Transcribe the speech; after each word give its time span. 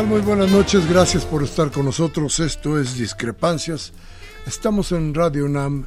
Muy 0.00 0.22
buenas 0.22 0.50
noches, 0.50 0.88
gracias 0.88 1.26
por 1.26 1.42
estar 1.42 1.70
con 1.70 1.84
nosotros. 1.84 2.40
Esto 2.40 2.80
es 2.80 2.96
Discrepancias. 2.96 3.92
Estamos 4.46 4.90
en 4.90 5.12
Radio 5.12 5.46
NAM 5.46 5.84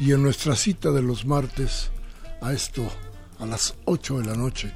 y 0.00 0.12
en 0.12 0.20
nuestra 0.24 0.56
cita 0.56 0.90
de 0.90 1.00
los 1.00 1.24
martes 1.24 1.90
a 2.40 2.52
esto, 2.52 2.90
a 3.38 3.46
las 3.46 3.76
8 3.84 4.18
de 4.18 4.26
la 4.26 4.34
noche, 4.34 4.72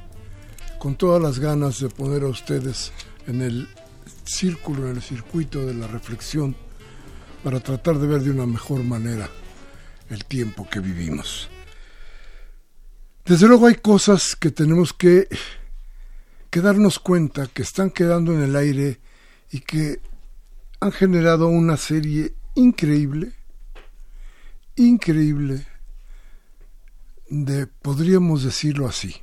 con 0.78 0.94
todas 0.94 1.20
las 1.20 1.40
ganas 1.40 1.80
de 1.80 1.88
poner 1.88 2.22
a 2.22 2.28
ustedes 2.28 2.92
en 3.26 3.42
el 3.42 3.68
círculo, 4.24 4.88
en 4.88 4.96
el 4.96 5.02
circuito 5.02 5.66
de 5.66 5.74
la 5.74 5.88
reflexión, 5.88 6.54
para 7.42 7.58
tratar 7.58 7.98
de 7.98 8.06
ver 8.06 8.20
de 8.20 8.30
una 8.30 8.46
mejor 8.46 8.84
manera 8.84 9.28
el 10.10 10.24
tiempo 10.26 10.68
que 10.70 10.78
vivimos. 10.78 11.48
Desde 13.24 13.48
luego 13.48 13.66
hay 13.66 13.74
cosas 13.74 14.36
que 14.36 14.52
tenemos 14.52 14.92
que 14.92 15.26
que 16.50 16.60
darnos 16.60 16.98
cuenta 16.98 17.46
que 17.46 17.62
están 17.62 17.90
quedando 17.90 18.34
en 18.34 18.42
el 18.42 18.56
aire 18.56 19.00
y 19.50 19.60
que 19.60 20.00
han 20.80 20.92
generado 20.92 21.46
una 21.48 21.76
serie 21.76 22.34
increíble, 22.54 23.32
increíble, 24.76 25.66
de, 27.28 27.66
podríamos 27.66 28.42
decirlo 28.42 28.88
así, 28.88 29.16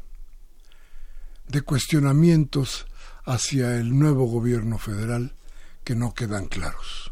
de 1.48 1.62
cuestionamientos 1.62 2.88
hacia 3.26 3.76
el 3.78 3.98
nuevo 3.98 4.26
gobierno 4.26 4.78
federal 4.78 5.36
que 5.84 5.96
no 5.96 6.14
quedan 6.14 6.48
claros. 6.48 7.12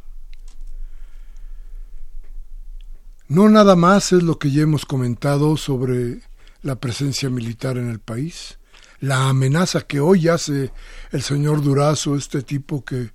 No 3.27 3.49
nada 3.49 3.75
más 3.75 4.13
es 4.13 4.23
lo 4.23 4.37
que 4.37 4.51
ya 4.51 4.61
hemos 4.61 4.85
comentado 4.85 5.57
sobre 5.57 6.21
la 6.61 6.75
presencia 6.75 7.29
militar 7.29 7.77
en 7.77 7.89
el 7.89 7.99
país, 7.99 8.59
la 8.99 9.29
amenaza 9.29 9.81
que 9.81 9.99
hoy 9.99 10.27
hace 10.27 10.71
el 11.11 11.21
señor 11.21 11.61
Durazo, 11.61 12.15
este 12.15 12.41
tipo 12.41 12.83
que 12.83 13.01
eh, 13.01 13.11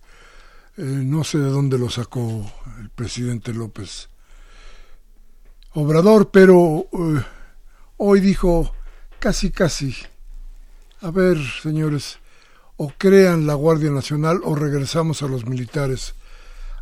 no 0.77 1.25
sé 1.25 1.39
de 1.39 1.51
dónde 1.51 1.79
lo 1.79 1.91
sacó 1.91 2.51
el 2.81 2.91
presidente 2.91 3.53
López 3.53 4.09
Obrador, 5.73 6.31
pero 6.31 6.89
eh, 6.93 7.23
hoy 7.97 8.21
dijo 8.21 8.75
casi 9.19 9.51
casi, 9.51 9.95
a 11.01 11.11
ver 11.11 11.39
señores, 11.63 12.19
o 12.77 12.93
crean 12.97 13.47
la 13.47 13.55
Guardia 13.55 13.91
Nacional 13.91 14.41
o 14.43 14.55
regresamos 14.55 15.23
a 15.23 15.29
los 15.29 15.47
militares 15.47 16.15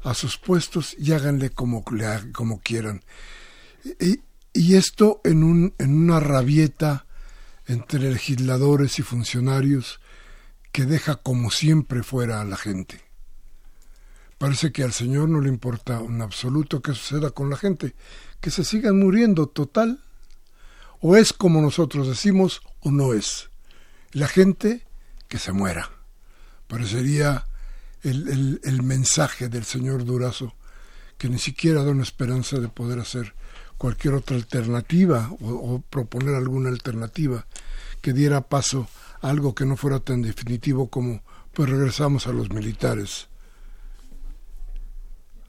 a 0.04 0.14
sus 0.14 0.38
puestos 0.38 0.94
y 0.96 1.12
háganle 1.12 1.50
como, 1.50 1.84
como 2.32 2.60
quieran. 2.60 3.02
Y, 4.00 4.20
y 4.52 4.76
esto 4.76 5.20
en, 5.24 5.42
un, 5.42 5.74
en 5.78 5.96
una 5.96 6.20
rabieta 6.20 7.06
entre 7.68 8.00
legisladores 8.10 8.98
y 8.98 9.02
funcionarios 9.02 10.00
que 10.72 10.86
deja 10.86 11.16
como 11.16 11.50
siempre 11.50 12.02
fuera 12.02 12.40
a 12.40 12.44
la 12.44 12.56
gente. 12.56 13.00
Parece 14.38 14.72
que 14.72 14.82
al 14.82 14.92
Señor 14.92 15.28
no 15.28 15.40
le 15.40 15.48
importa 15.48 16.00
en 16.00 16.22
absoluto 16.22 16.80
qué 16.80 16.94
suceda 16.94 17.30
con 17.30 17.50
la 17.50 17.56
gente, 17.56 17.94
que 18.40 18.50
se 18.50 18.64
sigan 18.64 18.98
muriendo 18.98 19.48
total. 19.48 20.02
O 21.00 21.16
es 21.16 21.32
como 21.32 21.60
nosotros 21.60 22.08
decimos 22.08 22.62
o 22.80 22.90
no 22.90 23.12
es. 23.12 23.50
La 24.12 24.28
gente 24.28 24.86
que 25.28 25.38
se 25.38 25.52
muera. 25.52 25.90
Parecería 26.68 27.46
el, 28.02 28.60
el 28.62 28.82
mensaje 28.82 29.48
del 29.48 29.64
señor 29.64 30.04
Durazo, 30.04 30.54
que 31.18 31.28
ni 31.28 31.38
siquiera 31.38 31.82
da 31.82 31.90
una 31.90 32.02
esperanza 32.02 32.58
de 32.58 32.68
poder 32.68 33.00
hacer 33.00 33.34
cualquier 33.78 34.14
otra 34.14 34.36
alternativa 34.36 35.30
o, 35.40 35.80
proponer 35.88 36.34
alguna 36.34 36.68
alternativa 36.68 37.46
que 38.02 38.12
diera 38.12 38.42
paso 38.42 38.88
a 39.22 39.30
algo 39.30 39.54
que 39.54 39.64
no 39.64 39.76
fuera 39.76 40.00
tan 40.00 40.20
definitivo 40.20 40.88
como 40.88 41.22
pues 41.54 41.70
regresamos 41.70 42.26
a 42.26 42.32
los 42.32 42.50
militares, 42.50 43.28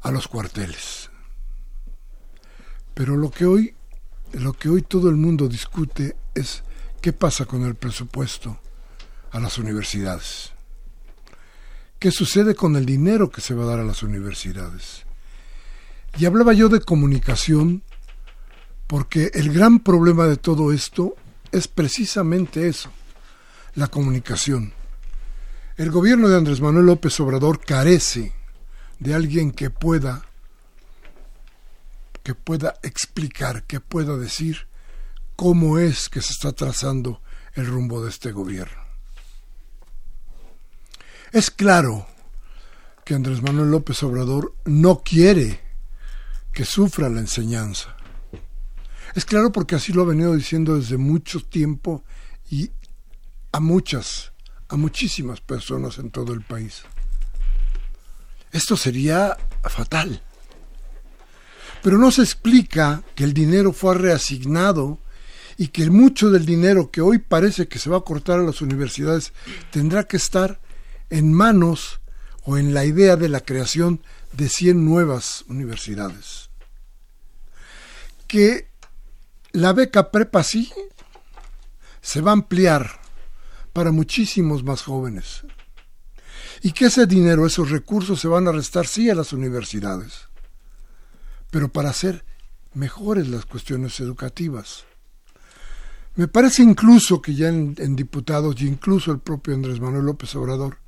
a 0.02 0.12
los 0.12 0.28
cuarteles. 0.28 1.10
Pero 2.94 3.18
lo 3.18 3.32
que 3.32 3.46
hoy, 3.46 3.76
lo 4.34 4.54
que 4.54 4.70
hoy 4.70 4.84
todo 4.84 5.10
el 5.10 5.16
mundo 5.16 5.48
discute 5.48 6.16
es 6.36 6.64
qué 7.02 7.14
pasa 7.14 7.46
con 7.46 7.64
el 7.64 7.76
presupuesto 7.76 8.60
a 9.32 9.40
las 9.40 9.58
universidades. 9.58 10.52
¿Qué 12.00 12.12
sucede 12.12 12.56
con 12.56 12.76
el 12.76 12.86
dinero 12.86 13.30
que 13.30 13.42
se 13.42 13.54
va 13.54 13.64
a 13.64 13.68
dar 13.68 13.80
a 13.80 13.84
las 13.84 14.04
universidades? 14.04 15.06
Y 16.18 16.26
hablaba 16.26 16.54
yo 16.54 16.70
de 16.70 16.82
comunicación 16.82 17.84
porque 18.90 19.30
el 19.36 19.54
gran 19.54 19.82
problema 19.82 20.26
de 20.26 20.38
todo 20.38 20.74
esto 20.74 21.14
es 21.52 21.68
precisamente 21.68 22.68
eso, 22.68 22.90
la 23.76 23.86
comunicación. 23.86 24.74
El 25.78 25.92
gobierno 25.92 26.28
de 26.28 26.38
Andrés 26.38 26.60
Manuel 26.60 26.88
López 26.88 27.20
Obrador 27.20 27.64
carece 27.64 28.34
de 28.98 29.14
alguien 29.14 29.52
que 29.52 29.70
pueda 29.70 30.24
que 32.24 32.34
pueda 32.34 32.80
explicar, 32.82 33.64
que 33.66 33.80
pueda 33.80 34.18
decir 34.18 34.68
cómo 35.36 35.78
es 35.78 36.10
que 36.10 36.24
se 36.24 36.34
está 36.34 36.54
trazando 36.54 37.22
el 37.54 37.68
rumbo 37.68 38.04
de 38.04 38.10
este 38.10 38.32
gobierno. 38.32 38.82
Es 41.32 41.52
claro 41.52 42.08
que 43.06 43.14
Andrés 43.14 43.44
Manuel 43.44 43.70
López 43.70 44.02
Obrador 44.02 44.56
no 44.66 45.04
quiere 45.04 45.60
que 46.52 46.66
sufra 46.66 47.08
la 47.08 47.20
enseñanza. 47.20 47.96
Es 49.16 49.26
claro 49.26 49.52
porque 49.52 49.76
así 49.76 49.94
lo 49.94 50.04
ha 50.04 50.06
venido 50.06 50.36
diciendo 50.36 50.78
desde 50.78 50.98
mucho 50.98 51.42
tiempo 51.42 52.04
y 52.50 52.72
a 53.52 53.60
muchas, 53.60 54.34
a 54.68 54.76
muchísimas 54.76 55.42
personas 55.42 55.98
en 55.98 56.12
todo 56.12 56.34
el 56.34 56.42
país. 56.42 56.84
Esto 58.52 58.76
sería 58.78 59.38
fatal. 59.64 60.22
Pero 61.82 61.98
no 61.98 62.12
se 62.12 62.22
explica 62.22 63.04
que 63.16 63.24
el 63.24 63.34
dinero 63.34 63.74
fue 63.74 63.96
reasignado 63.96 65.00
y 65.58 65.68
que 65.70 65.90
mucho 65.90 66.30
del 66.30 66.46
dinero 66.46 66.92
que 66.92 67.02
hoy 67.02 67.20
parece 67.20 67.68
que 67.68 67.80
se 67.80 67.90
va 67.90 67.98
a 67.98 68.02
cortar 68.02 68.40
a 68.40 68.44
las 68.44 68.62
universidades 68.62 69.34
tendrá 69.72 70.06
que 70.06 70.18
estar 70.18 70.60
en 71.10 71.34
manos 71.34 72.00
o 72.44 72.58
en 72.58 72.74
la 72.74 72.86
idea 72.86 73.16
de 73.16 73.30
la 73.30 73.42
creación 73.42 74.02
de 74.34 74.50
100 74.50 74.86
nuevas 74.86 75.44
universidades. 75.48 76.50
Que 78.28 78.69
la 79.60 79.74
beca 79.74 80.12
prepa 80.12 80.44
sí 80.44 80.72
se 82.02 82.22
va 82.22 82.32
a 82.32 82.34
ampliar 82.34 83.00
para 83.74 83.92
muchísimos 83.92 84.64
más 84.64 84.82
jóvenes. 84.82 85.46
Y 86.62 86.72
que 86.72 86.86
ese 86.86 87.06
dinero, 87.06 87.46
esos 87.46 87.70
recursos 87.70 88.20
se 88.20 88.28
van 88.28 88.48
a 88.48 88.52
restar 88.52 88.88
sí 88.88 89.10
a 89.10 89.16
las 89.16 89.32
universidades, 89.32 90.28
pero 91.52 91.70
para 91.70 91.90
hacer 91.90 92.26
mejores 92.74 93.28
las 93.28 93.46
cuestiones 93.46 94.00
educativas. 94.00 94.86
Me 96.16 96.28
parece 96.28 96.64
incluso 96.64 97.22
que 97.22 97.34
ya 97.36 97.48
en, 97.48 97.96
diputados 97.96 98.62
y 98.62 98.68
incluso 98.68 99.12
el 99.12 99.20
propio 99.20 99.54
Andrés 99.54 99.80
Manuel 99.80 100.06
López 100.06 100.36
Obrador 100.36 100.80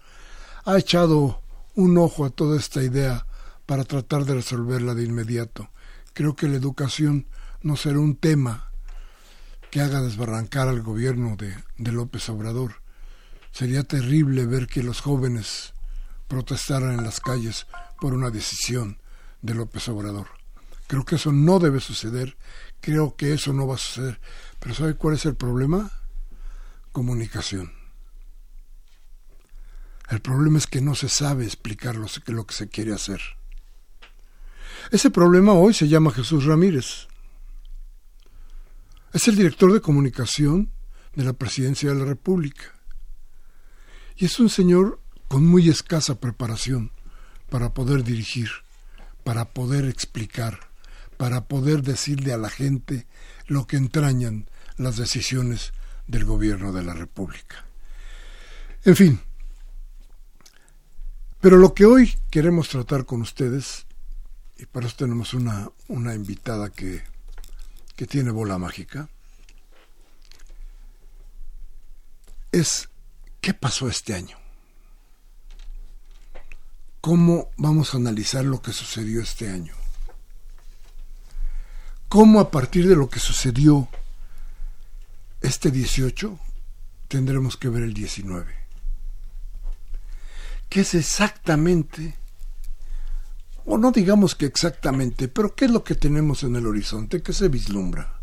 ha 0.65 0.77
echado 0.77 1.41
un 1.75 1.97
ojo 1.97 2.25
a 2.25 2.29
toda 2.31 2.57
esta 2.57 2.83
idea 2.83 3.25
para 3.65 3.85
tratar 3.85 4.25
de 4.25 4.35
resolverla 4.35 4.93
de 4.93 5.03
inmediato. 5.03 5.69
Creo 6.13 6.35
que 6.35 6.49
la 6.49 6.57
educación 6.57 7.27
no 7.63 7.75
será 7.75 7.99
un 7.99 8.15
tema 8.15 8.69
que 9.69 9.81
haga 9.81 10.01
desbarrancar 10.01 10.67
al 10.67 10.81
gobierno 10.81 11.35
de, 11.37 11.55
de 11.77 11.91
López 11.91 12.27
Obrador. 12.29 12.81
Sería 13.51 13.83
terrible 13.83 14.45
ver 14.45 14.67
que 14.67 14.83
los 14.83 15.01
jóvenes 15.01 15.73
protestaran 16.27 16.97
en 16.97 17.03
las 17.03 17.19
calles 17.19 17.67
por 17.99 18.13
una 18.13 18.29
decisión 18.29 18.97
de 19.41 19.53
López 19.53 19.87
Obrador. 19.89 20.27
Creo 20.87 21.05
que 21.05 21.15
eso 21.15 21.31
no 21.31 21.59
debe 21.59 21.79
suceder, 21.79 22.35
creo 22.81 23.15
que 23.15 23.33
eso 23.33 23.53
no 23.53 23.67
va 23.67 23.75
a 23.75 23.77
suceder. 23.77 24.19
Pero 24.59 24.75
¿sabe 24.75 24.95
cuál 24.95 25.15
es 25.15 25.25
el 25.25 25.35
problema? 25.35 25.91
Comunicación. 26.91 27.71
El 30.09 30.19
problema 30.19 30.57
es 30.57 30.67
que 30.67 30.81
no 30.81 30.93
se 30.93 31.07
sabe 31.07 31.45
explicar 31.45 31.95
lo, 31.95 32.07
lo 32.27 32.45
que 32.45 32.53
se 32.53 32.67
quiere 32.67 32.93
hacer. 32.93 33.21
Ese 34.91 35.09
problema 35.09 35.53
hoy 35.53 35.73
se 35.73 35.87
llama 35.87 36.11
Jesús 36.11 36.43
Ramírez. 36.43 37.07
Es 39.13 39.27
el 39.27 39.35
director 39.35 39.73
de 39.73 39.81
comunicación 39.81 40.71
de 41.15 41.25
la 41.25 41.33
Presidencia 41.33 41.89
de 41.89 41.95
la 41.95 42.05
República. 42.05 42.63
Y 44.15 44.25
es 44.25 44.39
un 44.39 44.49
señor 44.49 45.01
con 45.27 45.45
muy 45.45 45.69
escasa 45.69 46.19
preparación 46.19 46.91
para 47.49 47.73
poder 47.73 48.03
dirigir, 48.03 48.49
para 49.25 49.49
poder 49.49 49.85
explicar, 49.85 50.59
para 51.17 51.45
poder 51.45 51.81
decirle 51.81 52.31
a 52.31 52.37
la 52.37 52.49
gente 52.49 53.05
lo 53.47 53.67
que 53.67 53.75
entrañan 53.75 54.49
las 54.77 54.95
decisiones 54.95 55.73
del 56.07 56.23
gobierno 56.23 56.71
de 56.71 56.83
la 56.83 56.93
República. 56.93 57.65
En 58.85 58.95
fin, 58.95 59.19
pero 61.41 61.57
lo 61.57 61.73
que 61.73 61.85
hoy 61.85 62.15
queremos 62.29 62.69
tratar 62.69 63.05
con 63.05 63.21
ustedes, 63.21 63.85
y 64.57 64.65
para 64.67 64.87
eso 64.87 64.95
tenemos 64.95 65.33
una, 65.33 65.69
una 65.89 66.15
invitada 66.15 66.69
que, 66.69 67.03
que 68.01 68.07
tiene 68.07 68.31
bola 68.31 68.57
mágica, 68.57 69.09
es 72.51 72.89
qué 73.41 73.53
pasó 73.53 73.89
este 73.89 74.15
año. 74.15 74.39
¿Cómo 76.99 77.51
vamos 77.57 77.93
a 77.93 77.97
analizar 77.97 78.43
lo 78.43 78.59
que 78.59 78.73
sucedió 78.73 79.21
este 79.21 79.51
año? 79.51 79.75
cómo 82.09 82.39
a 82.39 82.49
partir 82.49 82.87
de 82.87 82.95
lo 82.95 83.07
que 83.07 83.19
sucedió 83.19 83.87
este 85.41 85.69
18 85.69 86.39
tendremos 87.07 87.55
que 87.55 87.69
ver 87.69 87.83
el 87.83 87.93
19. 87.93 88.51
¿Qué 90.69 90.79
es 90.79 90.95
exactamente, 90.95 92.15
o 93.71 93.77
no 93.77 93.91
digamos 93.91 94.35
que 94.35 94.45
exactamente, 94.45 95.27
pero 95.27 95.55
qué 95.55 95.65
es 95.65 95.71
lo 95.71 95.83
que 95.83 95.95
tenemos 95.95 96.43
en 96.43 96.55
el 96.55 96.67
horizonte, 96.67 97.21
qué 97.21 97.33
se 97.33 97.47
vislumbra? 97.47 98.19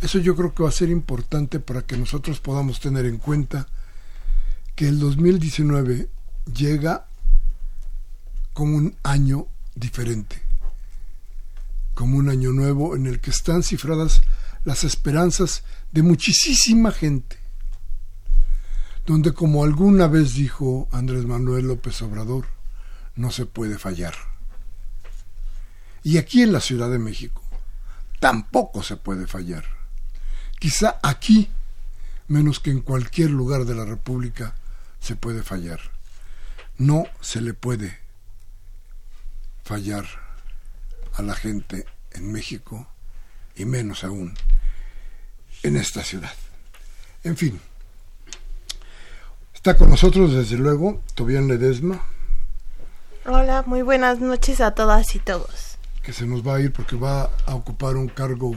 Eso 0.00 0.18
yo 0.18 0.36
creo 0.36 0.54
que 0.54 0.62
va 0.62 0.68
a 0.68 0.72
ser 0.72 0.90
importante 0.90 1.60
para 1.60 1.82
que 1.82 1.96
nosotros 1.96 2.40
podamos 2.40 2.80
tener 2.80 3.06
en 3.06 3.18
cuenta 3.18 3.66
que 4.74 4.88
el 4.88 4.98
2019 4.98 6.08
llega 6.52 7.06
como 8.52 8.76
un 8.76 8.96
año 9.02 9.46
diferente 9.74 10.44
como 11.94 12.18
un 12.18 12.28
año 12.28 12.52
nuevo 12.52 12.96
en 12.96 13.06
el 13.06 13.20
que 13.20 13.30
están 13.30 13.62
cifradas 13.62 14.22
las 14.64 14.84
esperanzas 14.84 15.62
de 15.92 16.02
muchísima 16.02 16.90
gente, 16.90 17.38
donde 19.06 19.32
como 19.32 19.64
alguna 19.64 20.08
vez 20.08 20.34
dijo 20.34 20.88
Andrés 20.90 21.24
Manuel 21.24 21.68
López 21.68 22.00
Obrador, 22.02 22.46
no 23.16 23.30
se 23.30 23.46
puede 23.46 23.78
fallar. 23.78 24.14
Y 26.02 26.18
aquí 26.18 26.42
en 26.42 26.52
la 26.52 26.60
Ciudad 26.60 26.90
de 26.90 26.98
México 26.98 27.42
tampoco 28.20 28.82
se 28.82 28.96
puede 28.96 29.26
fallar. 29.26 29.64
Quizá 30.58 30.98
aquí, 31.02 31.50
menos 32.28 32.60
que 32.60 32.70
en 32.70 32.80
cualquier 32.80 33.30
lugar 33.30 33.64
de 33.64 33.74
la 33.74 33.84
República, 33.84 34.54
se 35.00 35.16
puede 35.16 35.42
fallar. 35.42 35.80
No 36.78 37.04
se 37.20 37.40
le 37.40 37.54
puede 37.54 37.98
fallar 39.62 40.06
a 41.14 41.22
la 41.22 41.34
gente 41.34 41.86
en 42.12 42.32
México 42.32 42.86
y 43.56 43.64
menos 43.64 44.04
aún 44.04 44.34
en 45.62 45.76
esta 45.76 46.02
ciudad. 46.02 46.32
En 47.22 47.36
fin, 47.36 47.60
está 49.54 49.76
con 49.76 49.90
nosotros 49.90 50.32
desde 50.32 50.56
luego 50.56 51.02
Tobián 51.14 51.48
Ledesma. 51.48 52.02
Hola, 53.26 53.64
muy 53.64 53.80
buenas 53.80 54.20
noches 54.20 54.60
a 54.60 54.72
todas 54.72 55.14
y 55.14 55.18
todos. 55.18 55.78
Que 56.02 56.12
se 56.12 56.26
nos 56.26 56.46
va 56.46 56.56
a 56.56 56.60
ir 56.60 56.72
porque 56.72 56.94
va 56.94 57.30
a 57.46 57.54
ocupar 57.54 57.96
un 57.96 58.08
cargo 58.08 58.54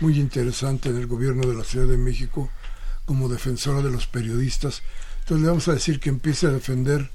muy 0.00 0.18
interesante 0.18 0.88
en 0.88 0.96
el 0.96 1.06
gobierno 1.06 1.46
de 1.46 1.54
la 1.54 1.62
Ciudad 1.62 1.86
de 1.86 1.98
México 1.98 2.48
como 3.04 3.28
defensora 3.28 3.82
de 3.82 3.90
los 3.90 4.06
periodistas. 4.06 4.82
Entonces 5.20 5.42
le 5.42 5.48
vamos 5.48 5.68
a 5.68 5.74
decir 5.74 6.00
que 6.00 6.08
empiece 6.08 6.46
a 6.46 6.50
defender 6.50 7.10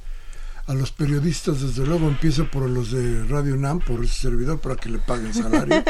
a 0.67 0.75
los 0.75 0.91
periodistas, 0.91 1.61
desde 1.61 1.83
luego 1.83 2.09
empiezo 2.09 2.47
por 2.51 2.69
los 2.69 2.91
de 2.91 3.23
Radio 3.25 3.55
NAM, 3.55 3.79
por 3.79 4.03
ese 4.03 4.21
servidor, 4.21 4.59
para 4.59 4.75
que 4.75 4.89
le 4.89 4.99
paguen 4.99 5.33
salario. 5.33 5.83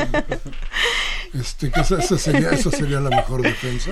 este, 1.34 1.70
que 1.70 1.82
esa, 1.82 2.00
sería, 2.18 2.52
esa 2.52 2.72
sería 2.72 3.02
la 3.02 3.10
mejor 3.10 3.42
defensa. 3.42 3.92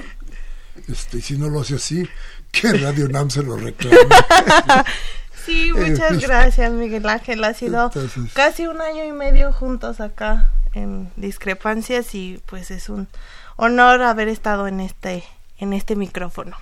Este, 0.87 1.17
y 1.17 1.21
si 1.21 1.37
no 1.37 1.49
lo 1.49 1.59
hace 1.59 1.75
así, 1.75 2.07
que 2.53 2.71
Radio 2.71 3.09
NAM 3.09 3.29
se 3.31 3.43
lo 3.43 3.57
reclame. 3.57 3.97
Sí, 5.45 5.71
muchas 5.73 6.11
eh, 6.11 6.17
gracias, 6.21 6.71
Miguel 6.71 7.07
Ángel. 7.07 7.43
Ha 7.43 7.53
sido 7.53 7.91
casi 8.33 8.67
un 8.67 8.81
año 8.81 9.05
y 9.05 9.11
medio 9.11 9.53
juntos 9.53 9.99
acá 9.99 10.51
en 10.73 11.11
discrepancias 11.15 12.15
y 12.15 12.41
pues 12.45 12.71
es 12.71 12.89
un 12.89 13.07
honor 13.55 14.01
haber 14.01 14.27
estado 14.27 14.67
en 14.67 14.79
este 14.79 15.23
en 15.59 15.73
este 15.73 15.95
micrófono. 15.95 16.57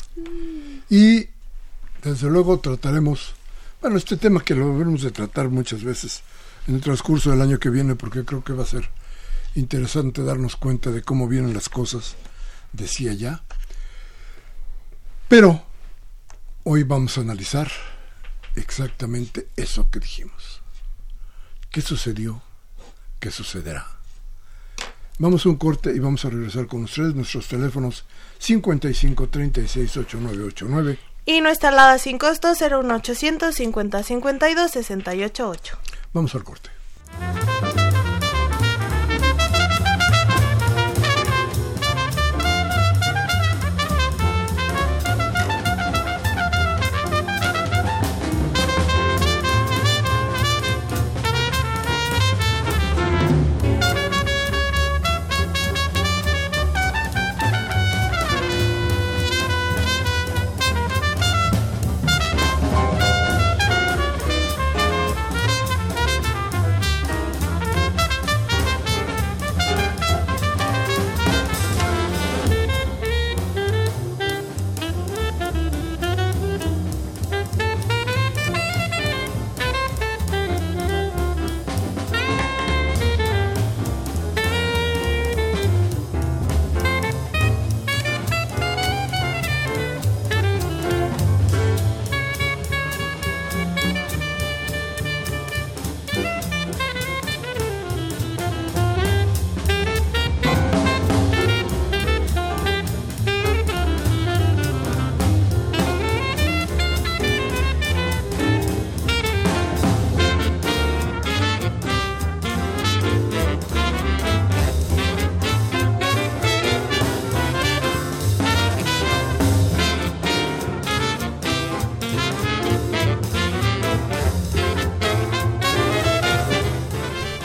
Y 0.89 1.30
desde 2.03 2.30
luego 2.30 2.59
trataremos 2.59 3.35
bueno, 3.84 3.98
este 3.98 4.15
tema 4.15 4.41
que 4.41 4.55
lo 4.55 4.77
veremos 4.77 5.01
de 5.01 5.12
tratar 5.12 5.50
muchas 5.50 5.84
veces 5.84 6.24
en 6.67 6.75
el 6.75 6.81
transcurso 6.81 7.31
del 7.31 7.41
año 7.41 7.60
que 7.60 7.69
viene, 7.69 7.96
porque 7.96 8.24
creo 8.24 8.41
que 8.41 8.53
va 8.53 8.63
a 8.63 8.65
ser 8.65 8.89
interesante 9.55 10.24
darnos 10.24 10.55
cuenta 10.55 10.89
de 10.89 11.01
cómo 11.01 11.27
vienen 11.27 11.53
las 11.53 11.67
cosas, 11.67 12.15
decía 12.72 13.12
ya. 13.12 13.43
Pero 15.27 15.63
hoy 16.63 16.84
vamos 16.84 17.17
a 17.17 17.22
analizar 17.22 17.69
exactamente 18.55 19.48
eso 19.55 19.89
que 19.89 20.00
dijimos. 20.00 20.62
¿Qué 21.72 21.81
sucedió? 21.81 22.41
¿Qué 23.19 23.31
sucederá? 23.31 23.88
Vamos 25.19 25.45
a 25.45 25.50
un 25.50 25.55
corte 25.55 25.93
y 25.95 26.00
vamos 26.00 26.25
a 26.25 26.29
regresar 26.29 26.67
con 26.67 26.83
ustedes. 26.83 27.15
Nuestros 27.15 27.48
teléfonos 27.48 28.05
55 28.39 29.29
36 29.29 29.98
8989 29.98 31.00
y 31.25 31.41
nuestra 31.41 31.69
alada 31.69 31.98
sin 31.98 32.17
costo 32.17 32.53
01800 32.53 33.55
50 33.55 34.03
52 34.03 34.72
68 34.72 35.50
8. 35.50 35.77
Vamos 36.13 36.36
al 36.36 36.43
corte. 36.43 36.69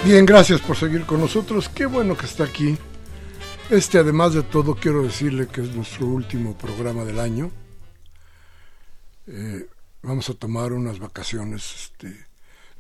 Bien, 0.09 0.25
gracias 0.25 0.63
por 0.63 0.75
seguir 0.75 1.05
con 1.05 1.21
nosotros. 1.21 1.69
Qué 1.69 1.85
bueno 1.85 2.17
que 2.17 2.25
está 2.25 2.45
aquí. 2.45 2.79
Este, 3.69 3.99
además 3.99 4.33
de 4.33 4.43
todo, 4.43 4.75
quiero 4.75 5.03
decirle 5.03 5.49
que 5.49 5.61
es 5.61 5.77
nuestro 5.77 6.07
último 6.07 6.57
programa 6.57 7.05
del 7.05 7.21
año. 7.21 7.51
Eh, 9.27 9.69
vamos 10.01 10.31
a 10.31 10.33
tomar 10.33 10.73
unas 10.73 10.99
vacaciones. 10.99 11.75
Este, 11.75 12.27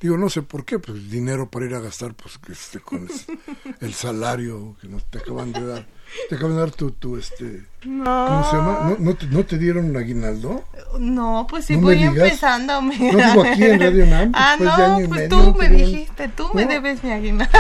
digo, 0.00 0.16
no 0.16 0.30
sé 0.30 0.42
por 0.42 0.64
qué, 0.64 0.78
pues 0.78 1.10
dinero 1.10 1.50
para 1.50 1.66
ir 1.66 1.74
a 1.74 1.80
gastar, 1.80 2.14
pues 2.14 2.38
este, 2.50 2.80
con 2.80 3.08
el 3.80 3.94
salario 3.94 4.76
que 4.80 4.88
nos 4.88 5.04
te 5.04 5.18
acaban 5.18 5.52
de 5.52 5.66
dar. 5.66 5.86
Te 6.28 6.36
acaban 6.36 6.54
de 6.54 6.60
dar 6.60 6.70
tu, 6.70 6.90
tu 6.92 7.18
este... 7.18 7.66
No. 7.84 8.04
¿Cómo 8.04 8.50
se 8.50 8.56
llama? 8.56 8.96
¿No, 8.98 9.16
no, 9.30 9.44
te, 9.44 9.58
dieron 9.58 9.90
un 9.90 9.96
aguinaldo? 9.96 10.64
No, 10.98 11.46
pues 11.48 11.66
sí 11.66 11.76
voy 11.76 12.02
empezando. 12.02 12.80
Mira. 12.80 13.12
No 13.12 13.30
digo 13.30 13.44
aquí 13.44 13.64
en 13.64 13.80
Radio 13.80 14.06
Nam. 14.06 14.32
Ah, 14.34 14.56
no, 14.58 15.08
pues 15.08 15.28
tú 15.28 15.54
me 15.54 15.68
dijiste, 15.68 16.28
tú 16.28 16.48
me 16.54 16.64
debes 16.64 17.04
mi 17.04 17.12
aguinaldo. 17.12 17.58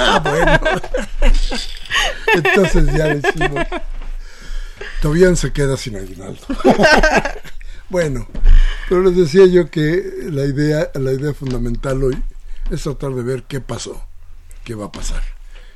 ah, 0.00 0.20
bueno. 0.22 0.80
Entonces 2.34 2.94
ya 2.94 3.08
decimos. 3.08 3.66
Todavía 5.00 5.34
se 5.34 5.52
queda 5.52 5.76
sin 5.76 5.96
aguinaldo. 5.96 6.40
bueno, 7.88 8.26
pero 8.90 9.04
les 9.04 9.16
decía 9.16 9.46
yo 9.46 9.70
que 9.70 10.26
la 10.32 10.44
idea, 10.44 10.90
la 10.94 11.12
idea 11.12 11.32
fundamental 11.32 12.02
hoy 12.02 12.20
es 12.72 12.82
tratar 12.82 13.14
de 13.14 13.22
ver 13.22 13.44
qué 13.44 13.60
pasó, 13.60 14.04
qué 14.64 14.74
va 14.74 14.86
a 14.86 14.90
pasar. 14.90 15.22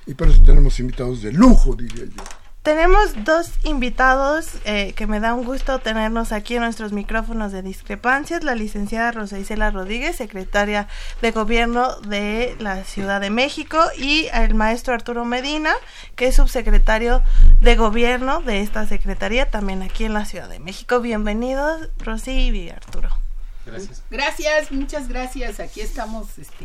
Y 0.04 0.14
por 0.14 0.26
eso 0.26 0.42
tenemos 0.42 0.80
invitados 0.80 1.22
de 1.22 1.30
lujo, 1.30 1.76
diría 1.76 2.06
yo. 2.06 2.22
Tenemos 2.64 3.24
dos 3.24 3.50
invitados 3.64 4.46
eh, 4.64 4.94
que 4.96 5.06
me 5.06 5.20
da 5.20 5.34
un 5.34 5.44
gusto 5.44 5.80
tenernos 5.80 6.32
aquí 6.32 6.54
en 6.54 6.62
nuestros 6.62 6.92
micrófonos 6.92 7.52
de 7.52 7.60
discrepancias. 7.60 8.42
La 8.42 8.54
licenciada 8.54 9.12
Rosa 9.12 9.38
Isela 9.38 9.70
Rodríguez, 9.70 10.16
secretaria 10.16 10.88
de 11.20 11.30
Gobierno 11.30 12.00
de 12.00 12.56
la 12.60 12.82
Ciudad 12.84 13.20
de 13.20 13.28
México, 13.28 13.78
y 13.98 14.28
el 14.32 14.54
maestro 14.54 14.94
Arturo 14.94 15.26
Medina, 15.26 15.74
que 16.16 16.28
es 16.28 16.36
subsecretario 16.36 17.22
de 17.60 17.76
Gobierno 17.76 18.40
de 18.40 18.62
esta 18.62 18.86
Secretaría, 18.86 19.50
también 19.50 19.82
aquí 19.82 20.06
en 20.06 20.14
la 20.14 20.24
Ciudad 20.24 20.48
de 20.48 20.58
México. 20.58 21.00
Bienvenidos, 21.00 21.90
Rosy 21.98 22.48
y 22.48 22.70
Arturo. 22.70 23.10
Gracias. 23.66 24.02
Gracias, 24.10 24.72
muchas 24.72 25.08
gracias. 25.08 25.60
Aquí 25.60 25.82
estamos 25.82 26.38
este, 26.38 26.64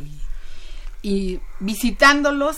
y 1.02 1.42
visitándolos 1.60 2.56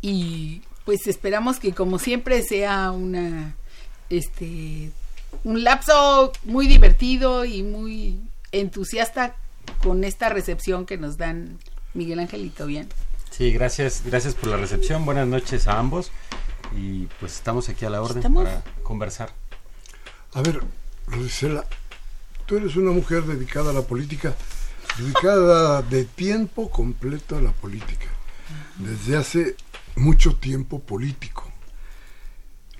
y 0.00 0.62
pues 0.84 1.06
esperamos 1.06 1.58
que 1.58 1.72
como 1.72 1.98
siempre 1.98 2.42
sea 2.42 2.90
una 2.90 3.54
este 4.10 4.90
un 5.42 5.64
lapso 5.64 6.32
muy 6.44 6.66
divertido 6.66 7.44
y 7.44 7.62
muy 7.62 8.20
entusiasta 8.52 9.34
con 9.82 10.04
esta 10.04 10.28
recepción 10.28 10.86
que 10.86 10.96
nos 10.96 11.16
dan 11.16 11.58
Miguel 11.94 12.20
Angelito 12.20 12.66
bien. 12.66 12.88
Sí, 13.30 13.50
gracias, 13.52 14.02
gracias 14.04 14.34
por 14.34 14.50
la 14.50 14.56
recepción. 14.56 15.04
Buenas 15.04 15.26
noches 15.26 15.66
a 15.66 15.78
ambos 15.78 16.12
y 16.76 17.06
pues 17.18 17.34
estamos 17.34 17.68
aquí 17.68 17.84
a 17.84 17.90
la 17.90 18.02
orden 18.02 18.32
para 18.32 18.62
conversar. 18.82 19.32
A 20.34 20.42
ver, 20.42 20.60
Rosicela, 21.06 21.64
tú 22.46 22.56
eres 22.56 22.76
una 22.76 22.92
mujer 22.92 23.24
dedicada 23.24 23.70
a 23.70 23.72
la 23.72 23.82
política, 23.82 24.34
dedicada 24.98 25.82
de 25.82 26.04
tiempo 26.04 26.70
completo 26.70 27.36
a 27.36 27.40
la 27.40 27.52
política. 27.52 28.06
Desde 28.78 29.16
hace 29.16 29.56
mucho 29.96 30.36
tiempo 30.36 30.80
político. 30.80 31.50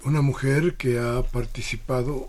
Una 0.03 0.21
mujer 0.21 0.77
que 0.77 0.99
ha 0.99 1.23
participado 1.23 2.29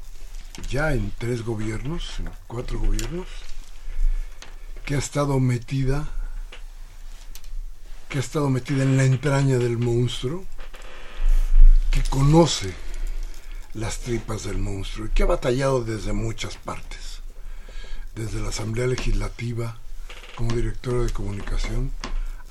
ya 0.69 0.93
en 0.93 1.11
tres 1.17 1.43
gobiernos, 1.43 2.19
en 2.19 2.29
cuatro 2.47 2.79
gobiernos, 2.79 3.27
que 4.85 4.95
ha 4.95 4.99
estado 4.99 5.39
metida, 5.39 6.07
que 8.09 8.17
ha 8.17 8.21
estado 8.21 8.49
metida 8.49 8.83
en 8.83 8.97
la 8.97 9.03
entraña 9.03 9.57
del 9.57 9.77
monstruo, 9.77 10.45
que 11.91 12.01
conoce 12.03 12.73
las 13.73 13.99
tripas 13.99 14.43
del 14.43 14.57
monstruo 14.57 15.07
y 15.07 15.09
que 15.09 15.23
ha 15.23 15.27
batallado 15.27 15.83
desde 15.83 16.13
muchas 16.13 16.55
partes, 16.55 17.19
desde 18.15 18.39
la 18.39 18.49
Asamblea 18.49 18.87
Legislativa 18.87 19.77
como 20.35 20.55
directora 20.55 21.03
de 21.03 21.11
comunicación 21.11 21.91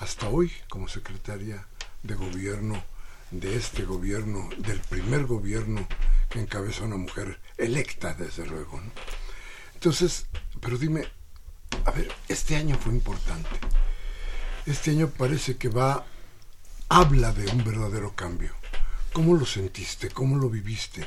hasta 0.01 0.29
hoy 0.29 0.53
como 0.69 0.89
secretaria 0.89 1.67
de 2.05 2.15
gobierno, 2.15 2.85
de 3.33 3.57
este 3.57 3.83
gobierno, 3.85 4.49
del 4.59 4.79
primer 4.81 5.27
gobierno 5.27 5.89
que 6.31 6.41
encabeza 6.41 6.85
una 6.85 6.97
mujer 6.97 7.41
electa, 7.59 8.15
desde 8.15 8.47
luego. 8.47 8.81
Entonces, 9.75 10.27
pero 10.61 10.79
dime, 10.79 11.05
a 11.85 11.91
ver, 11.91 12.13
este 12.29 12.57
año 12.57 12.77
fue 12.79 12.93
importante. 12.93 13.49
Este 14.67 14.93
año 14.93 15.09
parece 15.09 15.57
que 15.57 15.69
va, 15.69 16.07
habla 16.89 17.33
de 17.33 17.51
un 17.51 17.65
verdadero 17.65 18.15
cambio. 18.15 18.53
¿Cómo 19.13 19.35
lo 19.35 19.47
sentiste? 19.47 20.11
¿Cómo 20.11 20.37
lo 20.37 20.49
viviste? 20.49 21.05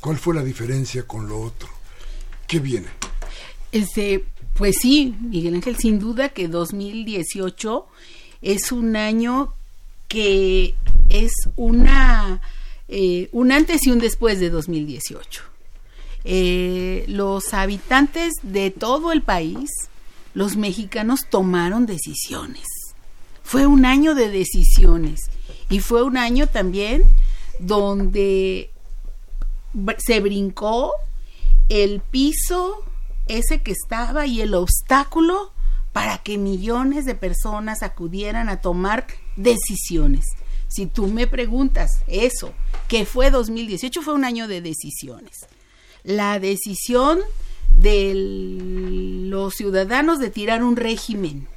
¿Cuál 0.00 0.18
fue 0.18 0.34
la 0.34 0.44
diferencia 0.44 1.06
con 1.06 1.28
lo 1.28 1.40
otro? 1.40 1.68
¿Qué 2.46 2.60
viene? 2.60 2.88
Este, 3.72 4.24
pues 4.54 4.76
sí, 4.80 5.16
Miguel 5.20 5.54
Ángel, 5.54 5.76
sin 5.76 5.98
duda 5.98 6.28
que 6.28 6.48
2018 6.48 7.86
es 8.42 8.72
un 8.72 8.96
año 8.96 9.54
que 10.14 10.76
es 11.08 11.32
una 11.56 12.40
eh, 12.86 13.28
un 13.32 13.50
antes 13.50 13.84
y 13.84 13.90
un 13.90 13.98
después 13.98 14.38
de 14.38 14.48
2018. 14.48 15.42
Eh, 16.22 17.04
los 17.08 17.52
habitantes 17.52 18.34
de 18.44 18.70
todo 18.70 19.10
el 19.10 19.22
país, 19.22 19.70
los 20.32 20.56
mexicanos 20.56 21.22
tomaron 21.28 21.84
decisiones. 21.84 22.62
Fue 23.42 23.66
un 23.66 23.84
año 23.84 24.14
de 24.14 24.30
decisiones 24.30 25.22
y 25.68 25.80
fue 25.80 26.04
un 26.04 26.16
año 26.16 26.46
también 26.46 27.02
donde 27.58 28.70
se 29.98 30.20
brincó 30.20 30.92
el 31.68 32.00
piso 32.00 32.84
ese 33.26 33.62
que 33.62 33.72
estaba 33.72 34.26
y 34.26 34.42
el 34.42 34.54
obstáculo 34.54 35.50
para 35.92 36.18
que 36.18 36.38
millones 36.38 37.04
de 37.04 37.16
personas 37.16 37.82
acudieran 37.82 38.48
a 38.48 38.60
tomar 38.60 39.08
decisiones. 39.36 40.24
Si 40.68 40.86
tú 40.86 41.06
me 41.06 41.26
preguntas 41.26 42.02
eso, 42.06 42.52
que 42.88 43.04
fue 43.04 43.30
2018, 43.30 44.02
fue 44.02 44.14
un 44.14 44.24
año 44.24 44.48
de 44.48 44.60
decisiones. 44.60 45.46
La 46.02 46.38
decisión 46.40 47.20
de 47.70 48.12
los 49.28 49.54
ciudadanos 49.54 50.18
de 50.18 50.30
tirar 50.30 50.62
un 50.62 50.76
régimen. 50.76 51.48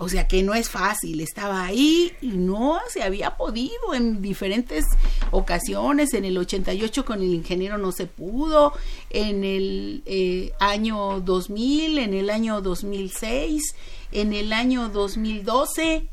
O 0.00 0.08
sea 0.08 0.28
que 0.28 0.44
no 0.44 0.54
es 0.54 0.68
fácil, 0.68 1.20
estaba 1.20 1.64
ahí 1.64 2.12
y 2.20 2.28
no 2.28 2.78
se 2.88 3.02
había 3.02 3.36
podido 3.36 3.94
en 3.94 4.22
diferentes 4.22 4.84
ocasiones. 5.32 6.14
En 6.14 6.24
el 6.24 6.38
88 6.38 7.04
con 7.04 7.20
el 7.20 7.34
ingeniero 7.34 7.78
no 7.78 7.90
se 7.90 8.06
pudo, 8.06 8.74
en 9.10 9.42
el 9.42 10.02
eh, 10.06 10.52
año 10.60 11.20
2000, 11.20 11.98
en 11.98 12.14
el 12.14 12.30
año 12.30 12.60
2006, 12.60 13.74
en 14.12 14.34
el 14.34 14.52
año 14.52 14.88
2012 14.88 16.08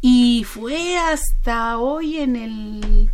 y 0.00 0.44
fue 0.44 0.98
hasta 0.98 1.78
hoy 1.78 2.18
en 2.18 2.36
el 2.36 3.10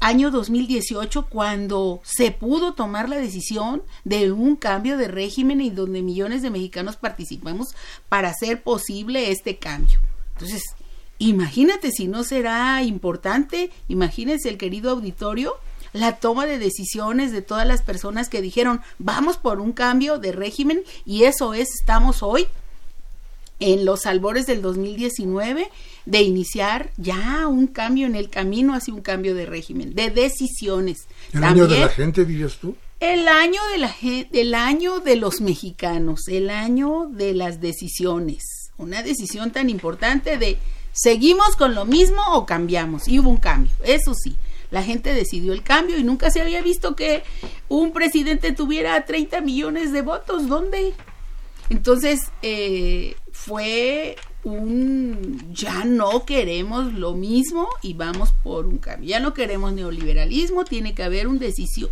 año 0.00 0.30
2018 0.30 1.26
cuando 1.28 2.00
se 2.04 2.30
pudo 2.30 2.74
tomar 2.74 3.08
la 3.08 3.16
decisión 3.16 3.82
de 4.04 4.32
un 4.32 4.56
cambio 4.56 4.96
de 4.96 5.08
régimen 5.08 5.60
y 5.60 5.70
donde 5.70 6.02
millones 6.02 6.42
de 6.42 6.50
mexicanos 6.50 6.96
participamos 6.96 7.68
para 8.08 8.28
hacer 8.28 8.62
posible 8.62 9.30
este 9.30 9.56
cambio. 9.56 9.98
Entonces, 10.34 10.62
imagínate 11.18 11.90
si 11.90 12.06
no 12.08 12.24
será 12.24 12.82
importante, 12.82 13.70
imagínense 13.88 14.48
el 14.48 14.58
querido 14.58 14.90
auditorio, 14.90 15.54
la 15.92 16.16
toma 16.16 16.46
de 16.46 16.58
decisiones 16.58 17.32
de 17.32 17.42
todas 17.42 17.66
las 17.66 17.82
personas 17.82 18.28
que 18.28 18.42
dijeron, 18.42 18.82
vamos 18.98 19.38
por 19.38 19.60
un 19.60 19.72
cambio 19.72 20.18
de 20.18 20.32
régimen 20.32 20.82
y 21.06 21.24
eso 21.24 21.54
es, 21.54 21.68
estamos 21.80 22.22
hoy 22.22 22.46
en 23.60 23.84
los 23.84 24.06
albores 24.06 24.46
del 24.46 24.62
2019 24.62 25.70
de 26.06 26.22
iniciar 26.22 26.90
ya 26.96 27.46
un 27.48 27.66
cambio 27.66 28.06
en 28.06 28.14
el 28.14 28.30
camino 28.30 28.74
hacia 28.74 28.94
un 28.94 29.02
cambio 29.02 29.34
de 29.34 29.46
régimen, 29.46 29.94
de 29.94 30.10
decisiones. 30.10 31.06
¿El 31.32 31.44
año 31.44 31.66
de 31.66 31.80
la 31.80 31.88
gente, 31.88 32.24
dirías 32.24 32.56
tú? 32.58 32.76
El 33.00 33.28
año 33.28 33.60
de 33.72 33.78
la 33.78 33.94
el 34.32 34.54
año 34.54 35.00
de 35.00 35.16
los 35.16 35.40
mexicanos, 35.40 36.26
el 36.28 36.50
año 36.50 37.06
de 37.10 37.34
las 37.34 37.60
decisiones. 37.60 38.70
Una 38.76 39.02
decisión 39.02 39.52
tan 39.52 39.70
importante 39.70 40.36
de 40.36 40.58
seguimos 40.92 41.56
con 41.56 41.74
lo 41.74 41.84
mismo 41.84 42.22
o 42.34 42.46
cambiamos. 42.46 43.06
Y 43.06 43.20
hubo 43.20 43.30
un 43.30 43.36
cambio, 43.36 43.72
eso 43.84 44.14
sí. 44.14 44.36
La 44.70 44.82
gente 44.82 45.14
decidió 45.14 45.52
el 45.52 45.62
cambio 45.62 45.98
y 45.98 46.04
nunca 46.04 46.30
se 46.30 46.40
había 46.40 46.60
visto 46.60 46.94
que 46.94 47.22
un 47.68 47.92
presidente 47.92 48.52
tuviera 48.52 49.04
30 49.04 49.40
millones 49.40 49.92
de 49.92 50.02
votos. 50.02 50.48
¿Dónde? 50.48 50.92
Entonces, 51.70 52.20
eh, 52.42 53.16
fue 53.40 54.16
un 54.42 55.54
ya 55.54 55.84
no 55.84 56.26
queremos 56.26 56.92
lo 56.92 57.14
mismo 57.14 57.68
y 57.82 57.94
vamos 57.94 58.32
por 58.32 58.66
un 58.66 58.78
cambio. 58.78 59.08
Ya 59.08 59.20
no 59.20 59.32
queremos 59.32 59.72
neoliberalismo, 59.72 60.64
tiene 60.64 60.92
que 60.92 61.04
haber 61.04 61.28
un 61.28 61.40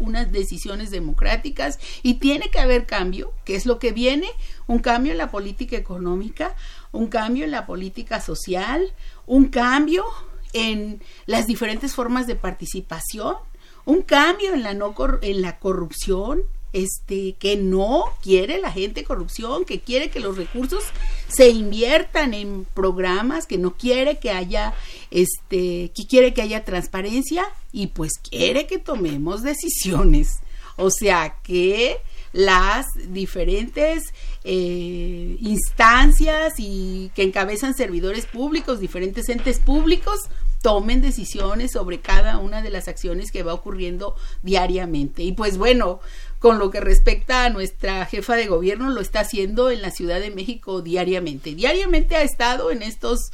unas 0.00 0.32
decisiones 0.32 0.90
democráticas 0.90 1.78
y 2.02 2.14
tiene 2.14 2.50
que 2.50 2.58
haber 2.58 2.84
cambio, 2.84 3.32
que 3.44 3.54
es 3.54 3.64
lo 3.64 3.78
que 3.78 3.92
viene, 3.92 4.26
un 4.66 4.80
cambio 4.80 5.12
en 5.12 5.18
la 5.18 5.30
política 5.30 5.76
económica, 5.76 6.56
un 6.90 7.06
cambio 7.06 7.44
en 7.44 7.52
la 7.52 7.64
política 7.64 8.20
social, 8.20 8.92
un 9.24 9.46
cambio 9.46 10.04
en 10.52 11.00
las 11.26 11.46
diferentes 11.46 11.94
formas 11.94 12.26
de 12.26 12.34
participación, 12.34 13.36
un 13.84 14.02
cambio 14.02 14.52
en 14.52 14.64
la 14.64 14.74
no 14.74 14.94
en 15.22 15.42
la 15.42 15.60
corrupción, 15.60 16.42
este 16.72 17.34
que 17.38 17.56
no 17.56 18.04
quiere 18.22 18.60
la 18.60 18.70
gente 18.70 19.04
corrupción, 19.04 19.64
que 19.64 19.80
quiere 19.80 20.10
que 20.10 20.20
los 20.20 20.36
recursos 20.36 20.84
se 21.28 21.48
inviertan 21.48 22.34
en 22.34 22.66
programas, 22.74 23.46
que 23.46 23.58
no 23.58 23.76
quiere 23.76 24.18
que 24.18 24.30
haya 24.30 24.74
este 25.10 25.92
que 25.94 26.06
quiere 26.08 26.34
que 26.34 26.42
haya 26.42 26.64
transparencia 26.64 27.46
y 27.72 27.88
pues 27.88 28.12
quiere 28.18 28.66
que 28.66 28.78
tomemos 28.78 29.42
decisiones. 29.42 30.40
O 30.76 30.90
sea, 30.90 31.36
que 31.42 31.98
las 32.32 32.84
diferentes 33.08 34.12
eh, 34.44 35.38
instancias 35.40 36.54
y 36.58 37.10
que 37.14 37.22
encabezan 37.22 37.74
servidores 37.74 38.26
públicos, 38.26 38.78
diferentes 38.78 39.30
entes 39.30 39.58
públicos, 39.58 40.20
tomen 40.60 41.00
decisiones 41.00 41.72
sobre 41.72 42.00
cada 42.00 42.38
una 42.38 42.60
de 42.60 42.70
las 42.70 42.88
acciones 42.88 43.30
que 43.30 43.42
va 43.42 43.54
ocurriendo 43.54 44.16
diariamente. 44.42 45.22
Y 45.22 45.32
pues 45.32 45.56
bueno, 45.58 46.00
con 46.38 46.58
lo 46.58 46.70
que 46.70 46.80
respecta 46.80 47.44
a 47.44 47.50
nuestra 47.50 48.04
jefa 48.06 48.36
de 48.36 48.46
gobierno, 48.46 48.90
lo 48.90 49.00
está 49.00 49.20
haciendo 49.20 49.70
en 49.70 49.82
la 49.82 49.90
Ciudad 49.90 50.20
de 50.20 50.30
México 50.30 50.82
diariamente. 50.82 51.54
Diariamente 51.54 52.16
ha 52.16 52.22
estado 52.22 52.70
en 52.70 52.82
estos 52.82 53.30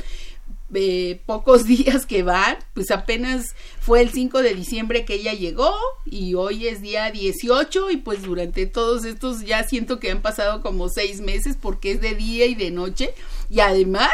eh, 0.75 1.21
pocos 1.27 1.65
días 1.67 2.07
que 2.07 2.23
van, 2.23 2.57
pues 2.75 2.91
apenas 2.91 3.55
fue 3.81 4.01
el 4.01 4.11
5 4.11 4.43
de 4.43 4.55
diciembre 4.55 5.05
que 5.05 5.15
ella 5.15 5.35
llegó 5.35 5.75
y 6.07 6.35
hoy 6.35 6.67
es 6.67 6.81
día 6.81 7.11
18 7.11 7.91
y 7.91 7.99
pues 7.99 8.23
durante 8.23 8.67
todos 8.67 9.05
estos 9.05 9.43
ya 9.43 9.65
siento 9.65 10.01
que 10.01 10.11
han 10.11 10.23
pasado 10.23 10.63
como 10.63 10.89
seis 10.89 11.21
meses 11.21 11.59
porque 11.61 11.93
es 11.93 12.01
de 12.01 12.15
día 12.15 12.47
y 12.47 12.55
de 12.55 12.71
noche 12.71 13.15
y 13.51 13.61
además 13.61 14.13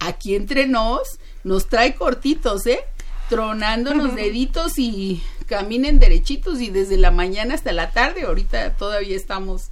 aquí 0.00 0.34
entre 0.34 0.66
nos 0.66 1.18
nos 1.44 1.68
trae 1.68 1.94
cortitos, 1.94 2.66
¿eh? 2.66 2.80
Tronándonos 3.28 4.16
deditos 4.16 4.78
y 4.78 5.22
caminen 5.46 5.98
derechitos 5.98 6.60
y 6.60 6.70
desde 6.70 6.96
la 6.96 7.10
mañana 7.10 7.54
hasta 7.54 7.72
la 7.72 7.90
tarde, 7.90 8.22
ahorita 8.22 8.76
todavía 8.76 9.16
estamos 9.16 9.70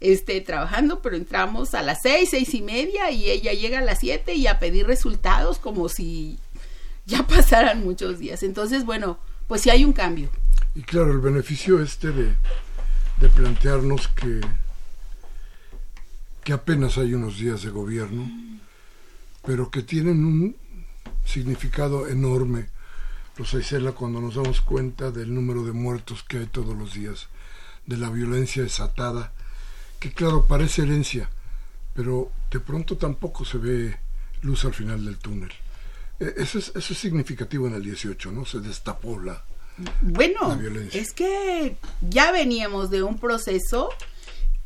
este, 0.00 0.40
trabajando, 0.40 1.00
pero 1.02 1.16
entramos 1.16 1.74
a 1.74 1.82
las 1.82 2.00
seis, 2.02 2.30
seis 2.30 2.54
y 2.54 2.62
media 2.62 3.10
y 3.10 3.30
ella 3.30 3.52
llega 3.52 3.78
a 3.78 3.82
las 3.82 4.00
siete 4.00 4.34
y 4.34 4.46
a 4.46 4.58
pedir 4.58 4.86
resultados 4.86 5.58
como 5.58 5.88
si 5.88 6.38
ya 7.06 7.26
pasaran 7.26 7.84
muchos 7.84 8.18
días. 8.18 8.42
Entonces, 8.42 8.84
bueno, 8.84 9.18
pues 9.46 9.62
sí 9.62 9.70
hay 9.70 9.84
un 9.84 9.92
cambio. 9.92 10.30
Y 10.74 10.82
claro, 10.82 11.12
el 11.12 11.18
beneficio 11.18 11.82
este 11.82 12.12
de, 12.12 12.34
de 13.20 13.28
plantearnos 13.28 14.08
que, 14.08 14.40
que 16.44 16.52
apenas 16.52 16.96
hay 16.96 17.14
unos 17.14 17.38
días 17.38 17.62
de 17.62 17.70
gobierno, 17.70 18.30
pero 19.44 19.70
que 19.70 19.82
tienen 19.82 20.24
un 20.24 20.56
significado 21.24 22.08
enorme, 22.08 22.68
los 23.36 23.54
Isela, 23.54 23.92
cuando 23.92 24.20
nos 24.20 24.34
damos 24.34 24.60
cuenta 24.60 25.10
del 25.10 25.34
número 25.34 25.64
de 25.64 25.72
muertos 25.72 26.22
que 26.22 26.38
hay 26.38 26.46
todos 26.46 26.76
los 26.76 26.94
días, 26.94 27.28
de 27.86 27.96
la 27.96 28.10
violencia 28.10 28.62
desatada, 28.62 29.32
que 29.98 30.12
claro, 30.12 30.44
parece 30.46 30.82
herencia, 30.82 31.30
pero 31.94 32.30
de 32.50 32.60
pronto 32.60 32.96
tampoco 32.96 33.44
se 33.44 33.58
ve 33.58 33.96
luz 34.42 34.64
al 34.64 34.74
final 34.74 35.04
del 35.04 35.18
túnel. 35.18 35.50
E, 36.18 36.34
eso 36.36 36.58
es, 36.58 36.72
eso 36.74 36.92
es 36.92 36.98
significativo 36.98 37.66
en 37.66 37.74
el 37.74 37.82
18, 37.82 38.32
¿no? 38.32 38.44
Se 38.44 38.60
destapó 38.60 39.18
la, 39.18 39.44
bueno, 40.02 40.58
es 40.92 41.12
que 41.12 41.76
ya 42.00 42.32
veníamos 42.32 42.90
de 42.90 43.02
un 43.02 43.18
proceso 43.18 43.90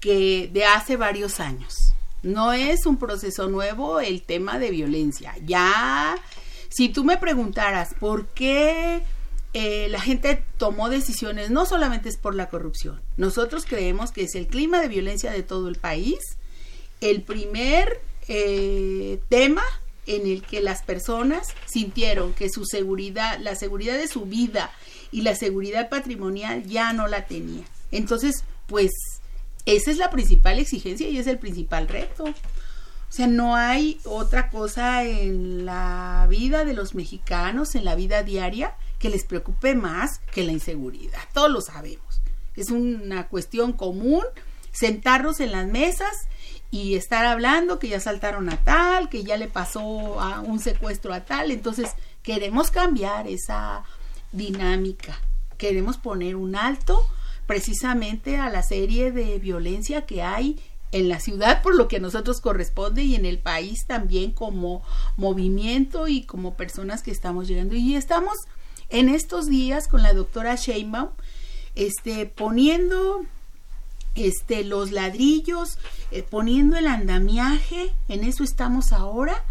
que 0.00 0.50
de 0.52 0.64
hace 0.64 0.96
varios 0.96 1.40
años. 1.40 1.94
No 2.22 2.52
es 2.52 2.86
un 2.86 2.96
proceso 2.96 3.48
nuevo 3.48 4.00
el 4.00 4.22
tema 4.22 4.58
de 4.58 4.70
violencia. 4.70 5.34
Ya, 5.44 6.16
si 6.74 6.88
tú 6.88 7.04
me 7.04 7.18
preguntaras 7.18 7.94
por 8.00 8.26
qué 8.26 9.02
eh, 9.52 9.86
la 9.90 10.00
gente 10.00 10.42
tomó 10.58 10.90
decisiones, 10.90 11.50
no 11.50 11.66
solamente 11.66 12.08
es 12.08 12.16
por 12.16 12.34
la 12.34 12.48
corrupción. 12.48 13.00
Nosotros 13.16 13.64
creemos 13.64 14.10
que 14.10 14.22
es 14.24 14.34
el 14.34 14.48
clima 14.48 14.80
de 14.80 14.88
violencia 14.88 15.30
de 15.30 15.44
todo 15.44 15.68
el 15.68 15.76
país, 15.76 16.18
el 17.00 17.22
primer 17.22 18.00
eh, 18.26 19.20
tema 19.28 19.62
en 20.06 20.26
el 20.26 20.42
que 20.42 20.60
las 20.60 20.82
personas 20.82 21.46
sintieron 21.66 22.32
que 22.32 22.50
su 22.50 22.64
seguridad, 22.64 23.38
la 23.38 23.54
seguridad 23.54 23.96
de 23.96 24.08
su 24.08 24.22
vida 24.22 24.72
y 25.12 25.22
la 25.22 25.36
seguridad 25.36 25.88
patrimonial 25.88 26.64
ya 26.64 26.92
no 26.92 27.06
la 27.06 27.26
tenía. 27.26 27.62
Entonces, 27.92 28.42
pues 28.66 28.90
esa 29.64 29.92
es 29.92 29.98
la 29.98 30.10
principal 30.10 30.58
exigencia 30.58 31.08
y 31.08 31.18
es 31.18 31.28
el 31.28 31.38
principal 31.38 31.86
reto. 31.86 32.24
O 33.14 33.16
sea, 33.16 33.28
no 33.28 33.54
hay 33.54 34.00
otra 34.02 34.50
cosa 34.50 35.04
en 35.04 35.64
la 35.64 36.26
vida 36.28 36.64
de 36.64 36.72
los 36.72 36.96
mexicanos, 36.96 37.76
en 37.76 37.84
la 37.84 37.94
vida 37.94 38.24
diaria, 38.24 38.74
que 38.98 39.08
les 39.08 39.22
preocupe 39.22 39.76
más 39.76 40.18
que 40.32 40.42
la 40.42 40.50
inseguridad. 40.50 41.20
Todos 41.32 41.48
lo 41.48 41.60
sabemos. 41.60 42.20
Es 42.56 42.70
una 42.70 43.28
cuestión 43.28 43.72
común 43.72 44.24
sentarnos 44.72 45.38
en 45.38 45.52
las 45.52 45.68
mesas 45.68 46.26
y 46.72 46.96
estar 46.96 47.24
hablando 47.24 47.78
que 47.78 47.86
ya 47.86 48.00
saltaron 48.00 48.50
a 48.50 48.64
tal, 48.64 49.08
que 49.08 49.22
ya 49.22 49.36
le 49.36 49.46
pasó 49.46 50.20
a 50.20 50.40
un 50.40 50.58
secuestro 50.58 51.14
a 51.14 51.24
tal. 51.24 51.52
Entonces, 51.52 51.90
queremos 52.24 52.72
cambiar 52.72 53.28
esa 53.28 53.84
dinámica. 54.32 55.20
Queremos 55.56 55.98
poner 55.98 56.34
un 56.34 56.56
alto 56.56 57.00
precisamente 57.46 58.38
a 58.38 58.50
la 58.50 58.64
serie 58.64 59.12
de 59.12 59.38
violencia 59.38 60.04
que 60.04 60.20
hay 60.20 60.58
en 60.92 61.08
la 61.08 61.20
ciudad 61.20 61.62
por 61.62 61.74
lo 61.74 61.88
que 61.88 61.96
a 61.96 62.00
nosotros 62.00 62.40
corresponde 62.40 63.02
y 63.02 63.14
en 63.14 63.24
el 63.26 63.38
país 63.38 63.86
también 63.86 64.32
como 64.32 64.82
movimiento 65.16 66.08
y 66.08 66.22
como 66.22 66.56
personas 66.56 67.02
que 67.02 67.10
estamos 67.10 67.48
llegando. 67.48 67.74
Y 67.74 67.96
estamos 67.96 68.34
en 68.90 69.08
estos 69.08 69.46
días 69.46 69.88
con 69.88 70.02
la 70.02 70.12
doctora 70.12 70.56
Sheinbaum 70.56 71.10
este 71.74 72.26
poniendo 72.26 73.22
este 74.14 74.62
los 74.62 74.92
ladrillos 74.92 75.78
eh, 76.12 76.22
poniendo 76.22 76.76
el 76.76 76.86
andamiaje 76.86 77.92
en 78.08 78.22
eso 78.22 78.44
estamos 78.44 78.92
ahora 78.92 79.44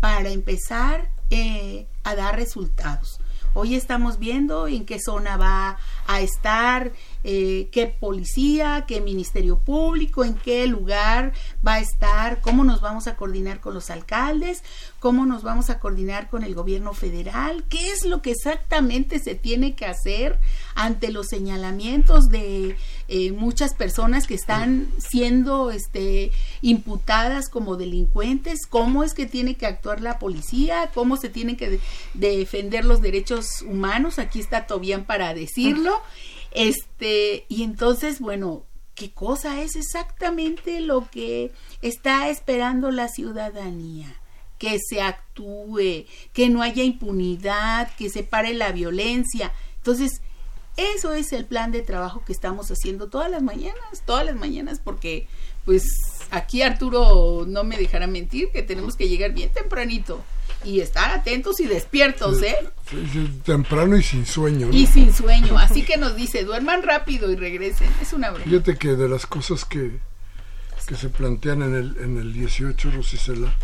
para 0.00 0.30
empezar 0.30 1.08
eh, 1.30 1.86
a 2.04 2.14
dar 2.14 2.36
resultados. 2.36 3.20
Hoy 3.54 3.74
estamos 3.74 4.18
viendo 4.18 4.68
en 4.68 4.86
qué 4.86 4.98
zona 5.00 5.36
va 5.36 5.78
a 6.06 6.20
estar 6.20 6.92
eh, 7.30 7.68
qué 7.72 7.86
policía, 7.88 8.86
qué 8.88 9.02
ministerio 9.02 9.58
público, 9.58 10.24
en 10.24 10.32
qué 10.32 10.66
lugar 10.66 11.34
va 11.66 11.74
a 11.74 11.80
estar, 11.80 12.40
cómo 12.40 12.64
nos 12.64 12.80
vamos 12.80 13.06
a 13.06 13.16
coordinar 13.16 13.60
con 13.60 13.74
los 13.74 13.90
alcaldes, 13.90 14.64
cómo 14.98 15.26
nos 15.26 15.42
vamos 15.42 15.68
a 15.68 15.78
coordinar 15.78 16.30
con 16.30 16.42
el 16.42 16.54
gobierno 16.54 16.94
federal, 16.94 17.64
qué 17.68 17.90
es 17.90 18.06
lo 18.06 18.22
que 18.22 18.30
exactamente 18.30 19.18
se 19.18 19.34
tiene 19.34 19.74
que 19.74 19.84
hacer 19.84 20.38
ante 20.74 21.12
los 21.12 21.26
señalamientos 21.26 22.30
de 22.30 22.76
eh, 23.08 23.32
muchas 23.32 23.74
personas 23.74 24.26
que 24.26 24.34
están 24.34 24.88
siendo 24.96 25.70
este, 25.70 26.32
imputadas 26.62 27.50
como 27.50 27.76
delincuentes, 27.76 28.66
cómo 28.66 29.04
es 29.04 29.12
que 29.12 29.26
tiene 29.26 29.54
que 29.54 29.66
actuar 29.66 30.00
la 30.00 30.18
policía, 30.18 30.90
cómo 30.94 31.18
se 31.18 31.28
tienen 31.28 31.58
que 31.58 31.78
defender 32.14 32.86
los 32.86 33.02
derechos 33.02 33.60
humanos, 33.68 34.18
aquí 34.18 34.40
está 34.40 34.66
Tobián 34.66 35.04
para 35.04 35.34
decirlo. 35.34 36.00
Este, 36.52 37.44
y 37.48 37.62
entonces, 37.62 38.20
bueno, 38.20 38.64
¿qué 38.94 39.10
cosa 39.12 39.62
es 39.62 39.76
exactamente 39.76 40.80
lo 40.80 41.08
que 41.10 41.52
está 41.82 42.28
esperando 42.28 42.90
la 42.90 43.08
ciudadanía? 43.08 44.14
Que 44.58 44.78
se 44.78 45.00
actúe, 45.00 46.06
que 46.32 46.48
no 46.48 46.62
haya 46.62 46.82
impunidad, 46.82 47.94
que 47.96 48.10
se 48.10 48.22
pare 48.22 48.54
la 48.54 48.72
violencia. 48.72 49.52
Entonces, 49.76 50.20
eso 50.76 51.12
es 51.12 51.32
el 51.32 51.44
plan 51.44 51.72
de 51.72 51.82
trabajo 51.82 52.24
que 52.24 52.32
estamos 52.32 52.70
haciendo 52.70 53.08
todas 53.08 53.30
las 53.30 53.42
mañanas, 53.42 54.02
todas 54.06 54.24
las 54.24 54.36
mañanas, 54.36 54.80
porque 54.82 55.26
pues 55.64 55.84
aquí 56.30 56.62
Arturo 56.62 57.44
no 57.46 57.64
me 57.64 57.76
dejará 57.76 58.06
mentir 58.06 58.50
que 58.52 58.62
tenemos 58.62 58.96
que 58.96 59.08
llegar 59.08 59.32
bien 59.32 59.52
tempranito 59.52 60.22
y 60.64 60.80
estar 60.80 61.10
atentos 61.10 61.60
y 61.60 61.66
despiertos, 61.66 62.42
¿eh? 62.42 62.56
temprano 63.44 63.96
y 63.96 64.02
sin 64.02 64.26
sueño. 64.26 64.70
Y 64.72 64.86
sin 64.86 65.12
sueño, 65.12 65.58
así 65.58 65.84
que 65.84 65.96
nos 65.96 66.16
dice, 66.16 66.44
duerman 66.44 66.82
rápido 66.82 67.30
y 67.30 67.36
regresen. 67.36 67.88
Es 68.00 68.12
una 68.12 68.30
broma. 68.30 68.44
Fíjate 68.44 68.76
que 68.76 68.88
de 68.96 69.08
las 69.08 69.26
cosas 69.26 69.64
que, 69.64 69.98
que 70.86 70.96
se 70.96 71.08
plantean 71.08 71.62
en 71.62 71.74
el, 71.74 71.96
en 71.98 72.18
el 72.18 72.32
18, 72.32 72.90
Rosicela, 72.90 73.54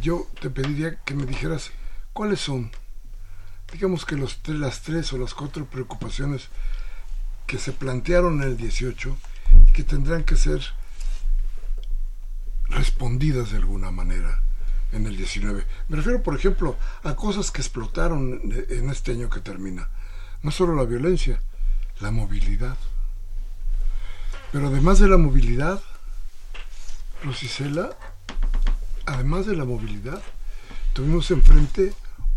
yo 0.00 0.26
te 0.40 0.50
pediría 0.50 0.96
que 1.04 1.14
me 1.14 1.26
dijeras 1.26 1.70
cuáles 2.12 2.40
son, 2.40 2.70
digamos 3.72 4.04
que 4.04 4.16
los, 4.16 4.38
las 4.46 4.82
tres 4.82 5.12
o 5.12 5.18
las 5.18 5.34
cuatro 5.34 5.66
preocupaciones 5.66 6.48
que 7.46 7.58
se 7.58 7.72
plantearon 7.72 8.42
en 8.42 8.48
el 8.48 8.56
18 8.56 9.16
y 9.68 9.72
que 9.72 9.82
tendrán 9.82 10.24
que 10.24 10.36
ser 10.36 10.62
respondidas 12.68 13.50
de 13.50 13.58
alguna 13.58 13.90
manera 13.90 14.42
en 14.94 15.06
el 15.06 15.16
19. 15.16 15.64
Me 15.88 15.96
refiero, 15.96 16.22
por 16.22 16.36
ejemplo, 16.36 16.76
a 17.02 17.14
cosas 17.16 17.50
que 17.50 17.60
explotaron 17.60 18.40
en 18.68 18.90
este 18.90 19.12
año 19.12 19.28
que 19.28 19.40
termina. 19.40 19.88
No 20.42 20.50
solo 20.50 20.74
la 20.74 20.84
violencia, 20.84 21.40
la 22.00 22.10
movilidad. 22.10 22.76
Pero 24.52 24.68
además 24.68 25.00
de 25.00 25.08
la 25.08 25.16
movilidad, 25.16 25.82
Rosicela, 27.24 27.96
además 29.06 29.46
de 29.46 29.56
la 29.56 29.64
movilidad, 29.64 30.22
tuvimos 30.92 31.30
enfrente 31.30 31.92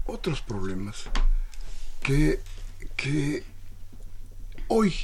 otros 0.06 0.41
problemas 0.41 1.04
que, 2.02 2.41
que 2.96 3.43
hoy 4.67 4.96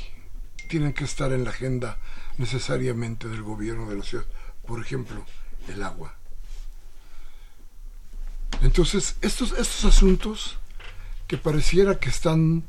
tienen 0.70 0.94
que 0.94 1.04
estar 1.04 1.32
en 1.34 1.44
la 1.44 1.52
agenda 1.52 1.98
necesariamente 2.38 3.28
del 3.28 3.44
gobierno 3.44 3.90
de 3.90 3.98
la 3.98 4.04
ciudad. 4.04 4.26
Por 4.66 4.82
ejemplo, 4.82 5.24
el 5.68 5.84
agua. 5.84 6.16
Entonces, 8.64 9.18
estos, 9.22 9.52
estos 9.52 9.84
asuntos 9.84 10.58
que 11.28 11.38
pareciera 11.38 12.00
que 12.00 12.10
están, 12.10 12.64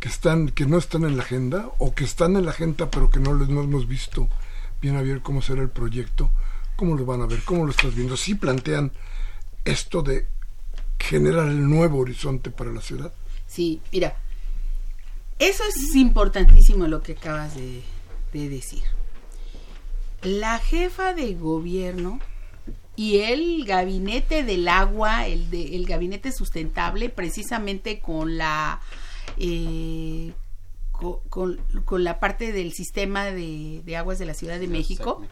que 0.00 0.08
están, 0.08 0.48
que 0.48 0.64
no 0.64 0.78
están 0.78 1.04
en 1.04 1.16
la 1.16 1.22
agenda, 1.22 1.70
o 1.78 1.94
que 1.94 2.04
están 2.04 2.36
en 2.36 2.46
la 2.46 2.52
agenda 2.52 2.90
pero 2.90 3.10
que 3.10 3.20
no 3.20 3.34
les 3.34 3.48
no 3.48 3.62
hemos 3.62 3.86
visto 3.86 4.28
bien 4.80 4.96
a 4.96 5.02
ver 5.02 5.20
cómo 5.20 5.42
será 5.42 5.60
el 5.60 5.68
proyecto, 5.68 6.30
cómo 6.74 6.96
lo 6.96 7.04
van 7.04 7.20
a 7.20 7.26
ver, 7.26 7.42
cómo 7.44 7.64
lo 7.66 7.70
estás 7.70 7.94
viendo, 7.94 8.16
si 8.16 8.34
plantean 8.34 8.92
esto 9.64 10.02
de 10.02 10.26
generar 10.98 11.48
el 11.48 11.68
nuevo 11.68 11.98
horizonte 11.98 12.50
para 12.50 12.72
la 12.72 12.80
ciudad. 12.80 13.12
Sí, 13.46 13.80
mira, 13.92 14.16
eso 15.38 15.64
es 15.64 15.94
importantísimo 15.94 16.86
lo 16.86 17.02
que 17.02 17.12
acabas 17.12 17.54
de 17.54 17.82
decir. 18.32 18.84
La 20.22 20.58
jefa 20.58 21.12
de 21.12 21.34
gobierno 21.34 22.20
y 22.96 23.18
el 23.18 23.64
gabinete 23.66 24.42
del 24.42 24.66
agua, 24.68 25.26
el, 25.26 25.50
de, 25.50 25.76
el 25.76 25.86
gabinete 25.86 26.32
sustentable, 26.32 27.08
precisamente 27.10 28.00
con 28.00 28.38
la 28.38 28.80
eh, 29.36 30.32
con, 30.98 32.04
la 32.04 32.20
parte 32.20 32.52
del 32.52 32.72
sistema 32.72 33.26
de, 33.26 33.96
aguas 33.96 34.18
de 34.18 34.26
la 34.26 34.34
Ciudad 34.34 34.58
de 34.58 34.68
México, 34.68 35.22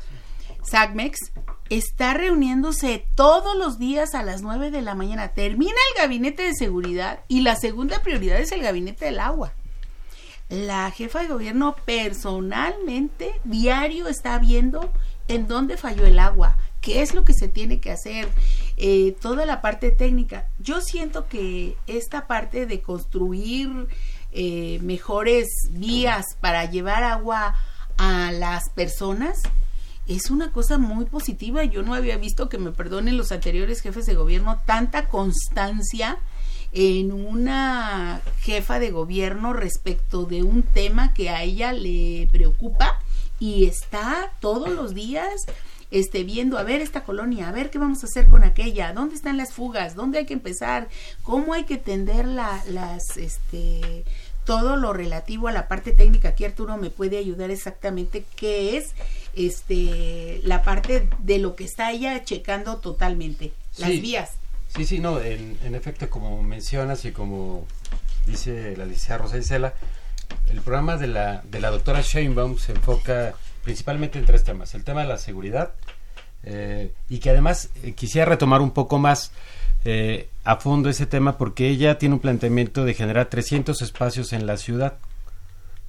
SACMEX, 0.62 1.32
está 1.70 2.14
reuniéndose 2.14 3.06
todos 3.14 3.56
los 3.56 3.78
días 3.78 4.14
a 4.14 4.22
las 4.22 4.42
9 4.42 4.70
de 4.70 4.82
la 4.82 4.94
mañana. 4.94 5.28
Termina 5.28 5.72
el 5.72 6.02
gabinete 6.02 6.42
de 6.42 6.54
seguridad 6.54 7.20
y 7.28 7.40
la 7.40 7.56
segunda 7.56 8.00
prioridad 8.02 8.38
es 8.40 8.52
el 8.52 8.62
gabinete 8.62 9.06
del 9.06 9.20
agua. 9.20 9.52
La 10.50 10.90
jefa 10.90 11.20
de 11.20 11.28
gobierno 11.28 11.74
personalmente, 11.86 13.40
diario, 13.44 14.08
está 14.08 14.38
viendo 14.38 14.92
en 15.28 15.48
dónde 15.48 15.78
falló 15.78 16.04
el 16.04 16.18
agua, 16.18 16.58
qué 16.84 17.00
es 17.00 17.14
lo 17.14 17.24
que 17.24 17.32
se 17.32 17.48
tiene 17.48 17.80
que 17.80 17.90
hacer, 17.90 18.28
eh, 18.76 19.16
toda 19.20 19.46
la 19.46 19.62
parte 19.62 19.90
técnica. 19.90 20.48
Yo 20.58 20.82
siento 20.82 21.26
que 21.28 21.76
esta 21.86 22.26
parte 22.26 22.66
de 22.66 22.82
construir 22.82 23.88
eh, 24.32 24.78
mejores 24.82 25.48
vías 25.70 26.26
para 26.40 26.70
llevar 26.70 27.02
agua 27.02 27.56
a 27.96 28.32
las 28.32 28.68
personas 28.70 29.42
es 30.06 30.30
una 30.30 30.52
cosa 30.52 30.76
muy 30.76 31.06
positiva. 31.06 31.64
Yo 31.64 31.82
no 31.82 31.94
había 31.94 32.18
visto, 32.18 32.50
que 32.50 32.58
me 32.58 32.70
perdonen 32.70 33.16
los 33.16 33.32
anteriores 33.32 33.80
jefes 33.80 34.04
de 34.04 34.14
gobierno, 34.14 34.60
tanta 34.66 35.08
constancia 35.08 36.18
en 36.72 37.12
una 37.12 38.20
jefa 38.40 38.78
de 38.78 38.90
gobierno 38.90 39.54
respecto 39.54 40.24
de 40.24 40.42
un 40.42 40.62
tema 40.62 41.14
que 41.14 41.30
a 41.30 41.42
ella 41.44 41.72
le 41.72 42.28
preocupa 42.30 42.98
y 43.40 43.64
está 43.64 44.32
todos 44.40 44.68
los 44.70 44.92
días 44.92 45.32
este, 45.94 46.24
viendo, 46.24 46.58
a 46.58 46.64
ver 46.64 46.80
esta 46.80 47.04
colonia, 47.04 47.48
a 47.48 47.52
ver 47.52 47.70
qué 47.70 47.78
vamos 47.78 48.02
a 48.02 48.06
hacer 48.06 48.26
con 48.26 48.42
aquella, 48.42 48.92
dónde 48.92 49.14
están 49.14 49.36
las 49.36 49.52
fugas, 49.52 49.94
dónde 49.94 50.18
hay 50.18 50.26
que 50.26 50.34
empezar, 50.34 50.88
cómo 51.22 51.54
hay 51.54 51.62
que 51.66 51.76
tender 51.76 52.26
la, 52.26 52.64
las, 52.68 53.16
este, 53.16 54.04
todo 54.44 54.76
lo 54.76 54.92
relativo 54.92 55.46
a 55.46 55.52
la 55.52 55.68
parte 55.68 55.92
técnica. 55.92 56.30
Aquí 56.30 56.44
Arturo 56.44 56.76
me 56.78 56.90
puede 56.90 57.16
ayudar 57.16 57.52
exactamente 57.52 58.24
qué 58.34 58.76
es, 58.76 58.90
este, 59.36 60.40
la 60.42 60.64
parte 60.64 61.08
de 61.20 61.38
lo 61.38 61.54
que 61.54 61.62
está 61.62 61.92
ella 61.92 62.24
checando 62.24 62.78
totalmente, 62.78 63.52
las 63.78 63.90
vías. 63.90 64.32
Sí, 64.74 64.86
sí, 64.86 64.98
no, 64.98 65.20
en, 65.20 65.56
en, 65.62 65.76
efecto, 65.76 66.10
como 66.10 66.42
mencionas 66.42 67.04
y 67.04 67.12
como 67.12 67.68
dice 68.26 68.76
la 68.76 68.84
licenciada 68.84 69.22
Rosa 69.22 69.38
Isela, 69.38 69.74
el 70.50 70.60
programa 70.60 70.96
de 70.96 71.06
la, 71.06 71.42
de 71.48 71.60
la 71.60 71.70
doctora 71.70 72.00
Sheinbaum 72.00 72.58
se 72.58 72.72
enfoca 72.72 73.36
principalmente 73.64 74.18
en 74.18 74.26
tres 74.26 74.44
temas. 74.44 74.74
El 74.74 74.84
tema 74.84 75.02
de 75.02 75.08
la 75.08 75.18
seguridad 75.18 75.72
eh, 76.44 76.92
y 77.08 77.18
que 77.18 77.30
además 77.30 77.70
eh, 77.82 77.92
quisiera 77.92 78.26
retomar 78.26 78.60
un 78.60 78.70
poco 78.70 78.98
más 78.98 79.32
eh, 79.84 80.28
a 80.44 80.56
fondo 80.56 80.90
ese 80.90 81.06
tema 81.06 81.38
porque 81.38 81.68
ella 81.68 81.98
tiene 81.98 82.14
un 82.14 82.20
planteamiento 82.20 82.84
de 82.84 82.94
generar 82.94 83.26
300 83.26 83.80
espacios 83.82 84.32
en 84.32 84.46
la 84.46 84.58
ciudad 84.58 84.98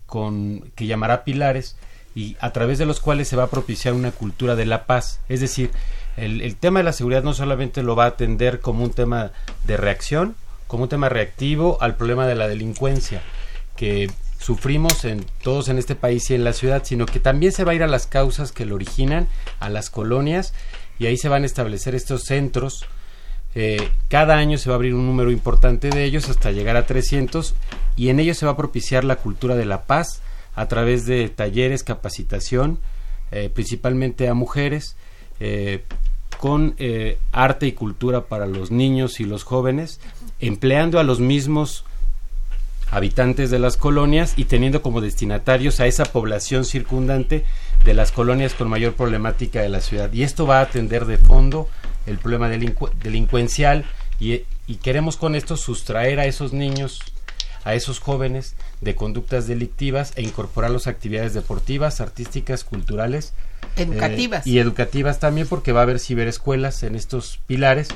con 0.05 0.71
que 0.75 0.87
llamará 0.87 1.23
pilares 1.23 1.75
y 2.15 2.37
a 2.39 2.53
través 2.53 2.77
de 2.77 2.85
los 2.85 3.01
cuales 3.01 3.27
se 3.27 3.35
va 3.35 3.43
a 3.43 3.49
propiciar 3.49 3.93
una 3.93 4.11
cultura 4.11 4.55
de 4.55 4.65
la 4.65 4.85
paz. 4.85 5.19
Es 5.27 5.41
decir, 5.41 5.71
el, 6.15 6.39
el 6.41 6.55
tema 6.55 6.79
de 6.79 6.85
la 6.85 6.93
seguridad 6.93 7.23
no 7.23 7.33
solamente 7.33 7.83
lo 7.83 7.97
va 7.97 8.05
a 8.05 8.09
atender 8.09 8.61
como 8.61 8.85
un 8.85 8.91
tema 8.91 9.31
de 9.65 9.75
reacción, 9.75 10.35
como 10.67 10.83
un 10.83 10.89
tema 10.89 11.09
reactivo 11.09 11.77
al 11.81 11.97
problema 11.97 12.25
de 12.25 12.35
la 12.35 12.47
delincuencia, 12.47 13.21
que 13.75 14.09
sufrimos 14.39 15.05
en 15.05 15.25
todos 15.41 15.69
en 15.69 15.77
este 15.77 15.95
país 15.95 16.29
y 16.29 16.35
en 16.35 16.43
la 16.43 16.53
ciudad, 16.53 16.83
sino 16.85 17.05
que 17.05 17.19
también 17.19 17.51
se 17.51 17.63
va 17.63 17.71
a 17.71 17.75
ir 17.75 17.83
a 17.83 17.87
las 17.87 18.07
causas 18.07 18.51
que 18.51 18.65
lo 18.65 18.75
originan, 18.75 19.27
a 19.59 19.69
las 19.69 19.89
colonias, 19.89 20.53
y 20.99 21.07
ahí 21.07 21.17
se 21.17 21.29
van 21.29 21.43
a 21.43 21.45
establecer 21.45 21.95
estos 21.95 22.23
centros. 22.23 22.85
Eh, 23.55 23.89
cada 24.09 24.35
año 24.35 24.57
se 24.57 24.69
va 24.69 24.75
a 24.75 24.77
abrir 24.77 24.93
un 24.93 25.05
número 25.05 25.31
importante 25.31 25.89
de 25.89 26.03
ellos 26.03 26.29
hasta 26.29 26.51
llegar 26.51 26.75
a 26.75 26.85
300 26.85 27.55
y 27.95 28.09
en 28.09 28.19
ellos 28.19 28.37
se 28.37 28.45
va 28.45 28.51
a 28.51 28.57
propiciar 28.57 29.05
la 29.05 29.15
cultura 29.15 29.55
de 29.55 29.65
la 29.65 29.83
paz 29.83 30.21
a 30.55 30.67
través 30.67 31.05
de 31.05 31.29
talleres, 31.29 31.83
capacitación, 31.83 32.79
eh, 33.31 33.49
principalmente 33.53 34.27
a 34.27 34.33
mujeres, 34.33 34.97
eh, 35.39 35.83
con 36.37 36.75
arte 37.31 37.65
y 37.65 37.71
cultura 37.71 38.25
para 38.25 38.45
los 38.45 38.69
niños 38.69 39.21
y 39.21 39.23
los 39.23 39.43
jóvenes, 39.43 40.01
empleando 40.39 40.99
a 40.99 41.03
los 41.03 41.21
mismos 41.21 41.85
habitantes 42.95 43.51
de 43.51 43.59
las 43.59 43.75
colonias 43.75 44.35
y 44.37 44.45
teniendo 44.45 44.81
como 44.81 45.01
destinatarios 45.01 45.81
a 45.81 45.85
esa 45.85 46.05
población 46.05 46.63
circundante 46.63 47.43
de 47.83 47.93
las 47.93 48.13
colonias 48.13 48.53
con 48.53 48.69
mayor 48.69 48.93
problemática 48.93 49.61
de 49.61 49.67
la 49.67 49.81
ciudad. 49.81 50.13
Y 50.13 50.23
esto 50.23 50.47
va 50.47 50.59
a 50.59 50.61
atender 50.61 51.03
de 51.03 51.17
fondo 51.17 51.67
el 52.05 52.19
problema 52.19 52.47
delincuencial 52.47 53.83
y, 54.17 54.45
queremos 54.81 55.17
con 55.17 55.35
esto 55.35 55.57
sustraer 55.57 56.21
a 56.21 56.25
esos 56.25 56.53
niños, 56.53 57.01
a 57.65 57.75
esos 57.75 57.99
jóvenes 57.99 58.55
de 58.79 58.95
conductas 58.95 59.45
delictivas 59.45 60.13
e 60.15 60.21
incorporarlos 60.21 60.87
a 60.87 60.91
actividades 60.91 61.33
deportivas, 61.33 61.99
artísticas, 61.99 62.63
culturales. 62.63 63.33
Educativas. 63.75 64.47
Eh, 64.47 64.51
y 64.51 64.59
educativas 64.59 65.19
también 65.19 65.47
porque 65.47 65.73
va 65.73 65.81
a 65.81 65.83
haber 65.83 65.99
ciberescuelas 65.99 66.81
en 66.83 66.95
estos 66.95 67.41
pilares 67.45 67.89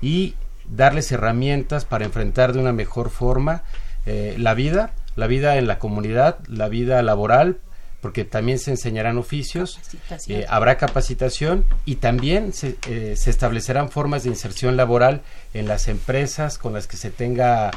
y 0.00 0.36
darles 0.70 1.10
herramientas 1.10 1.84
para 1.84 2.04
enfrentar 2.04 2.52
de 2.52 2.60
una 2.60 2.72
mejor 2.72 3.10
forma 3.10 3.64
eh, 4.06 4.34
la 4.38 4.54
vida, 4.54 4.92
la 5.16 5.26
vida 5.26 5.56
en 5.56 5.66
la 5.66 5.78
comunidad, 5.78 6.38
la 6.46 6.68
vida 6.68 7.02
laboral, 7.02 7.58
porque 8.00 8.24
también 8.24 8.58
se 8.58 8.70
enseñarán 8.70 9.16
oficios, 9.16 9.80
eh, 10.28 10.44
habrá 10.48 10.76
capacitación 10.76 11.64
y 11.86 11.96
también 11.96 12.52
se, 12.52 12.76
eh, 12.86 13.14
se, 13.16 13.30
establecerán 13.30 13.90
formas 13.90 14.24
de 14.24 14.28
inserción 14.28 14.76
laboral 14.76 15.22
en 15.54 15.66
las 15.66 15.88
empresas 15.88 16.58
con 16.58 16.74
las 16.74 16.86
que 16.86 16.96
se 16.96 17.10
tenga 17.10 17.70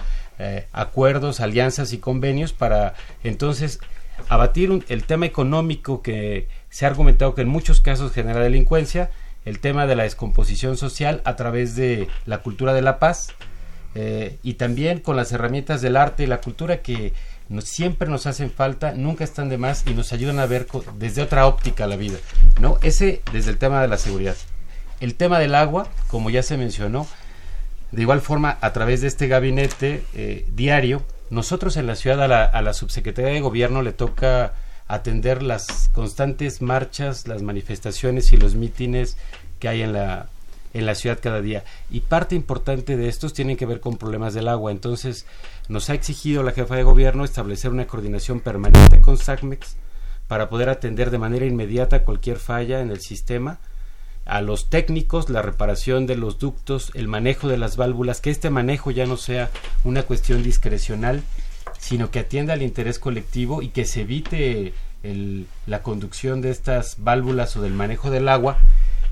acuerdos, 0.71 1.39
alianzas 1.39 1.93
y 1.93 1.97
convenios 1.97 2.53
para 2.53 2.93
entonces 3.23 3.79
abatir 4.29 4.85
el 4.87 5.03
tema 5.03 5.25
económico 5.25 6.03
que 6.03 6.47
se 6.69 6.85
ha 6.85 6.89
argumentado 6.89 7.33
que 7.33 7.41
en 7.41 7.47
muchos 7.47 7.81
casos 7.81 8.11
genera 8.11 8.41
delincuencia, 8.41 9.09
el 9.45 9.59
tema 9.59 9.87
de 9.87 9.95
la 9.95 10.03
descomposición 10.03 10.77
social 10.77 11.21
a 11.23 11.35
través 11.35 11.75
de 11.75 12.07
la 12.25 12.39
cultura 12.39 12.73
de 12.73 12.81
la 12.81 12.99
paz, 12.99 13.33
eh, 13.99 14.37
y 14.43 14.53
también 14.53 14.99
con 14.99 15.15
las 15.15 15.31
herramientas 15.31 15.81
del 15.81 15.97
arte 15.97 16.21
y 16.21 16.27
la 16.27 16.39
cultura 16.39 16.83
que 16.83 17.13
siempre 17.61 18.07
nos 18.07 18.27
hacen 18.27 18.51
falta, 18.51 18.91
nunca 18.91 19.23
están 19.23 19.49
de 19.49 19.57
más 19.57 19.85
y 19.87 19.95
nos 19.95 20.13
ayudan 20.13 20.37
a 20.37 20.45
ver 20.45 20.67
desde 20.99 21.23
otra 21.23 21.47
óptica 21.47 21.87
la 21.87 21.95
vida, 21.95 22.19
¿no? 22.61 22.77
Ese 22.83 23.23
desde 23.33 23.49
el 23.49 23.57
tema 23.57 23.81
de 23.81 23.87
la 23.87 23.97
seguridad. 23.97 24.35
El 24.99 25.15
tema 25.15 25.39
del 25.39 25.55
agua, 25.55 25.87
como 26.09 26.29
ya 26.29 26.43
se 26.43 26.57
mencionó, 26.57 27.07
de 27.91 28.03
igual 28.03 28.21
forma 28.21 28.59
a 28.61 28.71
través 28.71 29.01
de 29.01 29.07
este 29.07 29.27
gabinete 29.27 30.03
eh, 30.13 30.45
diario, 30.53 31.01
nosotros 31.31 31.75
en 31.75 31.87
la 31.87 31.95
ciudad 31.95 32.21
a 32.21 32.27
la, 32.27 32.45
a 32.45 32.61
la 32.61 32.73
subsecretaría 32.73 33.31
de 33.31 33.41
gobierno 33.41 33.81
le 33.81 33.93
toca 33.93 34.53
atender 34.87 35.41
las 35.41 35.89
constantes 35.91 36.61
marchas, 36.61 37.27
las 37.27 37.41
manifestaciones 37.41 38.31
y 38.31 38.37
los 38.37 38.53
mítines 38.53 39.17
que 39.57 39.69
hay 39.69 39.81
en 39.81 39.93
la 39.93 40.29
en 40.77 40.85
la 40.85 40.95
ciudad 40.95 41.19
cada 41.21 41.41
día. 41.41 41.63
Y 41.89 42.01
parte 42.01 42.35
importante 42.35 42.97
de 42.97 43.09
estos 43.09 43.33
tienen 43.33 43.57
que 43.57 43.65
ver 43.65 43.79
con 43.79 43.97
problemas 43.97 44.33
del 44.33 44.47
agua. 44.47 44.71
Entonces, 44.71 45.25
nos 45.69 45.89
ha 45.89 45.93
exigido 45.93 46.43
la 46.43 46.51
jefa 46.51 46.75
de 46.75 46.83
gobierno 46.83 47.23
establecer 47.23 47.71
una 47.71 47.87
coordinación 47.87 48.39
permanente 48.39 49.01
con 49.01 49.17
SACMEX 49.17 49.75
para 50.27 50.49
poder 50.49 50.69
atender 50.69 51.09
de 51.09 51.17
manera 51.17 51.45
inmediata 51.45 52.03
cualquier 52.03 52.37
falla 52.37 52.81
en 52.81 52.91
el 52.91 52.99
sistema, 52.99 53.59
a 54.25 54.41
los 54.41 54.69
técnicos, 54.69 55.29
la 55.29 55.41
reparación 55.41 56.05
de 56.05 56.17
los 56.17 56.37
ductos, 56.37 56.91
el 56.95 57.07
manejo 57.07 57.47
de 57.47 57.57
las 57.57 57.77
válvulas, 57.77 58.19
que 58.19 58.29
este 58.29 58.49
manejo 58.49 58.91
ya 58.91 59.05
no 59.05 59.15
sea 59.15 59.49
una 59.85 60.03
cuestión 60.03 60.43
discrecional, 60.43 61.23
sino 61.79 62.11
que 62.11 62.19
atienda 62.19 62.53
al 62.53 62.61
interés 62.61 62.99
colectivo 62.99 63.61
y 63.61 63.69
que 63.69 63.85
se 63.85 64.01
evite 64.01 64.73
el, 65.03 65.47
la 65.65 65.81
conducción 65.81 66.41
de 66.41 66.49
estas 66.49 66.97
válvulas 66.99 67.55
o 67.55 67.61
del 67.61 67.73
manejo 67.73 68.09
del 68.11 68.27
agua 68.27 68.57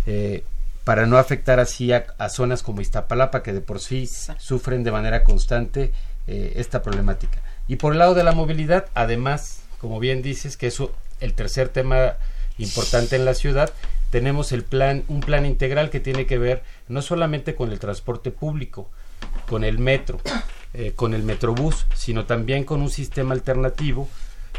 eh, 0.06 0.44
para 0.86 1.08
no 1.08 1.18
afectar 1.18 1.60
así 1.60 1.92
a, 1.92 2.06
zonas 2.30 2.64
como 2.64 2.80
Iztapalapa, 2.80 3.44
que 3.44 3.52
de 3.52 3.60
por 3.60 3.82
sí 3.82 4.08
sufren 4.38 4.84
de 4.84 4.92
manera 4.92 5.24
constante 5.24 5.92
eh, 6.28 6.54
esta 6.56 6.82
problemática. 6.82 7.42
Y 7.68 7.76
por 7.78 7.94
el 7.94 8.00
lado 8.00 8.14
de 8.14 8.24
la 8.24 8.32
movilidad, 8.32 8.86
además, 8.94 9.64
como 9.82 10.00
bien 10.00 10.22
dices, 10.22 10.56
que 10.56 10.68
eso 10.68 10.94
el 11.20 11.34
tercer 11.34 11.70
tema 11.70 12.14
importante 12.60 13.16
en 13.16 13.26
la 13.26 13.34
ciudad, 13.34 13.74
tenemos 14.12 14.52
el 14.52 14.64
plan, 14.64 15.04
un 15.08 15.22
plan 15.22 15.46
integral 15.48 15.90
que 15.90 16.00
tiene 16.00 16.28
que 16.28 16.38
ver 16.38 16.64
no 16.88 17.02
solamente 17.02 17.56
con 17.56 17.72
el 17.72 17.80
transporte 17.80 18.30
público, 18.30 18.90
con 19.50 19.64
el 19.64 19.80
metro, 19.80 20.20
eh, 20.76 20.94
con 20.96 21.16
el 21.16 21.24
metrobús, 21.24 21.88
sino 21.96 22.26
también 22.26 22.64
con 22.64 22.84
un 22.84 22.92
sistema 22.92 23.34
alternativo 23.34 24.08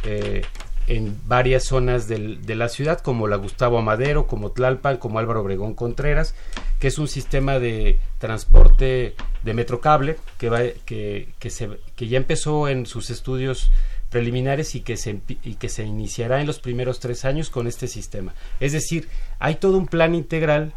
eh, 0.03 0.43
en 0.87 1.19
varias 1.27 1.65
zonas 1.65 2.09
del, 2.09 2.45
de 2.45 2.55
la 2.55 2.69
ciudad, 2.69 3.01
como 3.01 3.27
la 3.27 3.37
Gustavo 3.37 3.79
Amadero, 3.79 4.27
como 4.27 4.53
Tlalpan, 4.53 4.99
como 4.99 5.19
Álvaro 5.19 5.41
Obregón 5.41 5.75
Contreras, 5.75 6.35
que 6.79 6.89
es 6.89 6.99
un 6.99 7.09
sistema 7.09 7.59
de 7.59 7.99
transporte 8.19 9.15
de 9.43 9.55
metrocable 9.55 10.17
que, 10.39 10.49
va, 10.49 10.61
que, 10.85 11.29
que, 11.39 11.51
se, 11.51 11.71
que 11.97 12.09
ya 12.09 12.19
empezó 12.19 12.69
en 12.69 12.87
sus 12.87 13.11
estudios 13.11 13.71
preliminares 14.11 14.75
y 14.75 14.81
que, 14.81 14.97
se, 14.97 15.21
y 15.29 15.55
que 15.57 15.69
se 15.69 15.85
iniciará 15.85 16.41
en 16.41 16.47
los 16.47 16.61
primeros 16.61 17.01
tres 17.01 17.25
años 17.25 17.51
con 17.51 17.67
este 17.67 17.89
sistema. 17.89 18.35
Es 18.61 18.73
decir, 18.73 19.09
hay 19.39 19.57
todo 19.57 19.79
un 19.79 19.87
plan 19.87 20.15
integral 20.15 20.73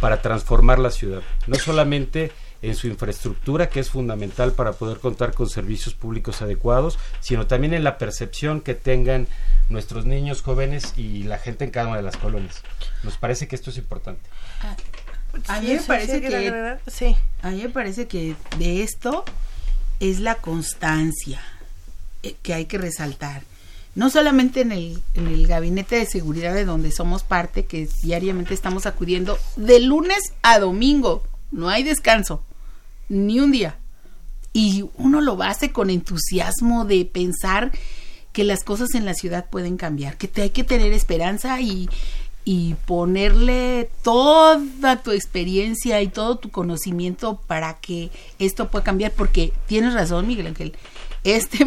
para 0.00 0.20
transformar 0.20 0.78
la 0.78 0.90
ciudad, 0.90 1.22
no 1.46 1.56
solamente 1.56 2.30
en 2.64 2.74
su 2.74 2.86
infraestructura, 2.86 3.68
que 3.68 3.80
es 3.80 3.90
fundamental 3.90 4.52
para 4.52 4.72
poder 4.72 4.98
contar 4.98 5.34
con 5.34 5.48
servicios 5.48 5.94
públicos 5.94 6.40
adecuados, 6.40 6.98
sino 7.20 7.46
también 7.46 7.74
en 7.74 7.84
la 7.84 7.98
percepción 7.98 8.62
que 8.62 8.74
tengan 8.74 9.26
nuestros 9.68 10.06
niños, 10.06 10.40
jóvenes 10.42 10.94
y 10.96 11.24
la 11.24 11.38
gente 11.38 11.64
en 11.64 11.70
cada 11.70 11.88
una 11.88 11.96
de 11.98 12.02
las 12.02 12.16
colonias. 12.16 12.62
Nos 13.02 13.18
parece 13.18 13.48
que 13.48 13.56
esto 13.56 13.70
es 13.70 13.76
importante. 13.76 14.22
a 15.48 15.60
mí 15.60 15.68
me 15.74 15.80
parece 15.80 16.20
que, 16.22 16.78
sí. 16.86 17.16
a 17.42 17.50
mí 17.50 17.62
me 17.62 17.68
parece 17.68 18.06
que 18.06 18.34
de 18.58 18.82
esto 18.82 19.24
es 20.00 20.20
la 20.20 20.36
constancia 20.36 21.42
eh, 22.22 22.34
que 22.42 22.54
hay 22.54 22.64
que 22.64 22.78
resaltar. 22.78 23.42
No 23.94 24.10
solamente 24.10 24.62
en 24.62 24.72
el, 24.72 25.02
en 25.14 25.28
el 25.28 25.46
gabinete 25.46 25.96
de 25.96 26.06
seguridad 26.06 26.54
de 26.54 26.64
donde 26.64 26.90
somos 26.90 27.22
parte, 27.22 27.66
que 27.66 27.88
diariamente 28.02 28.54
estamos 28.54 28.86
acudiendo 28.86 29.38
de 29.56 29.80
lunes 29.80 30.32
a 30.42 30.58
domingo, 30.58 31.22
no 31.52 31.68
hay 31.68 31.84
descanso, 31.84 32.42
ni 33.08 33.40
un 33.40 33.52
día. 33.52 33.78
Y 34.52 34.84
uno 34.96 35.20
lo 35.20 35.42
hace 35.42 35.72
con 35.72 35.90
entusiasmo 35.90 36.84
de 36.84 37.04
pensar 37.04 37.72
que 38.32 38.44
las 38.44 38.64
cosas 38.64 38.94
en 38.94 39.04
la 39.04 39.14
ciudad 39.14 39.48
pueden 39.50 39.76
cambiar, 39.76 40.16
que 40.16 40.28
te 40.28 40.42
hay 40.42 40.50
que 40.50 40.64
tener 40.64 40.92
esperanza 40.92 41.60
y, 41.60 41.88
y 42.44 42.74
ponerle 42.86 43.90
toda 44.02 45.02
tu 45.02 45.12
experiencia 45.12 46.02
y 46.02 46.08
todo 46.08 46.36
tu 46.36 46.50
conocimiento 46.50 47.40
para 47.46 47.74
que 47.74 48.10
esto 48.38 48.70
pueda 48.70 48.84
cambiar, 48.84 49.12
porque 49.12 49.52
tienes 49.66 49.94
razón, 49.94 50.26
Miguel 50.26 50.48
Ángel, 50.48 50.76
este, 51.24 51.66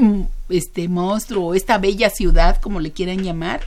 este 0.50 0.88
monstruo 0.88 1.56
esta 1.56 1.78
bella 1.78 2.10
ciudad, 2.10 2.62
como 2.62 2.80
le 2.80 2.92
quieran 2.92 3.24
llamar, 3.24 3.62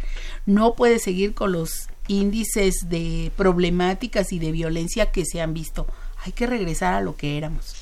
no 0.47 0.75
puede 0.75 0.99
seguir 0.99 1.35
con 1.35 1.53
los 1.53 1.89
índices 2.07 2.89
de 2.89 3.33
problemáticas 3.37 4.33
y 4.33 4.39
de 4.39 4.53
violencia 4.53 5.11
que 5.11 5.25
se 5.25 5.41
han 5.41 5.55
visto. 5.55 5.87
Hay 6.23 6.33
que 6.33 6.47
regresar 6.47 6.95
a 6.95 7.01
lo 7.01 7.17
que 7.17 7.39
éramos. 7.39 7.75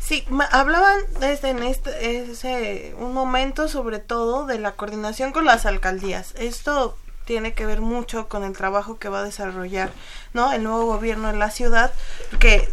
Sí, 0.00 0.26
hablaban 0.50 0.98
desde 1.18 1.50
en 1.50 1.62
este 1.62 2.30
ese, 2.30 2.94
un 2.98 3.14
momento 3.14 3.68
sobre 3.68 3.98
todo 3.98 4.44
de 4.44 4.58
la 4.58 4.72
coordinación 4.72 5.32
con 5.32 5.46
las 5.46 5.64
alcaldías. 5.64 6.34
Esto 6.36 6.98
tiene 7.24 7.54
que 7.54 7.64
ver 7.64 7.80
mucho 7.80 8.28
con 8.28 8.44
el 8.44 8.54
trabajo 8.54 8.98
que 8.98 9.08
va 9.08 9.20
a 9.20 9.24
desarrollar, 9.24 9.90
¿no? 10.34 10.52
El 10.52 10.62
nuevo 10.62 10.84
gobierno 10.84 11.30
en 11.30 11.38
la 11.38 11.50
ciudad, 11.50 11.90
que 12.38 12.68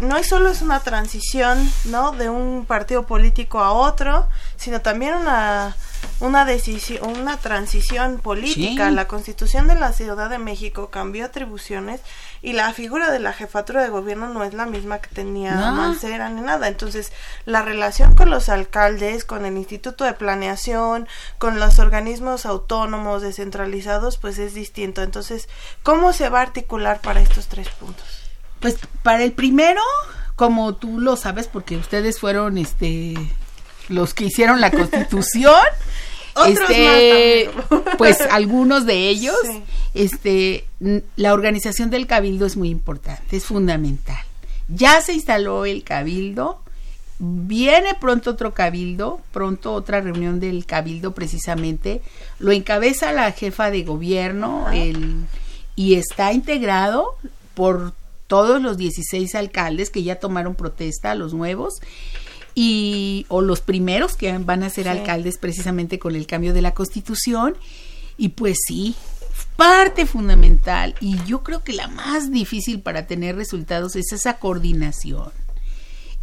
no 0.00 0.16
es 0.16 0.28
solo 0.28 0.48
es 0.48 0.62
una 0.62 0.80
transición, 0.80 1.58
¿no? 1.86 2.12
De 2.12 2.30
un 2.30 2.66
partido 2.66 3.04
político 3.04 3.58
a 3.60 3.72
otro, 3.72 4.28
sino 4.56 4.80
también 4.80 5.14
una 5.14 5.76
una 6.24 6.44
decisión, 6.44 7.18
una 7.20 7.36
transición 7.36 8.18
política. 8.18 8.90
La 8.90 9.06
Constitución 9.06 9.68
de 9.68 9.74
la 9.74 9.92
Ciudad 9.92 10.30
de 10.30 10.38
México 10.38 10.88
cambió 10.90 11.26
atribuciones 11.26 12.00
y 12.42 12.54
la 12.54 12.72
figura 12.72 13.10
de 13.10 13.18
la 13.18 13.32
jefatura 13.32 13.82
de 13.82 13.90
gobierno 13.90 14.28
no 14.28 14.42
es 14.42 14.54
la 14.54 14.66
misma 14.66 14.98
que 14.98 15.14
tenía 15.14 15.54
Mancera 15.72 16.30
ni 16.30 16.40
nada. 16.40 16.68
Entonces, 16.68 17.12
la 17.44 17.62
relación 17.62 18.14
con 18.14 18.30
los 18.30 18.48
alcaldes, 18.48 19.24
con 19.24 19.44
el 19.44 19.56
Instituto 19.56 20.04
de 20.04 20.14
Planeación, 20.14 21.06
con 21.38 21.60
los 21.60 21.78
organismos 21.78 22.46
autónomos 22.46 23.22
descentralizados, 23.22 24.16
pues 24.16 24.38
es 24.38 24.54
distinto. 24.54 25.02
Entonces, 25.02 25.48
¿cómo 25.82 26.12
se 26.12 26.28
va 26.30 26.40
a 26.40 26.42
articular 26.42 27.00
para 27.00 27.20
estos 27.20 27.48
tres 27.48 27.68
puntos? 27.68 28.06
Pues 28.60 28.78
para 29.02 29.22
el 29.22 29.32
primero, 29.32 29.82
como 30.36 30.74
tú 30.74 30.98
lo 30.98 31.16
sabes, 31.16 31.48
porque 31.48 31.76
ustedes 31.76 32.18
fueron 32.18 32.56
este 32.56 33.14
los 33.88 34.14
que 34.14 34.24
hicieron 34.24 34.60
la 34.62 34.70
constitución. 34.70 35.60
este, 36.46 37.50
pues 37.98 38.20
algunos 38.30 38.86
de 38.86 39.08
ellos, 39.08 39.36
este, 39.94 40.64
la 41.16 41.32
organización 41.32 41.90
del 41.90 42.06
cabildo 42.06 42.46
es 42.46 42.56
muy 42.56 42.70
importante, 42.70 43.36
es 43.36 43.44
fundamental. 43.44 44.22
Ya 44.68 45.00
se 45.00 45.12
instaló 45.12 45.66
el 45.66 45.84
cabildo, 45.84 46.60
viene 47.18 47.94
pronto 48.00 48.30
otro 48.30 48.54
cabildo, 48.54 49.20
pronto 49.32 49.72
otra 49.72 50.00
reunión 50.00 50.40
del 50.40 50.66
cabildo 50.66 51.12
precisamente, 51.12 52.02
lo 52.38 52.52
encabeza 52.52 53.12
la 53.12 53.30
jefa 53.32 53.70
de 53.70 53.82
gobierno 53.82 54.70
el, 54.72 55.26
y 55.76 55.94
está 55.94 56.32
integrado 56.32 57.16
por 57.54 57.92
todos 58.26 58.60
los 58.60 58.76
16 58.76 59.34
alcaldes 59.34 59.90
que 59.90 60.02
ya 60.02 60.16
tomaron 60.16 60.54
protesta, 60.54 61.14
los 61.14 61.34
nuevos, 61.34 61.80
y 62.54 63.26
o 63.28 63.40
los 63.40 63.60
primeros 63.60 64.16
que 64.16 64.36
van 64.38 64.62
a 64.62 64.70
ser 64.70 64.88
alcaldes 64.88 65.38
precisamente 65.38 65.98
con 65.98 66.14
el 66.14 66.26
cambio 66.26 66.52
de 66.52 66.62
la 66.62 66.74
constitución. 66.74 67.56
Y 68.16 68.30
pues 68.30 68.58
sí, 68.66 68.94
parte 69.56 70.06
fundamental 70.06 70.94
y 71.00 71.16
yo 71.24 71.42
creo 71.42 71.64
que 71.64 71.72
la 71.72 71.88
más 71.88 72.30
difícil 72.30 72.80
para 72.80 73.06
tener 73.06 73.36
resultados 73.36 73.96
es 73.96 74.12
esa 74.12 74.38
coordinación 74.38 75.32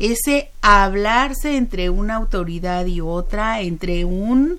ese 0.02 0.52
hablarse 0.62 1.58
entre 1.58 1.89
una 1.89 2.15
autoridad 2.15 2.86
y 2.88 3.02
otra, 3.02 3.62
entre 3.62 4.04
un 4.04 4.58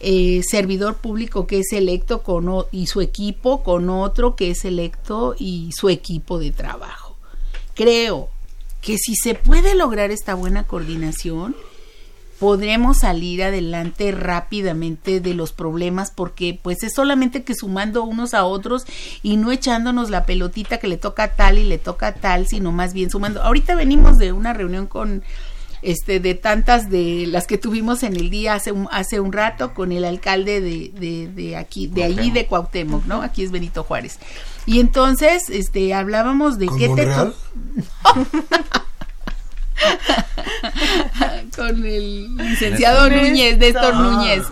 eh, 0.00 0.42
servidor 0.46 0.96
público 0.96 1.46
que 1.46 1.60
es 1.60 1.72
electo 1.72 2.22
con 2.22 2.66
y 2.70 2.86
su 2.86 3.00
equipo 3.00 3.62
con 3.62 3.88
otro 3.88 4.36
que 4.36 4.50
es 4.50 4.64
electo 4.64 5.34
y 5.38 5.70
su 5.72 5.88
equipo 5.88 6.38
de 6.38 6.50
trabajo. 6.50 7.16
Creo 7.74 8.28
que 8.82 8.98
si 8.98 9.14
se 9.14 9.34
puede 9.34 9.74
lograr 9.74 10.10
esta 10.10 10.34
buena 10.34 10.64
coordinación, 10.64 11.56
podremos 12.38 12.98
salir 12.98 13.44
adelante 13.44 14.10
rápidamente 14.10 15.20
de 15.20 15.32
los 15.32 15.52
problemas 15.52 16.10
porque 16.10 16.58
pues 16.60 16.82
es 16.82 16.92
solamente 16.92 17.44
que 17.44 17.54
sumando 17.54 18.02
unos 18.02 18.34
a 18.34 18.44
otros 18.44 18.84
y 19.22 19.36
no 19.36 19.52
echándonos 19.52 20.10
la 20.10 20.26
pelotita 20.26 20.78
que 20.78 20.88
le 20.88 20.96
toca 20.96 21.36
tal 21.36 21.56
y 21.56 21.64
le 21.64 21.78
toca 21.78 22.14
tal, 22.14 22.48
sino 22.48 22.72
más 22.72 22.94
bien 22.94 23.10
sumando. 23.10 23.40
Ahorita 23.42 23.76
venimos 23.76 24.18
de 24.18 24.32
una 24.32 24.52
reunión 24.52 24.88
con 24.88 25.22
este 25.82 26.20
de 26.20 26.34
tantas 26.34 26.90
de 26.90 27.26
las 27.26 27.46
que 27.46 27.58
tuvimos 27.58 28.02
en 28.02 28.16
el 28.16 28.30
día 28.30 28.54
hace 28.54 28.72
un, 28.72 28.88
hace 28.90 29.20
un 29.20 29.32
rato 29.32 29.74
con 29.74 29.92
el 29.92 30.04
alcalde 30.04 30.60
de, 30.60 30.92
de, 30.94 31.28
de 31.28 31.56
aquí 31.56 31.88
de 31.88 32.04
allí 32.04 32.30
de 32.30 32.46
Cuauhtémoc, 32.46 33.04
¿no? 33.06 33.22
Aquí 33.22 33.42
es 33.42 33.50
Benito 33.50 33.82
Juárez. 33.82 34.18
Y 34.64 34.80
entonces 34.80 35.50
este 35.50 35.92
hablábamos 35.92 36.58
de 36.58 36.68
qué 36.78 36.88
te 36.88 37.06
con 41.56 41.84
el 41.84 42.36
licenciado 42.36 43.10
Núñez, 43.10 43.58
Néstor 43.58 43.94
Núñez. 43.94 44.44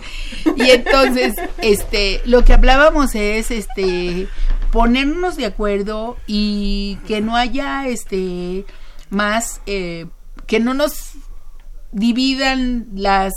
Y 0.56 0.70
entonces, 0.70 1.34
este, 1.58 2.20
lo 2.24 2.44
que 2.44 2.52
hablábamos 2.52 3.14
es, 3.14 3.50
este, 3.50 4.28
ponernos 4.72 5.36
de 5.36 5.46
acuerdo 5.46 6.16
y 6.26 6.98
que 7.06 7.20
no 7.20 7.36
haya, 7.36 7.88
este, 7.88 8.64
más, 9.10 9.60
eh, 9.66 10.06
que 10.50 10.58
no 10.58 10.74
nos 10.74 11.12
dividan 11.92 12.88
las 12.92 13.32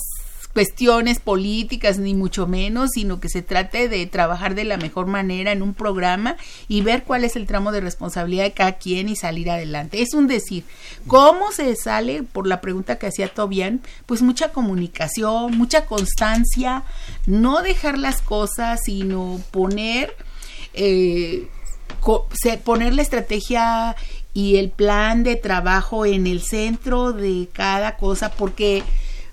cuestiones 0.52 1.20
políticas 1.20 2.00
ni 2.00 2.16
mucho 2.16 2.48
menos, 2.48 2.90
sino 2.96 3.20
que 3.20 3.30
se 3.30 3.44
trate 3.44 3.88
de 3.88 4.08
trabajar 4.08 4.56
de 4.56 4.64
la 4.64 4.78
mejor 4.78 5.06
manera 5.06 5.52
en 5.52 5.62
un 5.62 5.76
programa 5.76 6.38
y 6.68 6.82
ver 6.82 7.04
cuál 7.04 7.24
es 7.24 7.36
el 7.36 7.46
tramo 7.46 7.72
de 7.72 7.82
responsabilidad 7.82 8.46
de 8.46 8.54
cada 8.54 8.80
quien 8.80 9.10
y 9.10 9.16
salir 9.16 9.52
adelante. 9.52 10.02
Es 10.02 10.16
un 10.16 10.26
decir, 10.26 10.64
¿cómo 11.06 11.52
se 11.52 11.76
sale? 11.76 12.24
Por 12.24 12.48
la 12.48 12.62
pregunta 12.62 12.98
que 12.98 13.06
hacía 13.06 13.32
Tobian, 13.32 13.82
pues 14.08 14.24
mucha 14.24 14.52
comunicación, 14.52 15.56
mucha 15.56 15.86
constancia, 15.86 16.84
no 17.28 17.62
dejar 17.62 18.00
las 18.00 18.24
cosas, 18.24 18.80
sino 18.86 19.40
poner, 19.52 20.16
eh, 20.74 21.48
poner 22.64 22.96
la 22.96 23.04
estrategia 23.04 23.96
y 24.34 24.58
el 24.58 24.72
plan 24.72 25.24
de 25.24 25.36
trabajo 25.36 26.06
en 26.06 26.28
el 26.28 26.42
centro 26.42 27.14
de 27.14 27.50
cada 27.54 27.98
cosa, 27.98 28.32
porque 28.32 28.84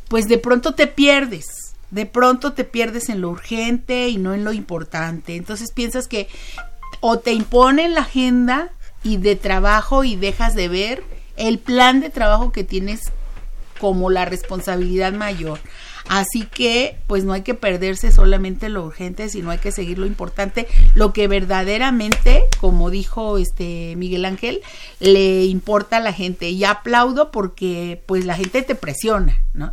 pues 0.08 0.28
de 0.28 0.38
pronto 0.38 0.74
te 0.74 0.86
pierdes, 0.86 1.74
de 1.90 2.06
pronto 2.06 2.52
te 2.52 2.64
pierdes 2.64 3.08
en 3.08 3.20
lo 3.20 3.30
urgente 3.30 4.08
y 4.08 4.18
no 4.18 4.34
en 4.34 4.44
lo 4.44 4.52
importante. 4.52 5.36
Entonces 5.36 5.72
piensas 5.72 6.06
que 6.06 6.28
o 7.00 7.18
te 7.18 7.32
imponen 7.32 7.94
la 7.94 8.02
agenda 8.02 8.70
y 9.02 9.16
de 9.16 9.36
trabajo 9.36 10.04
y 10.04 10.16
dejas 10.16 10.54
de 10.54 10.68
ver 10.68 11.02
el 11.36 11.58
plan 11.58 12.00
de 12.00 12.10
trabajo 12.10 12.52
que 12.52 12.64
tienes 12.64 13.00
como 13.80 14.10
la 14.10 14.26
responsabilidad 14.26 15.12
mayor. 15.12 15.58
Así 16.10 16.42
que, 16.42 16.96
pues 17.06 17.22
no 17.22 17.32
hay 17.32 17.42
que 17.42 17.54
perderse 17.54 18.10
solamente 18.10 18.68
lo 18.68 18.84
urgente, 18.84 19.28
sino 19.28 19.52
hay 19.52 19.58
que 19.58 19.70
seguir 19.70 19.96
lo 19.96 20.06
importante, 20.06 20.66
lo 20.96 21.12
que 21.12 21.28
verdaderamente, 21.28 22.42
como 22.58 22.90
dijo 22.90 23.38
este 23.38 23.94
Miguel 23.94 24.24
Ángel, 24.24 24.60
le 24.98 25.44
importa 25.44 25.98
a 25.98 26.00
la 26.00 26.12
gente. 26.12 26.50
Y 26.50 26.64
aplaudo 26.64 27.30
porque, 27.30 28.02
pues 28.06 28.24
la 28.24 28.34
gente 28.34 28.62
te 28.62 28.74
presiona, 28.74 29.40
¿no? 29.54 29.72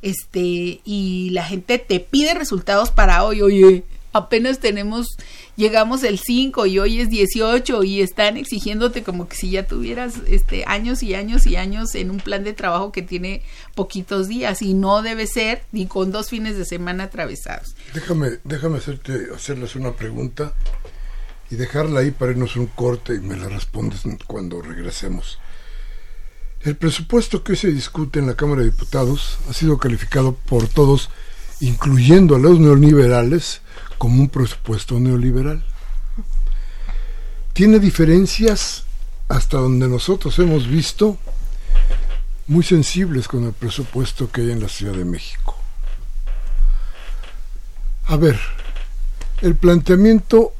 Este, 0.00 0.80
y 0.84 1.30
la 1.32 1.42
gente 1.42 1.80
te 1.80 1.98
pide 1.98 2.34
resultados 2.34 2.92
para 2.92 3.24
hoy, 3.24 3.42
oye, 3.42 3.82
apenas 4.12 4.60
tenemos, 4.60 5.08
llegamos 5.56 6.02
el 6.02 6.18
5 6.18 6.66
y 6.66 6.78
hoy 6.78 7.00
es 7.00 7.10
18 7.10 7.84
y 7.84 8.00
están 8.00 8.36
exigiéndote 8.36 9.02
como 9.02 9.28
que 9.28 9.36
si 9.36 9.50
ya 9.50 9.66
tuvieras 9.66 10.14
este 10.26 10.64
años 10.66 11.02
y 11.02 11.14
años 11.14 11.46
y 11.46 11.56
años 11.56 11.94
en 11.94 12.10
un 12.10 12.18
plan 12.18 12.44
de 12.44 12.52
trabajo 12.52 12.92
que 12.92 13.02
tiene 13.02 13.42
poquitos 13.74 14.28
días 14.28 14.62
y 14.62 14.74
no 14.74 15.02
debe 15.02 15.26
ser 15.26 15.64
ni 15.72 15.86
con 15.86 16.12
dos 16.12 16.30
fines 16.30 16.56
de 16.56 16.64
semana 16.64 17.04
atravesados. 17.04 17.74
Déjame, 17.94 18.38
déjame 18.44 18.78
hacerte, 18.78 19.28
hacerles 19.34 19.76
una 19.76 19.92
pregunta 19.92 20.54
y 21.50 21.56
dejarla 21.56 22.00
ahí 22.00 22.10
para 22.10 22.32
irnos 22.32 22.56
un 22.56 22.66
corte 22.66 23.14
y 23.14 23.20
me 23.20 23.36
la 23.36 23.48
respondes 23.48 24.02
cuando 24.26 24.62
regresemos. 24.62 25.38
El 26.62 26.76
presupuesto 26.76 27.44
que 27.44 27.56
se 27.56 27.70
discute 27.70 28.18
en 28.18 28.26
la 28.26 28.36
Cámara 28.36 28.62
de 28.62 28.70
Diputados 28.70 29.36
ha 29.50 29.52
sido 29.52 29.76
calificado 29.76 30.34
por 30.34 30.66
todos, 30.66 31.10
incluyendo 31.60 32.36
a 32.36 32.38
los 32.38 32.58
neoliberales, 32.58 33.60
como 33.98 34.20
un 34.20 34.28
presupuesto 34.28 34.98
neoliberal. 34.98 35.64
Tiene 37.52 37.78
diferencias 37.78 38.84
hasta 39.28 39.58
donde 39.58 39.88
nosotros 39.88 40.38
hemos 40.38 40.66
visto 40.66 41.18
muy 42.46 42.62
sensibles 42.62 43.28
con 43.28 43.44
el 43.44 43.52
presupuesto 43.52 44.30
que 44.30 44.42
hay 44.42 44.50
en 44.50 44.60
la 44.60 44.68
Ciudad 44.68 44.94
de 44.94 45.04
México. 45.04 45.56
A 48.06 48.16
ver, 48.16 48.38
el 49.40 49.54
planteamiento 49.54 50.52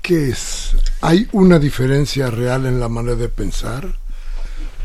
que 0.00 0.28
es, 0.30 0.76
¿hay 1.00 1.28
una 1.32 1.58
diferencia 1.58 2.30
real 2.30 2.66
en 2.66 2.78
la 2.78 2.88
manera 2.88 3.16
de 3.16 3.28
pensar? 3.28 3.96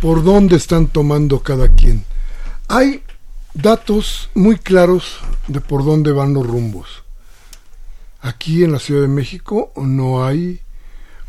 ¿Por 0.01 0.23
dónde 0.23 0.56
están 0.56 0.88
tomando 0.88 1.41
cada 1.41 1.69
quien? 1.69 2.06
Hay 2.67 3.03
datos 3.53 4.30
muy 4.34 4.58
claros 4.58 5.19
de 5.47 5.62
por 5.62 5.84
dónde 5.84 6.12
van 6.12 6.34
los 6.34 6.45
rumbos. 6.45 7.03
Aquí 8.21 8.63
en 8.63 8.71
la 8.71 8.80
Ciudad 8.80 9.01
de 9.01 9.08
México 9.08 9.71
no 9.75 10.25
hay 10.25 10.60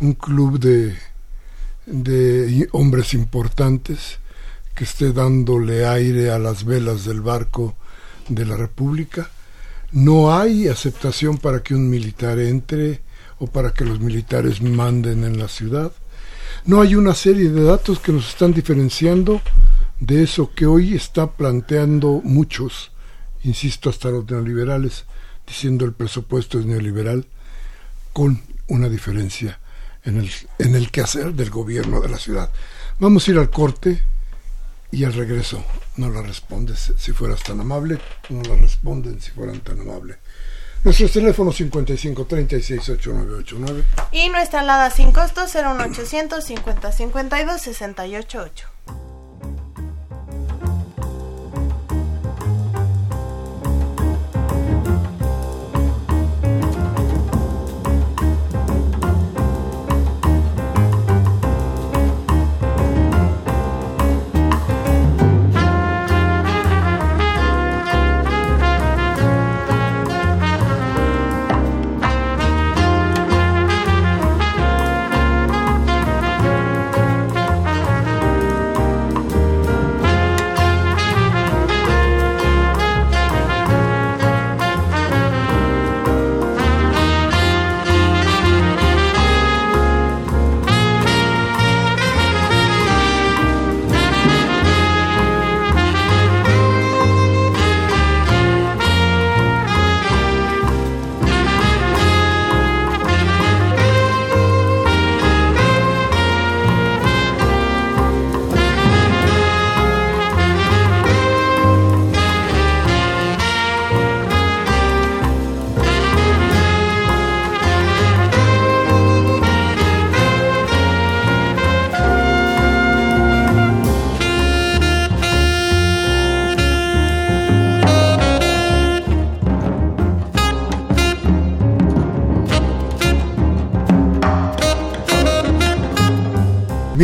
un 0.00 0.14
club 0.14 0.58
de, 0.58 0.96
hombres 2.72 3.14
importantes 3.14 4.18
que 4.74 4.84
esté 4.84 5.12
dándole 5.12 5.86
aire 5.86 6.30
a 6.30 6.38
las 6.38 6.64
velas 6.64 7.04
del 7.04 7.20
barco 7.20 7.74
de 8.28 8.46
la 8.46 8.56
República. 8.56 9.30
No 9.92 10.34
hay 10.34 10.68
aceptación 10.68 11.38
para 11.38 11.62
que 11.62 11.74
un 11.74 11.90
militar 11.90 12.38
entre 12.38 13.02
o 13.38 13.46
para 13.46 13.72
que 13.72 13.84
los 13.84 14.00
militares 14.00 14.62
manden 14.62 15.24
en 15.24 15.38
la 15.38 15.48
ciudad. 15.48 15.92
No 16.64 16.80
hay 16.80 16.94
una 16.94 17.14
serie 17.14 17.50
de 17.50 17.62
datos 17.62 17.98
que 17.98 18.12
nos 18.12 18.28
están 18.28 18.52
diferenciando 18.52 19.40
de 20.00 20.22
eso 20.22 20.52
que 20.54 20.66
hoy 20.66 20.94
está 20.94 21.32
planteando 21.32 22.20
muchos, 22.24 22.92
insisto, 23.42 23.90
hasta 23.90 24.10
los 24.10 24.28
neoliberales, 24.30 25.04
diciendo 25.48 25.84
el 25.84 25.94
presupuesto 25.94 26.60
es 26.60 26.66
neoliberal, 26.66 27.26
con 28.12 28.42
una 28.68 28.88
diferencia 28.88 29.58
en 30.04 30.18
el, 30.18 30.30
en 30.58 30.74
el 30.74 30.90
quehacer 30.90 31.32
del 31.32 31.50
gobierno 31.50 32.00
de 32.00 32.08
la 32.08 32.18
ciudad. 32.18 32.50
Vamos 32.98 33.26
a 33.26 33.30
ir 33.30 33.38
al 33.38 33.50
corte 33.50 34.02
y 34.90 35.04
al 35.04 35.14
regreso 35.14 35.64
no 35.96 36.10
la 36.10 36.22
respondes 36.22 36.92
si 36.96 37.12
fueras 37.12 37.42
tan 37.42 37.60
amable, 37.60 37.98
no 38.28 38.42
la 38.42 38.56
responden 38.56 39.20
si 39.20 39.30
fueran 39.30 39.60
tan 39.60 39.80
amables. 39.80 40.18
Nuestros 40.84 41.10
teléfonos 41.10 41.56
55 41.56 42.24
36 42.26 42.88
8989 42.90 43.84
y 44.12 44.28
nuestra 44.28 44.60
alada 44.60 44.90
sin 44.90 45.10
costo 45.10 45.42
01800 45.46 46.44
50 46.44 46.92
52 46.92 47.60
688. 47.60 48.68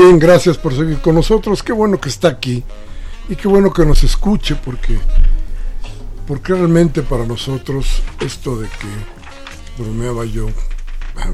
Bien, 0.04 0.18
gracias 0.18 0.58
por 0.58 0.76
seguir 0.76 1.00
con 1.00 1.14
nosotros. 1.14 1.62
Qué 1.62 1.72
bueno 1.72 1.98
que 1.98 2.10
está 2.10 2.28
aquí 2.28 2.62
y 3.26 3.36
qué 3.36 3.48
bueno 3.48 3.72
que 3.72 3.86
nos 3.86 4.04
escuche 4.04 4.54
porque 4.54 5.00
porque 6.26 6.52
realmente 6.52 7.00
para 7.00 7.24
nosotros 7.24 8.02
esto 8.20 8.60
de 8.60 8.68
que 8.68 9.82
bromeaba 9.82 10.26
yo, 10.26 10.48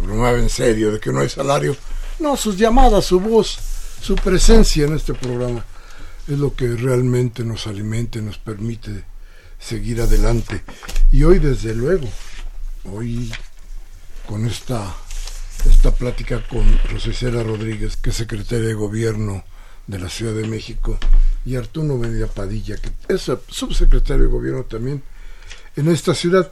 bromeaba 0.05 0.39
en 0.39 0.49
serio, 0.49 0.93
de 0.93 1.01
que 1.01 1.12
no 1.12 1.18
hay 1.18 1.29
salario, 1.29 1.77
no, 2.21 2.37
sus 2.37 2.57
llamadas, 2.57 3.07
su 3.07 3.18
voz, 3.18 3.59
su 4.01 4.14
presencia 4.14 4.87
en 4.87 4.95
este 4.95 5.14
programa 5.14 5.64
es 6.29 6.39
lo 6.39 6.55
que 6.55 6.68
realmente 6.68 7.43
nos 7.43 7.66
alimenta 7.66 8.21
y 8.21 8.23
nos 8.23 8.39
permite 8.39 9.05
seguir 9.59 10.01
adelante. 10.01 10.62
Y 11.11 11.25
hoy 11.25 11.41
desde 11.41 11.75
luego, 11.75 12.07
hoy 12.85 13.33
con 14.29 14.47
esta 14.47 14.95
esta 15.67 15.93
plática 15.93 16.43
con 16.49 16.65
Rosicela 16.91 17.43
Rodríguez, 17.43 17.97
que 17.97 18.11
es 18.11 18.17
secretaria 18.17 18.69
de 18.69 18.75
Gobierno 18.75 19.45
de 19.87 19.99
la 19.99 20.09
Ciudad 20.09 20.35
de 20.35 20.47
México, 20.47 20.99
y 21.45 21.57
Arturo 21.57 21.97
Medina 21.97 22.27
Padilla, 22.27 22.77
que 22.77 22.91
es 23.13 23.31
subsecretario 23.49 24.25
de 24.25 24.31
Gobierno 24.31 24.65
también 24.65 25.03
en 25.77 25.89
esta 25.89 26.15
ciudad. 26.15 26.51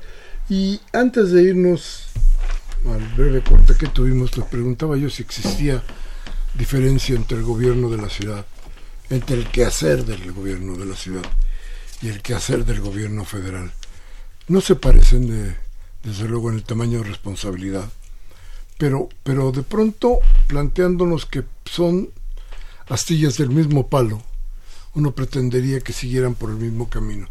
Y 0.48 0.80
antes 0.92 1.30
de 1.30 1.42
irnos 1.42 2.08
al 2.86 3.06
breve 3.16 3.42
corte 3.42 3.74
que 3.78 3.88
tuvimos, 3.88 4.36
nos 4.36 4.48
preguntaba 4.48 4.96
yo 4.96 5.10
si 5.10 5.22
existía 5.22 5.82
diferencia 6.54 7.14
entre 7.14 7.38
el 7.38 7.44
gobierno 7.44 7.90
de 7.90 7.98
la 7.98 8.08
ciudad, 8.08 8.46
entre 9.10 9.36
el 9.36 9.50
quehacer 9.50 10.04
del 10.04 10.32
gobierno 10.32 10.76
de 10.76 10.86
la 10.86 10.96
ciudad 10.96 11.24
y 12.02 12.08
el 12.08 12.22
quehacer 12.22 12.64
del 12.64 12.80
gobierno 12.80 13.24
federal. 13.24 13.72
No 14.48 14.60
se 14.60 14.76
parecen 14.76 15.26
de, 15.28 15.56
desde 16.02 16.28
luego 16.28 16.50
en 16.50 16.56
el 16.56 16.64
tamaño 16.64 16.98
de 16.98 17.04
responsabilidad, 17.04 17.90
pero, 18.78 19.08
pero 19.22 19.52
de 19.52 19.62
pronto 19.62 20.20
planteándonos 20.46 21.26
que 21.26 21.42
son 21.64 22.10
astillas 22.88 23.36
del 23.36 23.50
mismo 23.50 23.88
palo, 23.88 24.22
uno 24.94 25.12
pretendería 25.12 25.80
que 25.80 25.92
siguieran 25.92 26.34
por 26.34 26.50
el 26.50 26.56
mismo 26.56 26.88
camino. 26.88 27.28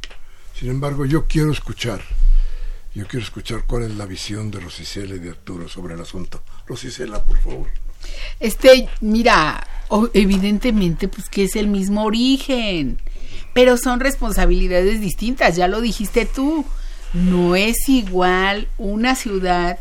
Sin 0.53 0.69
embargo, 0.69 1.05
yo 1.05 1.27
quiero 1.27 1.51
escuchar 1.51 2.01
Yo 2.95 3.05
quiero 3.05 3.23
escuchar 3.23 3.63
cuál 3.67 3.83
es 3.83 3.95
la 3.95 4.07
visión 4.07 4.49
de 4.49 4.59
Rosicela 4.59 5.15
y 5.15 5.19
de 5.19 5.29
Arturo 5.29 5.69
sobre 5.69 5.93
el 5.93 6.01
asunto. 6.01 6.41
Rosicela, 6.65 7.23
por 7.23 7.37
favor. 7.39 7.67
Este, 8.39 8.89
mira, 9.01 9.67
evidentemente, 10.13 11.07
pues 11.07 11.29
que 11.29 11.43
es 11.43 11.55
el 11.55 11.67
mismo 11.67 12.05
origen, 12.05 12.97
pero 13.53 13.77
son 13.77 13.99
responsabilidades 13.99 14.99
distintas, 14.99 15.55
ya 15.55 15.67
lo 15.67 15.79
dijiste 15.79 16.25
tú. 16.25 16.65
No 17.13 17.55
es 17.55 17.87
igual 17.87 18.67
una 18.77 19.13
ciudad 19.15 19.79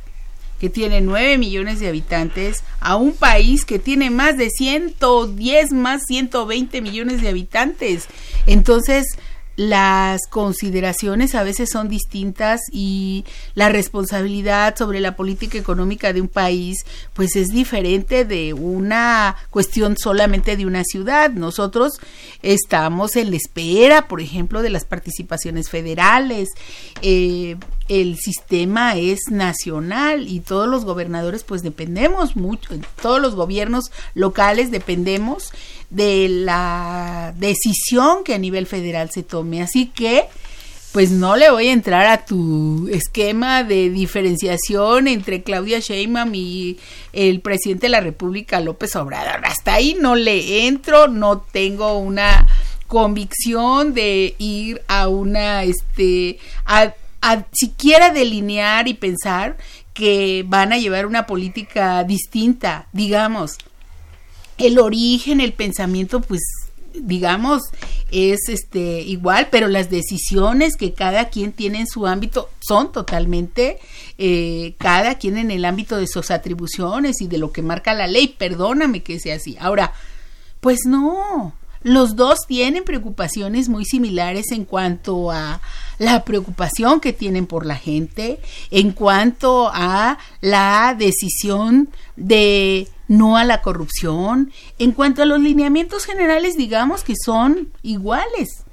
que 0.60 0.70
tiene 0.70 1.00
9 1.00 1.38
millones 1.38 1.80
de 1.80 1.88
habitantes 1.88 2.64
a 2.80 2.96
un 2.96 3.12
país 3.12 3.64
que 3.64 3.78
tiene 3.78 4.10
más 4.10 4.36
de 4.36 4.50
110 4.50 5.72
más 5.72 6.02
120 6.06 6.80
millones 6.80 7.22
de 7.22 7.28
habitantes. 7.28 8.06
Entonces, 8.46 9.06
las 9.56 10.26
consideraciones 10.28 11.34
a 11.34 11.42
veces 11.42 11.70
son 11.70 11.88
distintas 11.88 12.60
y 12.70 13.24
la 13.54 13.68
responsabilidad 13.68 14.76
sobre 14.76 15.00
la 15.00 15.16
política 15.16 15.58
económica 15.58 16.12
de 16.12 16.20
un 16.20 16.28
país 16.28 16.84
pues 17.14 17.36
es 17.36 17.48
diferente 17.48 18.24
de 18.24 18.52
una 18.52 19.36
cuestión 19.50 19.96
solamente 19.96 20.56
de 20.56 20.66
una 20.66 20.84
ciudad. 20.84 21.30
Nosotros 21.30 21.94
estamos 22.42 23.16
en 23.16 23.30
la 23.30 23.36
espera, 23.36 24.08
por 24.08 24.20
ejemplo, 24.20 24.62
de 24.62 24.70
las 24.70 24.84
participaciones 24.84 25.70
federales. 25.70 26.50
Eh, 27.02 27.56
el 27.88 28.16
sistema 28.16 28.96
es 28.96 29.30
nacional 29.30 30.26
y 30.28 30.40
todos 30.40 30.68
los 30.68 30.84
gobernadores 30.84 31.44
pues 31.44 31.62
dependemos 31.62 32.34
mucho, 32.34 32.74
todos 33.00 33.20
los 33.20 33.36
gobiernos 33.36 33.92
locales 34.14 34.72
dependemos 34.72 35.52
de 35.90 36.28
la 36.28 37.34
decisión 37.36 38.24
que 38.24 38.34
a 38.34 38.38
nivel 38.38 38.66
federal 38.66 39.10
se 39.10 39.22
tome. 39.22 39.62
Así 39.62 39.86
que, 39.86 40.24
pues 40.92 41.10
no 41.10 41.36
le 41.36 41.50
voy 41.50 41.68
a 41.68 41.72
entrar 41.72 42.06
a 42.06 42.24
tu 42.24 42.88
esquema 42.88 43.64
de 43.64 43.90
diferenciación 43.90 45.08
entre 45.08 45.42
Claudia 45.42 45.80
Sheinbaum 45.80 46.34
y 46.34 46.78
el 47.12 47.40
presidente 47.40 47.86
de 47.86 47.90
la 47.90 48.00
República, 48.00 48.60
López 48.60 48.96
Obrador. 48.96 49.44
Hasta 49.44 49.74
ahí 49.74 49.96
no 50.00 50.16
le 50.16 50.66
entro, 50.66 51.08
no 51.08 51.38
tengo 51.40 51.98
una 51.98 52.46
convicción 52.86 53.94
de 53.94 54.34
ir 54.38 54.82
a 54.88 55.08
una, 55.08 55.64
este, 55.64 56.38
a, 56.64 56.94
a 57.20 57.44
siquiera 57.52 58.10
delinear 58.10 58.88
y 58.88 58.94
pensar 58.94 59.56
que 59.92 60.44
van 60.46 60.72
a 60.72 60.78
llevar 60.78 61.06
una 61.06 61.26
política 61.26 62.04
distinta, 62.04 62.86
digamos 62.92 63.58
el 64.58 64.78
origen, 64.78 65.40
el 65.40 65.52
pensamiento, 65.52 66.20
pues 66.20 66.40
digamos, 66.94 67.62
es 68.10 68.48
este 68.48 69.02
igual, 69.02 69.48
pero 69.50 69.68
las 69.68 69.90
decisiones 69.90 70.76
que 70.76 70.94
cada 70.94 71.28
quien 71.28 71.52
tiene 71.52 71.80
en 71.80 71.86
su 71.86 72.06
ámbito 72.06 72.48
son 72.60 72.92
totalmente 72.92 73.78
eh, 74.18 74.74
cada 74.78 75.16
quien 75.16 75.36
en 75.36 75.50
el 75.50 75.64
ámbito 75.64 75.96
de 75.96 76.06
sus 76.06 76.30
atribuciones 76.30 77.20
y 77.20 77.26
de 77.26 77.38
lo 77.38 77.52
que 77.52 77.62
marca 77.62 77.94
la 77.94 78.06
ley. 78.06 78.28
Perdóname 78.38 79.02
que 79.02 79.20
sea 79.20 79.36
así. 79.36 79.56
Ahora, 79.60 79.92
pues 80.60 80.80
no, 80.86 81.54
los 81.82 82.16
dos 82.16 82.38
tienen 82.48 82.84
preocupaciones 82.84 83.68
muy 83.68 83.84
similares 83.84 84.46
en 84.50 84.64
cuanto 84.64 85.30
a 85.30 85.60
la 85.98 86.24
preocupación 86.24 87.00
que 87.00 87.12
tienen 87.12 87.46
por 87.46 87.64
la 87.64 87.76
gente, 87.76 88.40
en 88.70 88.92
cuanto 88.92 89.70
a 89.72 90.18
la 90.40 90.94
decisión 90.98 91.88
de 92.16 92.88
no 93.08 93.36
a 93.36 93.44
la 93.44 93.62
corrupción, 93.62 94.52
en 94.78 94.92
cuanto 94.92 95.22
a 95.22 95.26
los 95.26 95.40
lineamientos 95.40 96.04
generales, 96.04 96.56
digamos 96.56 97.02
que 97.04 97.14
son 97.22 97.70
iguales, 97.82 98.64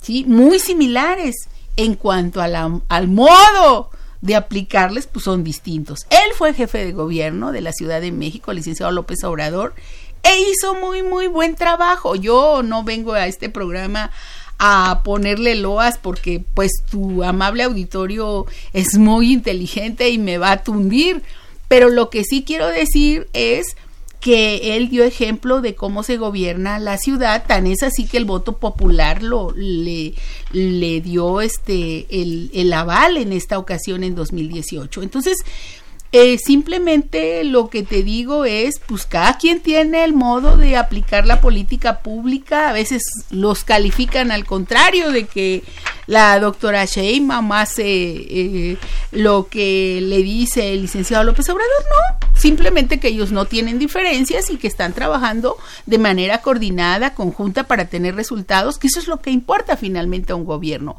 ¿sí? 0.00 0.24
muy 0.24 0.58
similares. 0.58 1.34
En 1.78 1.94
cuanto 1.94 2.40
al 2.40 3.08
modo 3.08 3.90
de 4.22 4.34
aplicarles, 4.34 5.06
pues 5.06 5.24
son 5.26 5.44
distintos. 5.44 6.06
Él 6.08 6.32
fue 6.34 6.54
jefe 6.54 6.84
de 6.84 6.92
gobierno 6.92 7.52
de 7.52 7.60
la 7.60 7.72
Ciudad 7.72 8.00
de 8.00 8.12
México, 8.12 8.52
licenciado 8.54 8.92
López 8.92 9.22
Obrador, 9.24 9.74
e 10.22 10.40
hizo 10.50 10.74
muy, 10.74 11.02
muy 11.02 11.26
buen 11.26 11.54
trabajo. 11.54 12.16
Yo 12.16 12.62
no 12.62 12.82
vengo 12.82 13.12
a 13.12 13.26
este 13.26 13.50
programa 13.50 14.10
a 14.58 15.02
ponerle 15.04 15.54
loas 15.54 15.98
porque 15.98 16.42
pues 16.54 16.72
tu 16.90 17.22
amable 17.22 17.62
auditorio 17.62 18.46
es 18.72 18.96
muy 18.96 19.32
inteligente 19.32 20.08
y 20.08 20.18
me 20.18 20.38
va 20.38 20.52
a 20.52 20.62
tundir. 20.62 21.22
Pero 21.68 21.90
lo 21.90 22.10
que 22.10 22.24
sí 22.24 22.44
quiero 22.44 22.68
decir 22.68 23.28
es 23.32 23.76
que 24.20 24.76
él 24.76 24.88
dio 24.88 25.04
ejemplo 25.04 25.60
de 25.60 25.74
cómo 25.74 26.02
se 26.02 26.16
gobierna 26.16 26.78
la 26.78 26.98
ciudad, 26.98 27.44
tan 27.46 27.66
es 27.66 27.82
así 27.82 28.06
que 28.06 28.16
el 28.16 28.24
voto 28.24 28.58
popular 28.58 29.22
lo 29.22 29.52
le, 29.52 30.14
le 30.52 31.00
dio 31.00 31.40
este 31.40 32.06
el, 32.10 32.50
el 32.52 32.72
aval 32.72 33.18
en 33.18 33.32
esta 33.32 33.58
ocasión 33.58 34.02
en 34.02 34.14
2018. 34.14 35.02
Entonces, 35.02 35.36
eh, 36.18 36.38
simplemente 36.38 37.44
lo 37.44 37.68
que 37.68 37.82
te 37.82 38.02
digo 38.02 38.44
es, 38.44 38.80
pues 38.86 39.06
cada 39.06 39.36
quien 39.38 39.60
tiene 39.60 40.04
el 40.04 40.12
modo 40.12 40.56
de 40.56 40.76
aplicar 40.76 41.26
la 41.26 41.40
política 41.40 42.00
pública, 42.00 42.68
a 42.68 42.72
veces 42.72 43.02
los 43.30 43.64
califican 43.64 44.30
al 44.30 44.44
contrario 44.44 45.10
de 45.10 45.26
que 45.26 45.62
la 46.06 46.38
doctora 46.38 46.84
Sheinbaum 46.84 47.52
hace 47.52 47.84
eh, 47.84 48.78
lo 49.10 49.48
que 49.48 50.00
le 50.02 50.18
dice 50.22 50.72
el 50.72 50.82
licenciado 50.82 51.24
López 51.24 51.48
Obrador, 51.48 51.70
no, 51.82 52.28
simplemente 52.38 53.00
que 53.00 53.08
ellos 53.08 53.32
no 53.32 53.44
tienen 53.44 53.78
diferencias 53.78 54.50
y 54.50 54.56
que 54.56 54.68
están 54.68 54.92
trabajando 54.92 55.56
de 55.86 55.98
manera 55.98 56.40
coordinada, 56.42 57.14
conjunta 57.14 57.64
para 57.64 57.86
tener 57.86 58.14
resultados, 58.14 58.78
que 58.78 58.86
eso 58.86 59.00
es 59.00 59.08
lo 59.08 59.20
que 59.20 59.30
importa 59.30 59.76
finalmente 59.76 60.32
a 60.32 60.36
un 60.36 60.44
gobierno 60.44 60.96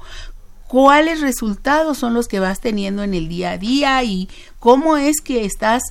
cuáles 0.68 1.22
resultados 1.22 1.98
son 1.98 2.14
los 2.14 2.28
que 2.28 2.40
vas 2.40 2.60
teniendo 2.60 3.04
en 3.04 3.14
el 3.14 3.28
día 3.28 3.52
a 3.52 3.58
día 3.58 4.04
y 4.04 4.30
cómo 4.60 4.98
es 4.98 5.22
que 5.22 5.46
estás 5.46 5.82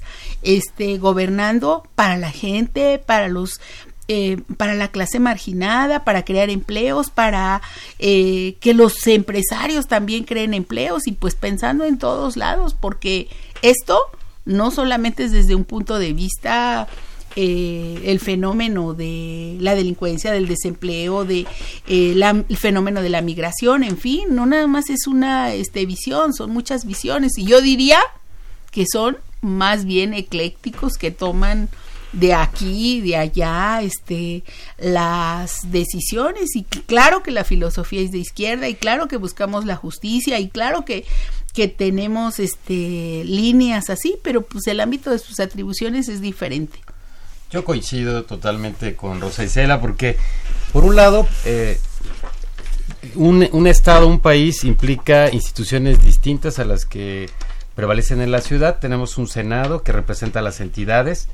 este 0.42 0.98
gobernando 0.98 1.82
para 1.94 2.16
la 2.16 2.30
gente, 2.30 2.98
para 3.04 3.28
los 3.28 3.60
eh, 4.08 4.40
para 4.56 4.74
la 4.74 4.88
clase 4.92 5.18
marginada, 5.18 6.04
para 6.04 6.24
crear 6.24 6.48
empleos, 6.48 7.10
para 7.10 7.60
eh, 7.98 8.56
que 8.60 8.72
los 8.72 9.04
empresarios 9.08 9.88
también 9.88 10.22
creen 10.22 10.54
empleos 10.54 11.08
y 11.08 11.12
pues 11.12 11.34
pensando 11.34 11.84
en 11.84 11.98
todos 11.98 12.36
lados, 12.36 12.74
porque 12.74 13.28
esto 13.62 13.98
no 14.44 14.70
solamente 14.70 15.24
es 15.24 15.32
desde 15.32 15.56
un 15.56 15.64
punto 15.64 15.98
de 15.98 16.12
vista 16.12 16.86
eh, 17.36 18.00
el 18.04 18.18
fenómeno 18.18 18.94
de 18.94 19.58
la 19.60 19.74
delincuencia, 19.74 20.32
del 20.32 20.48
desempleo, 20.48 21.26
de 21.26 21.46
eh, 21.86 22.18
el 22.48 22.56
fenómeno 22.56 23.02
de 23.02 23.10
la 23.10 23.20
migración, 23.20 23.84
en 23.84 23.98
fin, 23.98 24.24
no 24.30 24.46
nada 24.46 24.66
más 24.66 24.88
es 24.88 25.06
una 25.06 25.52
este, 25.52 25.84
visión, 25.84 26.32
son 26.32 26.50
muchas 26.50 26.86
visiones 26.86 27.36
y 27.36 27.44
yo 27.44 27.60
diría 27.60 28.00
que 28.70 28.86
son 28.90 29.18
más 29.42 29.84
bien 29.84 30.14
eclécticos 30.14 30.94
que 30.96 31.10
toman 31.10 31.68
de 32.12 32.32
aquí, 32.32 33.02
de 33.02 33.16
allá, 33.16 33.82
este, 33.82 34.42
las 34.78 35.70
decisiones 35.70 36.56
y 36.56 36.64
claro 36.64 37.22
que 37.22 37.32
la 37.32 37.44
filosofía 37.44 38.00
es 38.00 38.12
de 38.12 38.18
izquierda 38.18 38.66
y 38.68 38.74
claro 38.74 39.08
que 39.08 39.18
buscamos 39.18 39.66
la 39.66 39.76
justicia 39.76 40.40
y 40.40 40.48
claro 40.48 40.86
que 40.86 41.04
que 41.52 41.68
tenemos 41.68 42.38
este 42.38 43.24
líneas 43.24 43.88
así, 43.88 44.16
pero 44.22 44.42
pues 44.42 44.66
el 44.66 44.78
ámbito 44.78 45.10
de 45.10 45.18
sus 45.18 45.40
atribuciones 45.40 46.08
es 46.10 46.20
diferente. 46.20 46.78
Yo 47.50 47.64
coincido 47.64 48.24
totalmente 48.24 48.96
con 48.96 49.20
Rosa 49.20 49.44
Isela 49.44 49.80
porque, 49.80 50.16
por 50.72 50.84
un 50.84 50.96
lado, 50.96 51.28
eh, 51.44 51.78
un, 53.14 53.66
Estado, 53.66 54.08
un 54.08 54.20
país 54.20 54.64
implica 54.64 55.30
instituciones 55.30 56.04
distintas 56.04 56.58
a 56.58 56.64
las 56.64 56.84
que 56.84 57.30
prevalecen 57.74 58.20
en 58.20 58.32
la 58.32 58.40
ciudad. 58.40 58.78
Tenemos 58.80 59.16
un 59.16 59.28
Senado 59.28 59.82
que 59.82 59.92
representa 59.92 60.40
a 60.40 60.42
las 60.42 60.60
entidades 60.60 61.28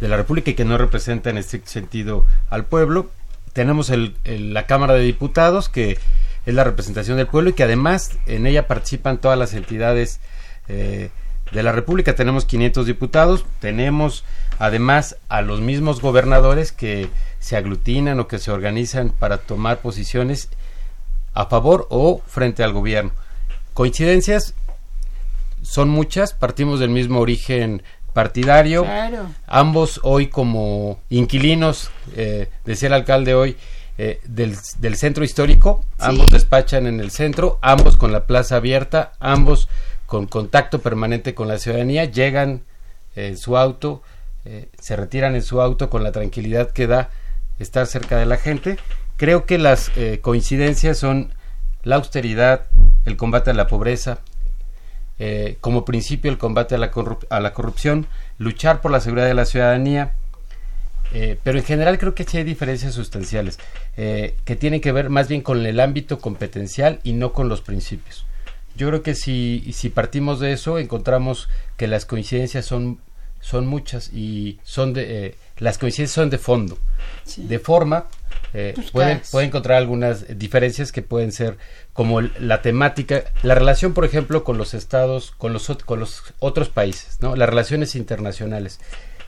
de 0.00 0.08
la 0.08 0.16
República 0.16 0.50
y 0.50 0.54
que 0.54 0.64
no 0.64 0.76
representa 0.76 1.30
en 1.30 1.38
estricto 1.38 1.70
sentido 1.70 2.26
al 2.50 2.64
pueblo. 2.64 3.10
Tenemos 3.52 3.90
el, 3.90 4.16
la 4.24 4.66
Cámara 4.66 4.94
de 4.94 5.00
Diputados 5.00 5.68
que 5.68 5.98
es 6.44 6.54
la 6.54 6.64
representación 6.64 7.16
del 7.16 7.26
pueblo 7.26 7.50
y 7.50 7.52
que 7.54 7.62
además 7.62 8.10
en 8.26 8.46
ella 8.46 8.66
participan 8.66 9.20
todas 9.20 9.38
las 9.38 9.54
entidades 9.54 10.20
eh, 10.68 11.10
de 11.52 11.62
la 11.62 11.72
República. 11.72 12.14
Tenemos 12.14 12.44
500 12.44 12.86
diputados, 12.86 13.44
tenemos 13.60 14.24
además 14.58 15.16
a 15.28 15.42
los 15.42 15.60
mismos 15.60 16.00
gobernadores 16.00 16.72
que 16.72 17.08
se 17.38 17.56
aglutinan 17.56 18.20
o 18.20 18.28
que 18.28 18.38
se 18.38 18.50
organizan 18.50 19.10
para 19.10 19.38
tomar 19.38 19.78
posiciones 19.78 20.48
a 21.34 21.46
favor 21.46 21.86
o 21.90 22.22
frente 22.26 22.64
al 22.64 22.72
gobierno. 22.72 23.12
Coincidencias 23.74 24.54
son 25.62 25.88
muchas, 25.88 26.32
partimos 26.32 26.80
del 26.80 26.90
mismo 26.90 27.20
origen 27.20 27.82
partidario, 28.14 28.86
ambos 29.46 30.00
hoy 30.02 30.28
como 30.28 31.00
inquilinos, 31.10 31.90
eh, 32.14 32.48
decía 32.64 32.86
el 32.86 32.94
alcalde 32.94 33.34
hoy, 33.34 33.56
eh, 33.98 34.20
del, 34.24 34.56
del, 34.78 34.96
centro 34.96 35.24
histórico, 35.24 35.84
ambos 35.98 36.30
despachan 36.30 36.86
en 36.86 37.00
el 37.00 37.10
centro, 37.10 37.58
ambos 37.60 37.98
con 37.98 38.12
la 38.12 38.26
plaza 38.26 38.56
abierta, 38.56 39.12
ambos 39.20 39.68
con 40.06 40.26
contacto 40.26 40.80
permanente 40.80 41.34
con 41.34 41.48
la 41.48 41.58
ciudadanía, 41.58 42.04
llegan 42.04 42.62
en 43.14 43.36
su 43.36 43.56
auto, 43.56 44.02
eh, 44.44 44.68
se 44.80 44.96
retiran 44.96 45.34
en 45.34 45.42
su 45.42 45.60
auto 45.60 45.90
con 45.90 46.02
la 46.02 46.12
tranquilidad 46.12 46.70
que 46.70 46.86
da 46.86 47.10
estar 47.58 47.86
cerca 47.86 48.16
de 48.16 48.26
la 48.26 48.36
gente. 48.36 48.78
Creo 49.16 49.46
que 49.46 49.58
las 49.58 49.90
eh, 49.96 50.20
coincidencias 50.20 50.98
son 50.98 51.32
la 51.82 51.96
austeridad, 51.96 52.66
el 53.04 53.16
combate 53.16 53.50
a 53.50 53.54
la 53.54 53.66
pobreza, 53.66 54.20
eh, 55.18 55.56
como 55.60 55.84
principio 55.84 56.30
el 56.30 56.38
combate 56.38 56.74
a 56.74 56.78
la, 56.78 56.90
a 57.30 57.40
la 57.40 57.52
corrupción, 57.52 58.06
luchar 58.38 58.80
por 58.80 58.90
la 58.90 59.00
seguridad 59.00 59.26
de 59.26 59.34
la 59.34 59.46
ciudadanía, 59.46 60.12
eh, 61.12 61.38
pero 61.42 61.58
en 61.58 61.64
general 61.64 61.98
creo 61.98 62.14
que 62.14 62.24
sí 62.24 62.36
hay 62.36 62.44
diferencias 62.44 62.94
sustanciales 62.94 63.58
eh, 63.96 64.34
que 64.44 64.56
tienen 64.56 64.80
que 64.80 64.92
ver 64.92 65.08
más 65.08 65.28
bien 65.28 65.40
con 65.40 65.64
el 65.64 65.80
ámbito 65.80 66.18
competencial 66.18 67.00
y 67.04 67.12
no 67.12 67.32
con 67.32 67.48
los 67.48 67.60
principios. 67.60 68.26
Yo 68.76 68.88
creo 68.88 69.02
que 69.02 69.14
si, 69.14 69.72
si 69.72 69.88
partimos 69.88 70.40
de 70.40 70.52
eso 70.52 70.78
encontramos 70.78 71.48
que 71.76 71.86
las 71.86 72.04
coincidencias 72.04 72.64
son, 72.64 73.00
son 73.40 73.66
muchas 73.66 74.12
y 74.12 74.58
son 74.62 74.92
de, 74.92 75.26
eh, 75.26 75.34
las 75.58 75.78
coincidencias 75.78 76.14
son 76.14 76.30
de 76.30 76.38
fondo. 76.38 76.78
De 77.36 77.58
forma, 77.58 78.06
pues 78.52 78.90
pueden, 78.90 79.20
pueden 79.30 79.48
encontrar 79.48 79.78
algunas 79.78 80.38
diferencias 80.38 80.92
que 80.92 81.02
pueden 81.02 81.32
ser 81.32 81.58
como 81.92 82.20
la 82.20 82.62
temática, 82.62 83.24
la 83.42 83.54
relación, 83.54 83.92
por 83.94 84.04
ejemplo, 84.04 84.44
con 84.44 84.58
los 84.58 84.74
estados, 84.74 85.32
con 85.32 85.52
los, 85.52 85.66
con 85.84 86.00
los 86.00 86.22
otros 86.38 86.68
países, 86.68 87.18
¿no? 87.20 87.36
las 87.36 87.48
relaciones 87.48 87.96
internacionales 87.96 88.78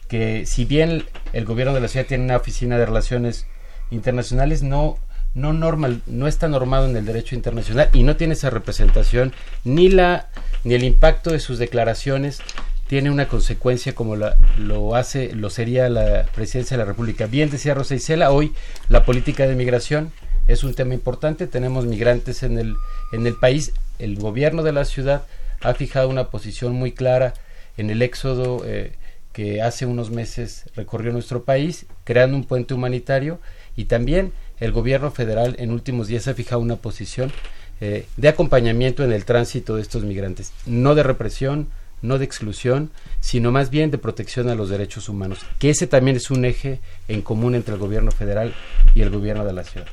que 0.08 0.46
si 0.46 0.64
bien 0.64 1.04
el 1.32 1.44
gobierno 1.44 1.74
de 1.74 1.80
la 1.80 1.88
ciudad 1.88 2.06
tiene 2.06 2.24
una 2.24 2.38
oficina 2.38 2.78
de 2.78 2.86
relaciones 2.86 3.46
internacionales, 3.90 4.62
no, 4.62 4.98
no, 5.38 5.52
normal, 5.52 6.02
no 6.06 6.26
está 6.26 6.48
normado 6.48 6.86
en 6.86 6.96
el 6.96 7.06
derecho 7.06 7.34
internacional 7.34 7.88
y 7.92 8.02
no 8.02 8.16
tiene 8.16 8.34
esa 8.34 8.50
representación, 8.50 9.32
ni, 9.64 9.88
la, 9.88 10.28
ni 10.64 10.74
el 10.74 10.84
impacto 10.84 11.30
de 11.30 11.40
sus 11.40 11.58
declaraciones 11.58 12.40
tiene 12.88 13.10
una 13.10 13.28
consecuencia 13.28 13.94
como 13.94 14.16
la, 14.16 14.36
lo 14.58 14.96
hace, 14.96 15.32
lo 15.34 15.50
sería 15.50 15.88
la 15.88 16.26
presidencia 16.34 16.76
de 16.76 16.82
la 16.82 16.88
República. 16.88 17.26
Bien 17.26 17.50
decía 17.50 17.74
Rosa 17.74 17.94
Isela, 17.94 18.32
hoy 18.32 18.52
la 18.88 19.04
política 19.04 19.46
de 19.46 19.54
migración 19.54 20.12
es 20.48 20.64
un 20.64 20.74
tema 20.74 20.94
importante, 20.94 21.46
tenemos 21.46 21.84
migrantes 21.84 22.42
en 22.42 22.58
el, 22.58 22.74
en 23.12 23.26
el 23.26 23.34
país, 23.34 23.72
el 23.98 24.16
gobierno 24.16 24.62
de 24.62 24.72
la 24.72 24.84
ciudad 24.84 25.22
ha 25.60 25.74
fijado 25.74 26.08
una 26.08 26.30
posición 26.30 26.72
muy 26.72 26.92
clara 26.92 27.34
en 27.76 27.90
el 27.90 28.02
éxodo 28.02 28.62
eh, 28.64 28.92
que 29.32 29.62
hace 29.62 29.86
unos 29.86 30.10
meses 30.10 30.64
recorrió 30.74 31.12
nuestro 31.12 31.44
país, 31.44 31.86
creando 32.04 32.36
un 32.36 32.44
puente 32.44 32.74
humanitario 32.74 33.38
y 33.76 33.84
también 33.84 34.32
el 34.60 34.72
gobierno 34.72 35.10
federal 35.10 35.56
en 35.58 35.70
últimos 35.70 36.08
días 36.08 36.28
ha 36.28 36.34
fijado 36.34 36.60
una 36.60 36.76
posición 36.76 37.32
eh, 37.80 38.06
de 38.16 38.28
acompañamiento 38.28 39.04
en 39.04 39.12
el 39.12 39.24
tránsito 39.24 39.76
de 39.76 39.82
estos 39.82 40.02
migrantes, 40.02 40.52
no 40.66 40.94
de 40.94 41.02
represión, 41.02 41.68
no 42.02 42.18
de 42.18 42.24
exclusión, 42.24 42.90
sino 43.20 43.52
más 43.52 43.70
bien 43.70 43.90
de 43.90 43.98
protección 43.98 44.48
a 44.48 44.54
los 44.54 44.68
derechos 44.68 45.08
humanos, 45.08 45.40
que 45.58 45.70
ese 45.70 45.86
también 45.86 46.16
es 46.16 46.30
un 46.30 46.44
eje 46.44 46.80
en 47.08 47.22
común 47.22 47.54
entre 47.54 47.74
el 47.74 47.80
gobierno 47.80 48.10
federal 48.10 48.54
y 48.94 49.02
el 49.02 49.10
gobierno 49.10 49.44
de 49.44 49.52
la 49.52 49.64
ciudad. 49.64 49.86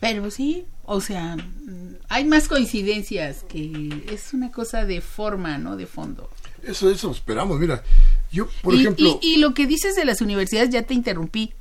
Pero 0.00 0.30
sí, 0.30 0.66
o 0.84 1.00
sea, 1.00 1.36
hay 2.08 2.24
más 2.24 2.48
coincidencias 2.48 3.44
que 3.48 4.04
es 4.12 4.34
una 4.34 4.52
cosa 4.52 4.84
de 4.84 5.00
forma, 5.00 5.58
no 5.58 5.76
de 5.76 5.86
fondo. 5.86 6.30
Eso, 6.62 6.90
eso 6.90 7.10
esperamos. 7.10 7.58
Mira, 7.58 7.82
yo, 8.30 8.48
por 8.62 8.74
ejemplo. 8.74 9.18
Y, 9.22 9.36
lo 9.38 9.54
que 9.54 9.66
dices 9.66 9.94
de 9.94 10.04
las 10.04 10.20
universidades, 10.20 10.70
ya 10.70 10.82
te 10.82 10.94
interrumpí. 10.94 11.54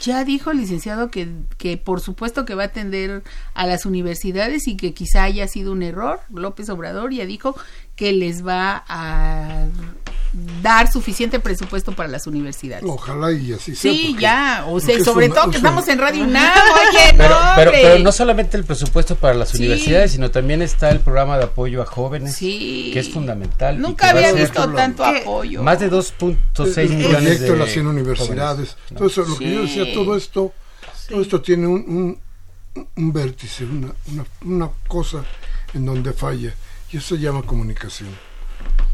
Ya 0.00 0.24
dijo 0.24 0.50
el 0.50 0.58
licenciado 0.58 1.10
que, 1.10 1.28
que 1.58 1.76
por 1.76 2.00
supuesto 2.00 2.44
que 2.44 2.54
va 2.54 2.64
a 2.64 2.66
atender 2.66 3.22
a 3.54 3.66
las 3.66 3.86
universidades 3.86 4.68
y 4.68 4.76
que 4.76 4.94
quizá 4.94 5.24
haya 5.24 5.48
sido 5.48 5.72
un 5.72 5.82
error. 5.82 6.20
López 6.30 6.68
Obrador 6.68 7.12
ya 7.12 7.26
dijo 7.26 7.56
que 7.96 8.12
les 8.12 8.46
va 8.46 8.84
a 8.88 9.66
dar 10.62 10.90
suficiente 10.90 11.40
presupuesto 11.40 11.92
para 11.92 12.08
las 12.08 12.26
universidades. 12.26 12.84
Ojalá 12.86 13.32
y 13.32 13.52
así 13.52 13.74
sea. 13.74 13.92
Sí, 13.92 14.16
ya, 14.18 14.64
o 14.68 14.80
sea, 14.80 15.02
sobre 15.02 15.28
todo 15.28 15.50
que 15.50 15.56
estamos 15.56 15.86
en 15.88 15.98
Radio 15.98 16.24
UNAM, 16.24 16.44
oye, 16.90 17.14
pero, 17.16 17.40
no, 17.40 17.52
pero, 17.56 17.70
pero, 17.72 17.98
no 18.00 18.12
solamente 18.12 18.56
el 18.56 18.64
presupuesto 18.64 19.16
para 19.16 19.34
las 19.34 19.54
universidades, 19.54 20.12
sino 20.12 20.30
también 20.30 20.62
está 20.62 20.90
el 20.90 21.00
programa 21.00 21.38
de 21.38 21.44
apoyo 21.44 21.82
a 21.82 21.86
jóvenes, 21.86 22.36
que 22.36 22.98
es 22.98 23.08
fundamental. 23.08 23.80
Nunca 23.80 24.10
había 24.10 24.32
visto 24.32 24.68
tanto 24.72 25.04
apoyo. 25.04 25.62
Más 25.62 25.80
de 25.80 25.90
2.6 25.90 26.88
millones 26.90 27.40
de, 27.40 27.56
las 27.56 27.76
universidades. 27.76 28.76
todo 28.94 29.08
eso, 29.08 29.22
lo 29.22 29.36
que 29.36 29.52
yo 29.52 29.62
decía, 29.62 29.92
todo 29.92 30.16
esto, 30.16 30.52
todo 31.08 31.22
esto 31.22 31.40
tiene 31.40 31.66
un, 31.66 32.18
un, 32.74 32.84
un 32.96 33.12
vértice, 33.12 33.64
una, 33.64 33.92
una, 34.12 34.24
una 34.44 34.70
cosa 34.86 35.24
en 35.74 35.86
donde 35.86 36.12
falla, 36.12 36.54
y 36.92 36.96
eso 36.96 37.16
se 37.16 37.20
llama 37.20 37.42
comunicación. 37.42 38.10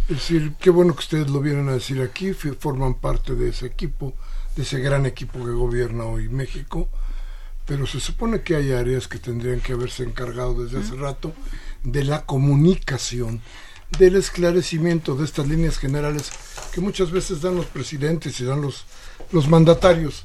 Es 0.09 0.17
decir, 0.17 0.55
qué 0.61 0.71
bueno 0.71 0.95
que 0.95 1.01
ustedes 1.01 1.31
lo 1.31 1.41
vieron 1.41 1.69
a 1.69 1.75
decir 1.75 2.03
aquí, 2.03 2.33
forman 2.33 2.95
parte 2.95 3.35
de 3.35 3.51
ese 3.51 3.67
equipo, 3.67 4.15
de 4.57 4.63
ese 4.63 4.81
gran 4.81 5.07
equipo 5.07 5.45
que 5.45 5.53
gobierna 5.53 6.05
hoy 6.05 6.29
México, 6.29 6.89
pero 7.67 7.87
se 7.87 8.01
supone 8.01 8.43
que 8.43 8.57
hay 8.57 8.73
áreas 8.73 9.07
que 9.07 9.19
tendrían 9.19 9.61
que 9.61 9.75
haberse 9.75 10.03
encargado 10.03 10.65
desde 10.65 10.81
hace 10.81 10.97
rato 10.97 11.33
de 11.85 12.05
la 12.05 12.27
comunicación, 12.27 13.41
del 13.99 14.17
esclarecimiento 14.17 15.15
de 15.15 15.25
estas 15.25 15.47
líneas 15.47 15.79
generales 15.79 16.33
que 16.73 16.81
muchas 16.81 17.11
veces 17.11 17.41
dan 17.41 17.57
los 17.57 17.67
presidentes 17.67 18.41
y 18.41 18.45
dan 18.45 18.63
los, 18.63 18.85
los 19.31 19.49
mandatarios 19.49 20.25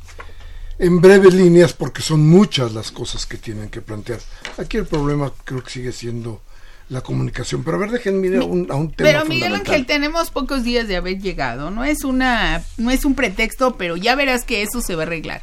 en 0.80 1.02
breves 1.02 1.34
líneas 1.34 1.74
porque 1.74 2.02
son 2.02 2.28
muchas 2.28 2.74
las 2.74 2.92
cosas 2.92 3.26
que 3.26 3.38
tienen 3.38 3.70
que 3.70 3.82
plantear. 3.82 4.20
Aquí 4.58 4.78
el 4.78 4.86
problema 4.86 5.32
creo 5.44 5.64
que 5.64 5.70
sigue 5.70 5.92
siendo 5.92 6.42
la 6.90 7.02
comunicación. 7.02 7.64
Pero 7.64 7.78
a 7.78 7.80
ver, 7.80 7.92
déjenme 7.92 8.28
ir 8.28 8.38
a 8.38 8.44
un, 8.44 8.66
tema. 8.66 8.94
Pero 8.96 9.26
Miguel 9.26 9.56
Ángel, 9.56 9.86
tenemos 9.86 10.32
pocos 10.32 10.64
días 10.64 10.88
de 10.88 10.96
haber 10.96 11.20
llegado. 11.20 11.72
No 11.72 11.84
es 11.84 12.04
una, 12.04 12.64
no 12.78 12.92
es 12.92 13.06
un 13.06 13.16
pretexto, 13.16 13.76
pero 13.78 13.98
ya 13.98 14.16
verás 14.16 14.44
que 14.44 14.62
eso 14.62 14.82
se 14.82 14.96
va 14.96 15.04
a 15.04 15.06
arreglar. 15.06 15.42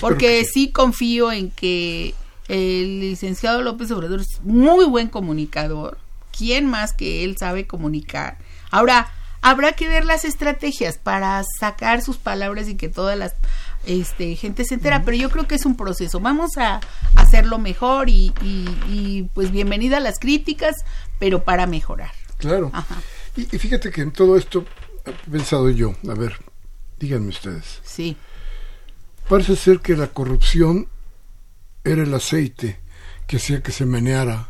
Porque 0.00 0.44
sí. 0.44 0.70
confío 0.70 1.30
en 1.32 1.50
que 1.50 2.14
el 2.48 3.00
licenciado 3.00 3.62
López 3.62 3.90
Obrador 3.90 4.20
es 4.20 4.40
muy 4.42 4.84
buen 4.86 5.08
comunicador. 5.08 5.98
¿Quién 6.36 6.66
más 6.66 6.92
que 6.92 7.24
él 7.24 7.36
sabe 7.36 7.66
comunicar? 7.66 8.38
Ahora, 8.70 9.12
habrá 9.40 9.72
que 9.72 9.88
ver 9.88 10.04
las 10.04 10.24
estrategias 10.24 10.98
para 10.98 11.42
sacar 11.60 12.02
sus 12.02 12.16
palabras 12.16 12.68
y 12.68 12.76
que 12.76 12.88
todas 12.88 13.16
las 13.16 13.34
este, 13.86 14.36
gente 14.36 14.64
se 14.64 14.74
entera, 14.74 15.02
pero 15.04 15.16
yo 15.16 15.30
creo 15.30 15.46
que 15.46 15.54
es 15.54 15.66
un 15.66 15.76
proceso. 15.76 16.20
Vamos 16.20 16.56
a 16.56 16.80
hacerlo 17.16 17.58
mejor 17.58 18.08
y, 18.08 18.32
y, 18.42 19.28
pues 19.34 19.50
bienvenida 19.50 19.98
a 19.98 20.00
las 20.00 20.18
críticas, 20.18 20.76
pero 21.18 21.44
para 21.44 21.66
mejorar. 21.66 22.12
Claro. 22.38 22.72
Y, 23.36 23.42
y, 23.42 23.58
fíjate 23.58 23.90
que 23.90 24.02
en 24.02 24.12
todo 24.12 24.36
esto 24.36 24.64
he 25.04 25.30
pensado 25.30 25.70
yo, 25.70 25.94
a 26.08 26.14
ver, 26.14 26.36
díganme 26.98 27.28
ustedes. 27.28 27.80
Sí. 27.84 28.16
Parece 29.28 29.56
ser 29.56 29.80
que 29.80 29.96
la 29.96 30.08
corrupción 30.08 30.88
era 31.82 32.02
el 32.02 32.14
aceite 32.14 32.78
que 33.26 33.36
hacía 33.36 33.62
que 33.62 33.72
se 33.72 33.86
meneara 33.86 34.48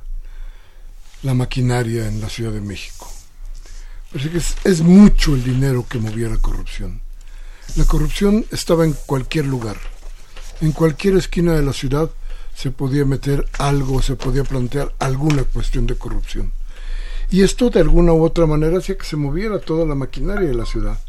la 1.23 1.35
maquinaria 1.35 2.07
en 2.07 2.21
la 2.21 2.29
Ciudad 2.29 2.53
de 2.53 2.61
México. 2.61 3.11
Parece 4.13 4.31
que 4.31 4.39
es, 4.39 4.57
es 4.65 4.81
mucho 4.83 5.35
el 5.35 5.43
dinero 5.43 5.87
que 5.89 5.99
movía 5.99 6.29
la 6.29 6.39
corrupción. 6.39 7.04
La 7.77 7.85
corrupción 7.85 8.47
estaba 8.53 8.85
en 8.85 8.95
cualquier 9.07 9.47
lugar. 9.47 9.77
En 10.61 10.71
cualquier 10.71 11.17
esquina 11.17 11.55
de 11.55 11.63
la 11.63 11.73
ciudad 11.73 12.09
se 12.55 12.71
podía 12.71 13.05
meter 13.05 13.49
algo, 13.59 14.01
se 14.01 14.15
podía 14.15 14.45
plantear 14.45 14.95
alguna 15.01 15.43
cuestión 15.43 15.87
de 15.87 15.97
corrupción. 15.97 16.53
Y 17.31 17.43
esto 17.43 17.71
de 17.71 17.81
alguna 17.81 18.13
u 18.13 18.23
otra 18.23 18.47
manera 18.47 18.79
hacía 18.79 18.97
que 18.97 19.05
se 19.05 19.17
moviera 19.17 19.59
toda 19.59 19.85
la 19.87 19.97
maquinaria 19.97 20.49
de 20.49 20.55
la 20.55 20.67
ciudad. 20.67 21.01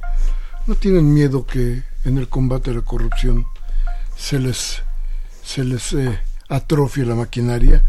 ¿No 0.65 0.73
tienen 0.73 1.13
miedo 1.13 1.45
que 1.45 1.83
en 2.03 2.17
el 2.17 2.27
combate 2.27 2.71
a 2.71 2.73
la 2.73 2.81
corrupción 2.81 3.45
se 4.17 4.39
les, 4.39 4.81
se 5.43 5.63
les 5.63 5.93
eh, 5.93 6.19
atrofie 6.49 7.05
la 7.05 7.13
maquinaria? 7.13 7.83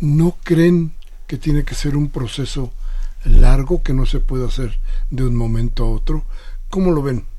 ¿No 0.00 0.36
creen 0.42 0.94
que 1.28 1.38
tiene 1.38 1.62
que 1.62 1.76
ser 1.76 1.96
un 1.96 2.10
proceso 2.10 2.72
largo 3.24 3.84
que 3.84 3.92
no 3.92 4.06
se 4.06 4.18
puede 4.18 4.46
hacer 4.46 4.80
de 5.10 5.24
un 5.24 5.36
momento 5.36 5.84
a 5.84 5.90
otro? 5.90 6.24
¿Cómo 6.68 6.90
lo 6.90 7.02
ven? 7.02 7.29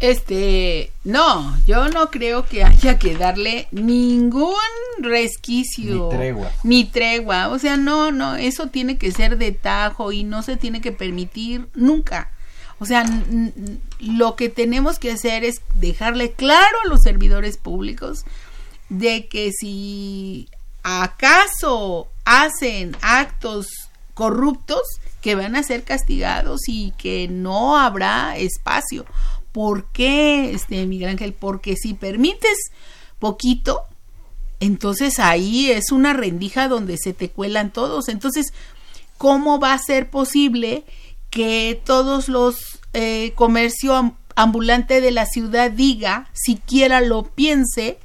Este, 0.00 0.92
no, 1.02 1.56
yo 1.66 1.88
no 1.88 2.10
creo 2.10 2.44
que 2.44 2.62
haya 2.62 2.98
que 2.98 3.16
darle 3.16 3.68
ningún 3.72 4.54
resquicio. 5.00 6.08
Ni 6.10 6.16
tregua. 6.16 6.52
Ni 6.62 6.84
tregua. 6.84 7.48
O 7.48 7.58
sea, 7.58 7.76
no, 7.76 8.12
no, 8.12 8.36
eso 8.36 8.68
tiene 8.68 8.98
que 8.98 9.12
ser 9.12 9.38
de 9.38 9.52
tajo 9.52 10.12
y 10.12 10.24
no 10.24 10.42
se 10.42 10.56
tiene 10.56 10.80
que 10.80 10.92
permitir 10.92 11.66
nunca. 11.74 12.30
O 12.78 12.84
sea, 12.84 13.04
lo 14.00 14.34
que 14.36 14.48
tenemos 14.48 14.98
que 14.98 15.12
hacer 15.12 15.44
es 15.44 15.62
dejarle 15.74 16.32
claro 16.32 16.76
a 16.84 16.88
los 16.88 17.02
servidores 17.02 17.56
públicos 17.56 18.24
de 18.88 19.28
que 19.28 19.52
si 19.52 20.48
acaso 20.82 22.08
hacen 22.24 22.96
actos 23.00 23.66
corruptos, 24.14 24.82
que 25.20 25.36
van 25.36 25.54
a 25.56 25.62
ser 25.62 25.84
castigados 25.84 26.62
y 26.66 26.92
que 26.98 27.28
no 27.28 27.78
habrá 27.78 28.36
espacio. 28.36 29.06
¿Por 29.52 29.86
qué, 29.92 30.52
este, 30.52 30.86
Miguel 30.86 31.10
Ángel? 31.10 31.34
Porque 31.34 31.76
si 31.76 31.94
permites 31.94 32.70
poquito, 33.18 33.82
entonces 34.60 35.18
ahí 35.18 35.70
es 35.70 35.92
una 35.92 36.12
rendija 36.12 36.68
donde 36.68 36.96
se 36.96 37.12
te 37.12 37.28
cuelan 37.28 37.72
todos. 37.72 38.08
Entonces, 38.08 38.52
¿cómo 39.18 39.60
va 39.60 39.74
a 39.74 39.78
ser 39.78 40.10
posible 40.10 40.84
que 41.30 41.80
todos 41.84 42.28
los 42.28 42.80
eh, 42.94 43.32
comercio 43.34 44.14
ambulante 44.36 45.00
de 45.00 45.10
la 45.10 45.26
ciudad 45.26 45.70
diga, 45.70 46.28
siquiera 46.32 47.00
lo 47.00 47.24
piense, 47.24 47.98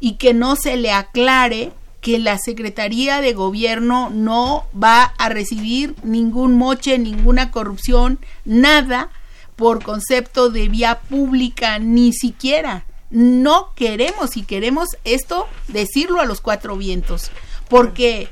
y 0.00 0.14
que 0.14 0.34
no 0.34 0.56
se 0.56 0.76
le 0.76 0.92
aclare 0.92 1.72
que 2.00 2.18
la 2.18 2.36
Secretaría 2.38 3.22
de 3.22 3.32
Gobierno 3.32 4.10
no 4.10 4.66
va 4.80 5.04
a 5.04 5.30
recibir 5.30 5.94
ningún 6.02 6.58
moche, 6.58 6.98
ninguna 6.98 7.50
corrupción, 7.50 8.18
nada 8.44 9.08
por 9.56 9.82
concepto 9.82 10.50
de 10.50 10.68
vía 10.68 11.00
pública, 11.00 11.78
ni 11.78 12.12
siquiera. 12.12 12.84
No 13.10 13.72
queremos, 13.74 14.36
y 14.36 14.42
queremos 14.42 14.88
esto 15.04 15.46
decirlo 15.68 16.20
a 16.20 16.24
los 16.24 16.40
cuatro 16.40 16.76
vientos, 16.76 17.30
porque... 17.68 18.28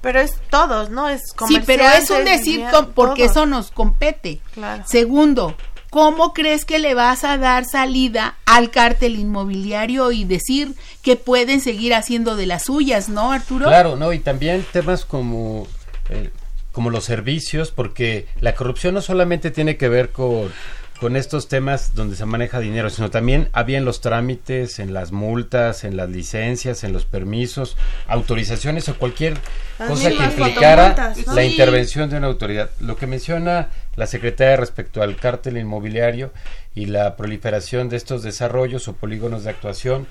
Pero 0.00 0.20
es 0.20 0.34
todos, 0.48 0.90
¿no? 0.90 1.08
Es 1.08 1.22
Sí, 1.48 1.60
pero 1.66 1.84
es 1.84 2.08
un 2.10 2.24
decir 2.24 2.64
porque 2.94 3.24
eso 3.24 3.46
nos 3.46 3.72
compete. 3.72 4.40
Segundo, 4.86 5.56
¿cómo 5.90 6.32
crees 6.32 6.64
que 6.64 6.78
le 6.78 6.94
vas 6.94 7.24
a 7.24 7.36
dar 7.36 7.64
salida 7.64 8.36
al 8.46 8.70
cártel 8.70 9.18
inmobiliario 9.18 10.12
y 10.12 10.24
decir 10.24 10.76
que 11.02 11.16
pueden 11.16 11.60
seguir 11.60 11.94
haciendo 11.94 12.36
de 12.36 12.46
las 12.46 12.66
suyas, 12.66 13.08
¿no, 13.08 13.32
Arturo? 13.32 13.66
Claro, 13.66 13.96
no, 13.96 14.12
y 14.12 14.20
también 14.20 14.64
temas 14.72 15.04
como 15.04 15.66
eh, 16.10 16.30
como 16.72 16.90
los 16.90 17.04
servicios, 17.04 17.70
porque 17.70 18.26
la 18.40 18.54
corrupción 18.54 18.94
no 18.94 19.00
solamente 19.00 19.50
tiene 19.50 19.76
que 19.76 19.88
ver 19.88 20.10
con, 20.10 20.50
con 21.00 21.16
estos 21.16 21.48
temas 21.48 21.94
donde 21.94 22.16
se 22.16 22.24
maneja 22.24 22.60
dinero, 22.60 22.90
sino 22.90 23.10
también 23.10 23.48
había 23.52 23.78
en 23.78 23.84
los 23.84 24.00
trámites, 24.00 24.78
en 24.78 24.92
las 24.92 25.12
multas, 25.12 25.84
en 25.84 25.96
las 25.96 26.08
licencias, 26.10 26.82
en 26.84 26.92
los 26.92 27.04
permisos, 27.04 27.76
autorizaciones 28.06 28.88
o 28.88 28.98
cualquier 28.98 29.34
cosa 29.86 30.10
que 30.10 30.24
implicara 30.24 31.14
la 31.34 31.44
intervención 31.44 32.10
de 32.10 32.16
una 32.16 32.26
autoridad. 32.26 32.70
Lo 32.80 32.96
que 32.96 33.06
menciona 33.06 33.68
la 33.96 34.06
secretaria 34.06 34.56
respecto 34.56 35.02
al 35.02 35.16
cártel 35.16 35.56
inmobiliario 35.56 36.32
y 36.74 36.86
la 36.86 37.16
proliferación 37.16 37.88
de 37.88 37.96
estos 37.96 38.22
desarrollos 38.22 38.88
o 38.88 38.94
polígonos 38.94 39.44
de 39.44 39.50
actuación 39.50 40.06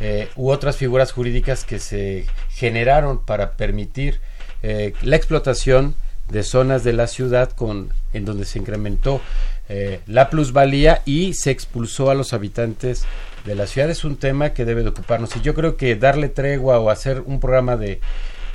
eh, 0.00 0.28
u 0.36 0.50
otras 0.50 0.76
figuras 0.76 1.12
jurídicas 1.12 1.64
que 1.64 1.78
se 1.78 2.26
generaron 2.50 3.24
para 3.24 3.52
permitir 3.52 4.20
eh, 4.62 4.92
la 5.02 5.16
explotación 5.16 5.94
de 6.28 6.42
zonas 6.42 6.84
de 6.84 6.92
la 6.92 7.06
ciudad 7.06 7.50
con 7.50 7.92
en 8.12 8.24
donde 8.24 8.44
se 8.44 8.58
incrementó 8.58 9.20
eh, 9.68 10.00
la 10.06 10.30
plusvalía 10.30 11.02
y 11.04 11.34
se 11.34 11.50
expulsó 11.50 12.10
a 12.10 12.14
los 12.14 12.32
habitantes 12.32 13.04
de 13.44 13.54
la 13.54 13.66
ciudad 13.66 13.90
es 13.90 14.04
un 14.04 14.16
tema 14.16 14.50
que 14.50 14.64
debe 14.64 14.82
de 14.82 14.90
ocuparnos 14.90 15.34
y 15.36 15.40
yo 15.40 15.54
creo 15.54 15.76
que 15.76 15.96
darle 15.96 16.28
tregua 16.28 16.78
o 16.78 16.90
hacer 16.90 17.22
un 17.24 17.40
programa 17.40 17.76
de 17.76 18.00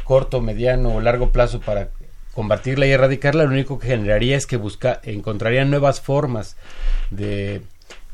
corto, 0.03 0.41
mediano 0.41 0.95
o 0.95 1.01
largo 1.01 1.31
plazo 1.31 1.59
para 1.59 1.89
combatirla 2.33 2.85
y 2.85 2.91
erradicarla 2.91 3.45
lo 3.45 3.51
único 3.51 3.79
que 3.79 3.87
generaría 3.87 4.37
es 4.37 4.45
que 4.45 4.57
busca 4.57 4.99
encontrarían 5.03 5.69
nuevas 5.69 6.01
formas 6.01 6.55
de 7.09 7.61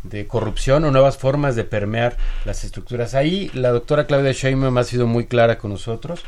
de 0.04 0.28
corrupción 0.28 0.84
o 0.86 0.92
nuevas 0.92 1.18
formas 1.18 1.56
de 1.56 1.64
permear 1.64 2.18
las 2.46 2.64
estructuras. 2.64 3.14
Ahí 3.14 3.52
la 3.54 3.70
doctora 3.70 4.08
Claudia 4.08 4.32
Sheinbaum 4.32 4.78
ha 4.78 4.84
sido 4.84 5.08
muy 5.08 5.26
clara 5.26 5.58
con 5.58 5.72
nosotros. 5.72 6.22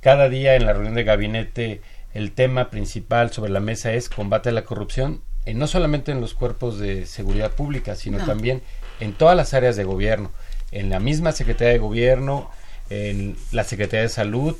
Cada 0.00 0.28
día 0.28 0.54
en 0.54 0.66
la 0.66 0.72
reunión 0.72 0.94
de 0.94 1.04
gabinete 1.04 1.80
el 2.14 2.32
tema 2.32 2.70
principal 2.70 3.30
sobre 3.32 3.50
la 3.50 3.60
mesa 3.60 3.92
es 3.92 4.08
combate 4.08 4.48
a 4.48 4.52
la 4.52 4.64
corrupción, 4.64 5.22
eh, 5.44 5.54
no 5.54 5.66
solamente 5.66 6.12
en 6.12 6.20
los 6.20 6.34
cuerpos 6.34 6.78
de 6.78 7.06
seguridad 7.06 7.52
pública, 7.52 7.94
sino 7.94 8.24
también 8.24 8.62
en 9.00 9.12
todas 9.12 9.36
las 9.36 9.52
áreas 9.52 9.76
de 9.76 9.84
gobierno, 9.84 10.30
en 10.72 10.90
la 10.90 10.98
misma 10.98 11.32
Secretaría 11.32 11.74
de 11.74 11.78
Gobierno, 11.78 12.50
en 12.88 13.36
la 13.52 13.64
Secretaría 13.64 14.02
de 14.02 14.08
Salud 14.08 14.56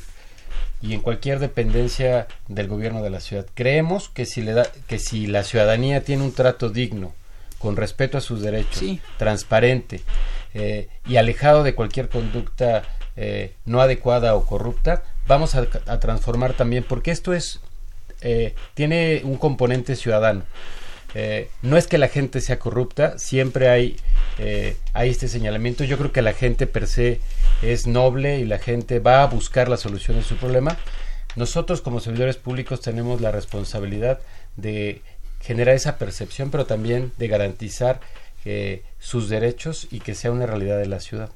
y 0.83 0.95
en 0.95 1.01
cualquier 1.01 1.39
dependencia 1.39 2.27
del 2.49 2.69
gobierno 2.69 3.03
de 3.03 3.11
la 3.11 3.21
ciudad. 3.21 3.47
Creemos 3.55 4.09
que 4.09 4.27
si, 4.27 4.43
le 4.43 4.53
da, 4.53 4.67
que 4.87 4.99
si 4.99 5.27
la 5.27 5.43
ciudadanía 5.43 6.05
tiene 6.05 6.25
un 6.25 6.33
trato 6.33 6.69
digno, 6.69 7.15
con 7.59 7.77
respeto 7.77 8.19
a 8.19 8.21
sus 8.21 8.43
derechos, 8.43 8.83
transparente 9.17 10.03
eh, 10.53 10.89
y 11.07 11.17
alejado 11.17 11.63
de 11.63 11.75
cualquier 11.75 12.09
conducta 12.09 12.83
eh, 13.17 13.55
no 13.65 13.81
adecuada 13.81 14.35
o 14.35 14.45
corrupta, 14.45 15.03
vamos 15.27 15.55
a, 15.55 15.67
transformar 16.01 16.55
también, 16.55 16.85
porque 16.85 17.11
esto 17.11 17.33
es, 17.33 17.61
eh, 18.21 18.55
tiene 18.75 19.23
un 19.25 19.37
componente 19.37 19.97
ciudadano. 19.97 20.45
Eh, 21.15 21.49
no 21.63 21.77
es 21.77 21.87
que 21.87 21.99
la 21.99 22.09
gente 22.09 22.41
sea 22.41 22.59
corrupta, 22.59 23.19
siempre 23.19 23.69
hay, 23.69 23.97
hay 24.93 25.11
este 25.11 25.29
señalamiento. 25.29 25.85
Yo 25.85 25.97
creo 25.97 26.13
que 26.13 26.23
la 26.23 26.35
gente 26.35 26.67
per 26.67 26.87
se 26.87 27.21
es 27.63 27.87
noble 27.87 28.39
y 28.39 28.45
la 28.45 28.59
gente 28.59 28.99
va 28.99 29.23
a 29.23 29.27
buscar 29.27 29.69
la 29.69 29.77
solución 29.77 30.17
de 30.17 30.23
su 30.23 30.37
problema. 30.37 30.77
Nosotros 31.37 31.81
como 31.81 32.01
servidores 32.01 32.37
públicos 32.37 32.81
tenemos 32.81 33.21
la 33.21 33.31
responsabilidad 33.31 34.21
de 34.57 35.03
generar 35.41 35.75
esa 35.75 35.97
percepción, 35.97 36.51
pero 36.51 36.67
también 36.67 37.13
de 37.19 37.29
garantizar 37.29 38.01
sus 39.01 39.29
derechos 39.29 39.89
y 39.91 39.99
que 39.99 40.15
sea 40.15 40.31
una 40.31 40.47
realidad 40.47 40.79
de 40.79 40.87
la 40.87 41.01
ciudad. 41.01 41.31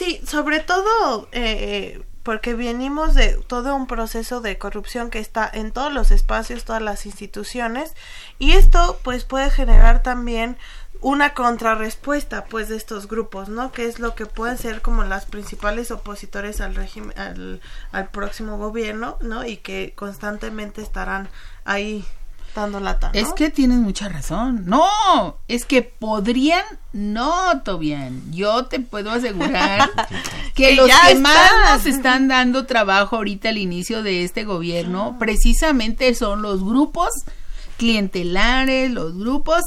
Sí, 0.00 0.22
sobre 0.26 0.60
todo 0.60 1.28
eh, 1.32 2.00
porque 2.22 2.54
venimos 2.54 3.14
de 3.14 3.34
todo 3.46 3.74
un 3.74 3.86
proceso 3.86 4.40
de 4.40 4.58
corrupción 4.58 5.10
que 5.10 5.18
está 5.18 5.50
en 5.52 5.72
todos 5.72 5.92
los 5.92 6.10
espacios, 6.10 6.64
todas 6.64 6.82
las 6.82 7.06
instituciones, 7.06 7.94
y 8.38 8.52
esto 8.52 8.98
pues 9.02 9.24
puede 9.24 9.50
generar 9.50 10.02
también 10.02 10.56
una 11.00 11.32
contrarrespuesta 11.32 12.44
pues 12.44 12.68
de 12.68 12.76
estos 12.76 13.08
grupos, 13.08 13.48
¿no? 13.48 13.72
Que 13.72 13.86
es 13.86 14.00
lo 14.00 14.14
que 14.14 14.26
pueden 14.26 14.58
ser 14.58 14.82
como 14.82 15.02
las 15.04 15.24
principales 15.24 15.90
opositores 15.90 16.60
al 16.60 16.74
régimen, 16.74 17.18
al, 17.18 17.60
al 17.90 18.10
próximo 18.10 18.58
gobierno, 18.58 19.16
¿no? 19.20 19.46
Y 19.46 19.56
que 19.56 19.94
constantemente 19.96 20.82
estarán 20.82 21.30
ahí 21.64 22.04
dando 22.54 22.80
lata. 22.80 23.10
Es 23.14 23.32
que 23.32 23.50
tienes 23.50 23.78
mucha 23.78 24.08
razón. 24.08 24.64
No, 24.66 25.38
es 25.48 25.64
que 25.64 25.82
podrían, 25.82 26.64
no, 26.92 27.62
bien. 27.78 28.22
Yo 28.32 28.66
te 28.66 28.80
puedo 28.80 29.10
asegurar 29.10 29.90
que, 30.54 30.74
los 30.74 30.90
que 31.06 31.14
más 31.16 31.50
nos 31.70 31.86
están 31.86 32.28
dando 32.28 32.66
trabajo 32.66 33.16
ahorita 33.16 33.50
al 33.50 33.58
inicio 33.58 34.02
de 34.02 34.24
este 34.24 34.44
gobierno, 34.44 35.16
precisamente 35.18 36.14
son 36.14 36.42
los 36.42 36.64
grupos 36.64 37.10
clientelares, 37.76 38.90
los 38.90 39.16
grupos 39.16 39.62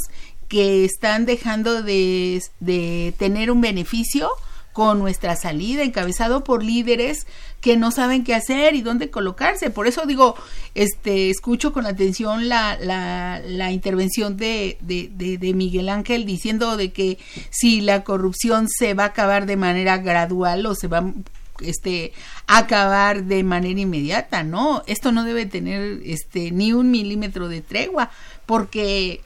que 0.47 0.85
están 0.85 1.25
dejando 1.25 1.81
de, 1.81 2.41
de 2.59 3.13
tener 3.17 3.49
un 3.49 3.61
beneficio 3.61 4.29
con 4.73 4.99
nuestra 4.99 5.35
salida, 5.35 5.83
encabezado 5.83 6.43
por 6.43 6.63
líderes 6.63 7.27
que 7.61 7.77
no 7.77 7.91
saben 7.91 8.23
qué 8.23 8.33
hacer 8.33 8.75
y 8.75 8.81
dónde 8.81 9.09
colocarse. 9.09 9.69
Por 9.69 9.87
eso 9.87 10.05
digo, 10.05 10.35
este, 10.75 11.29
escucho 11.29 11.71
con 11.71 11.85
atención 11.85 12.49
la, 12.49 12.77
la, 12.79 13.39
la 13.45 13.71
intervención 13.71 14.35
de, 14.35 14.77
de, 14.81 15.09
de, 15.37 15.53
Miguel 15.53 15.87
Ángel 15.89 16.25
diciendo 16.25 16.75
de 16.75 16.91
que 16.91 17.19
si 17.51 17.81
la 17.81 18.03
corrupción 18.03 18.67
se 18.67 18.95
va 18.95 19.03
a 19.03 19.07
acabar 19.07 19.45
de 19.45 19.55
manera 19.55 19.99
gradual 19.99 20.65
o 20.65 20.75
se 20.75 20.87
va 20.87 21.13
este 21.61 22.11
acabar 22.47 23.25
de 23.25 23.43
manera 23.43 23.79
inmediata, 23.79 24.43
no, 24.43 24.83
esto 24.87 25.11
no 25.11 25.23
debe 25.23 25.45
tener 25.45 26.01
este 26.03 26.51
ni 26.51 26.73
un 26.73 26.89
milímetro 26.89 27.47
de 27.47 27.61
tregua, 27.61 28.09
porque 28.47 29.21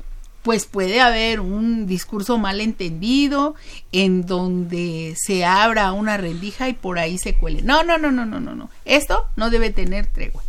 pues 0.48 0.66
puede 0.66 1.02
haber 1.02 1.42
un 1.42 1.88
discurso 1.88 2.38
mal 2.38 2.62
entendido 2.62 3.56
en 3.92 4.26
donde 4.26 5.14
se 5.18 5.44
abra 5.44 5.92
una 5.92 6.16
rendija 6.16 6.70
y 6.70 6.74
por 6.74 7.00
ahí 7.00 7.18
se 7.18 7.36
cuele. 7.36 7.64
No, 7.64 7.84
no, 7.84 7.98
no, 7.98 8.14
no, 8.14 8.26
no, 8.26 8.40
no, 8.40 8.56
no. 8.56 8.70
Esto 8.86 9.28
no 9.36 9.50
debe 9.50 9.72
tener 9.72 10.06
tregua. 10.08 10.42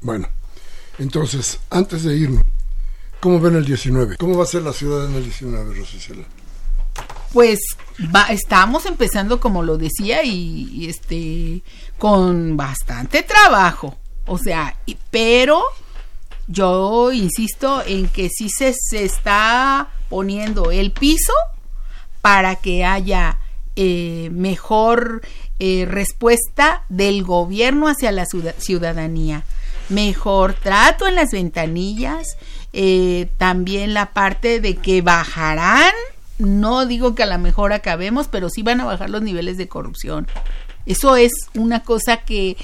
Bueno, 0.00 0.30
entonces, 0.98 1.60
antes 1.68 2.04
de 2.04 2.16
irnos, 2.16 2.42
¿cómo 3.20 3.38
ven 3.38 3.56
el 3.56 3.66
19? 3.66 4.16
¿Cómo 4.16 4.38
va 4.38 4.44
a 4.44 4.46
ser 4.46 4.62
la 4.62 4.72
ciudad 4.72 5.10
en 5.10 5.14
el 5.14 5.24
19, 5.24 5.74
Rosicela? 5.74 6.24
Pues 7.34 7.58
va, 8.16 8.22
estamos 8.28 8.86
empezando, 8.86 9.40
como 9.40 9.62
lo 9.62 9.76
decía, 9.76 10.24
y, 10.24 10.86
este 10.88 11.62
con 11.98 12.56
bastante 12.56 13.22
trabajo. 13.22 13.98
O 14.24 14.38
sea, 14.38 14.74
pero 15.10 15.62
yo 16.46 17.12
insisto 17.12 17.82
en 17.86 18.08
que 18.08 18.28
sí 18.28 18.48
se, 18.48 18.74
se 18.74 19.04
está 19.04 19.88
poniendo 20.08 20.70
el 20.70 20.92
piso 20.92 21.32
para 22.20 22.56
que 22.56 22.84
haya 22.84 23.38
eh, 23.76 24.30
mejor 24.32 25.22
eh, 25.58 25.84
respuesta 25.88 26.84
del 26.88 27.24
gobierno 27.24 27.88
hacia 27.88 28.12
la 28.12 28.24
ciudadanía, 28.24 29.44
mejor 29.88 30.54
trato 30.54 31.06
en 31.06 31.16
las 31.16 31.32
ventanillas, 31.32 32.36
eh, 32.72 33.28
también 33.36 33.94
la 33.94 34.12
parte 34.12 34.60
de 34.60 34.76
que 34.76 35.02
bajarán, 35.02 35.92
no 36.38 36.86
digo 36.86 37.14
que 37.14 37.24
a 37.24 37.26
lo 37.26 37.38
mejor 37.38 37.72
acabemos, 37.72 38.28
pero 38.28 38.48
sí 38.48 38.62
van 38.62 38.80
a 38.80 38.84
bajar 38.84 39.10
los 39.10 39.22
niveles 39.22 39.56
de 39.56 39.68
corrupción. 39.68 40.26
Eso 40.86 41.16
es 41.16 41.32
una 41.54 41.82
cosa 41.82 42.18
que 42.18 42.56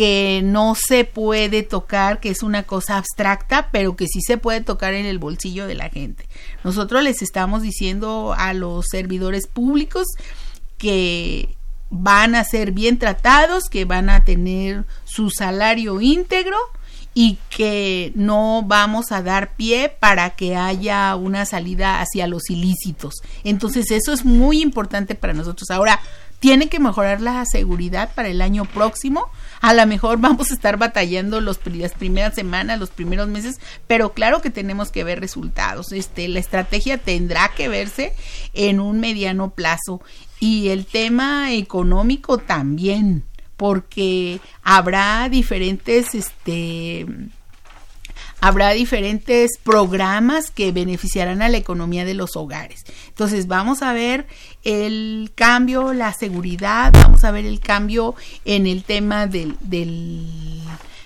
que 0.00 0.40
no 0.42 0.74
se 0.74 1.04
puede 1.04 1.62
tocar, 1.62 2.20
que 2.20 2.30
es 2.30 2.42
una 2.42 2.62
cosa 2.62 2.96
abstracta, 2.96 3.68
pero 3.70 3.96
que 3.96 4.06
sí 4.06 4.22
se 4.22 4.38
puede 4.38 4.62
tocar 4.62 4.94
en 4.94 5.04
el 5.04 5.18
bolsillo 5.18 5.66
de 5.66 5.74
la 5.74 5.90
gente. 5.90 6.26
Nosotros 6.64 7.02
les 7.02 7.20
estamos 7.20 7.60
diciendo 7.60 8.34
a 8.34 8.54
los 8.54 8.86
servidores 8.90 9.46
públicos 9.46 10.06
que 10.78 11.54
van 11.90 12.34
a 12.34 12.44
ser 12.44 12.72
bien 12.72 12.98
tratados, 12.98 13.64
que 13.70 13.84
van 13.84 14.08
a 14.08 14.24
tener 14.24 14.86
su 15.04 15.28
salario 15.28 16.00
íntegro 16.00 16.56
y 17.12 17.36
que 17.54 18.12
no 18.14 18.62
vamos 18.64 19.12
a 19.12 19.20
dar 19.20 19.54
pie 19.54 19.94
para 20.00 20.30
que 20.30 20.56
haya 20.56 21.14
una 21.14 21.44
salida 21.44 22.00
hacia 22.00 22.26
los 22.26 22.48
ilícitos. 22.48 23.16
Entonces 23.44 23.90
eso 23.90 24.14
es 24.14 24.24
muy 24.24 24.62
importante 24.62 25.14
para 25.14 25.34
nosotros. 25.34 25.70
Ahora, 25.70 26.00
tiene 26.38 26.70
que 26.70 26.80
mejorar 26.80 27.20
la 27.20 27.44
seguridad 27.44 28.14
para 28.14 28.28
el 28.28 28.40
año 28.40 28.64
próximo. 28.64 29.28
A 29.60 29.74
lo 29.74 29.86
mejor 29.86 30.18
vamos 30.20 30.50
a 30.50 30.54
estar 30.54 30.76
batallando 30.78 31.40
los, 31.40 31.60
las 31.66 31.92
primeras 31.92 32.34
semanas, 32.34 32.78
los 32.78 32.90
primeros 32.90 33.28
meses, 33.28 33.60
pero 33.86 34.12
claro 34.12 34.40
que 34.40 34.50
tenemos 34.50 34.90
que 34.90 35.04
ver 35.04 35.20
resultados. 35.20 35.92
Este, 35.92 36.28
la 36.28 36.38
estrategia 36.38 36.98
tendrá 36.98 37.52
que 37.54 37.68
verse 37.68 38.14
en 38.54 38.80
un 38.80 39.00
mediano 39.00 39.50
plazo 39.50 40.00
y 40.38 40.68
el 40.68 40.86
tema 40.86 41.52
económico 41.52 42.38
también, 42.38 43.24
porque 43.56 44.40
habrá 44.62 45.28
diferentes, 45.28 46.14
este, 46.14 47.06
habrá 48.40 48.70
diferentes 48.70 49.58
programas 49.62 50.50
que 50.50 50.72
beneficiarán 50.72 51.42
a 51.42 51.48
la 51.48 51.56
economía 51.56 52.04
de 52.04 52.14
los 52.14 52.36
hogares. 52.36 52.80
Entonces 53.08 53.46
vamos 53.46 53.82
a 53.82 53.92
ver 53.92 54.26
el 54.64 55.32
cambio, 55.34 55.92
la 55.92 56.12
seguridad, 56.12 56.92
vamos 56.92 57.24
a 57.24 57.30
ver 57.30 57.46
el 57.46 57.60
cambio 57.60 58.14
en 58.44 58.66
el 58.66 58.84
tema 58.84 59.26
del, 59.26 59.56
del 59.60 60.26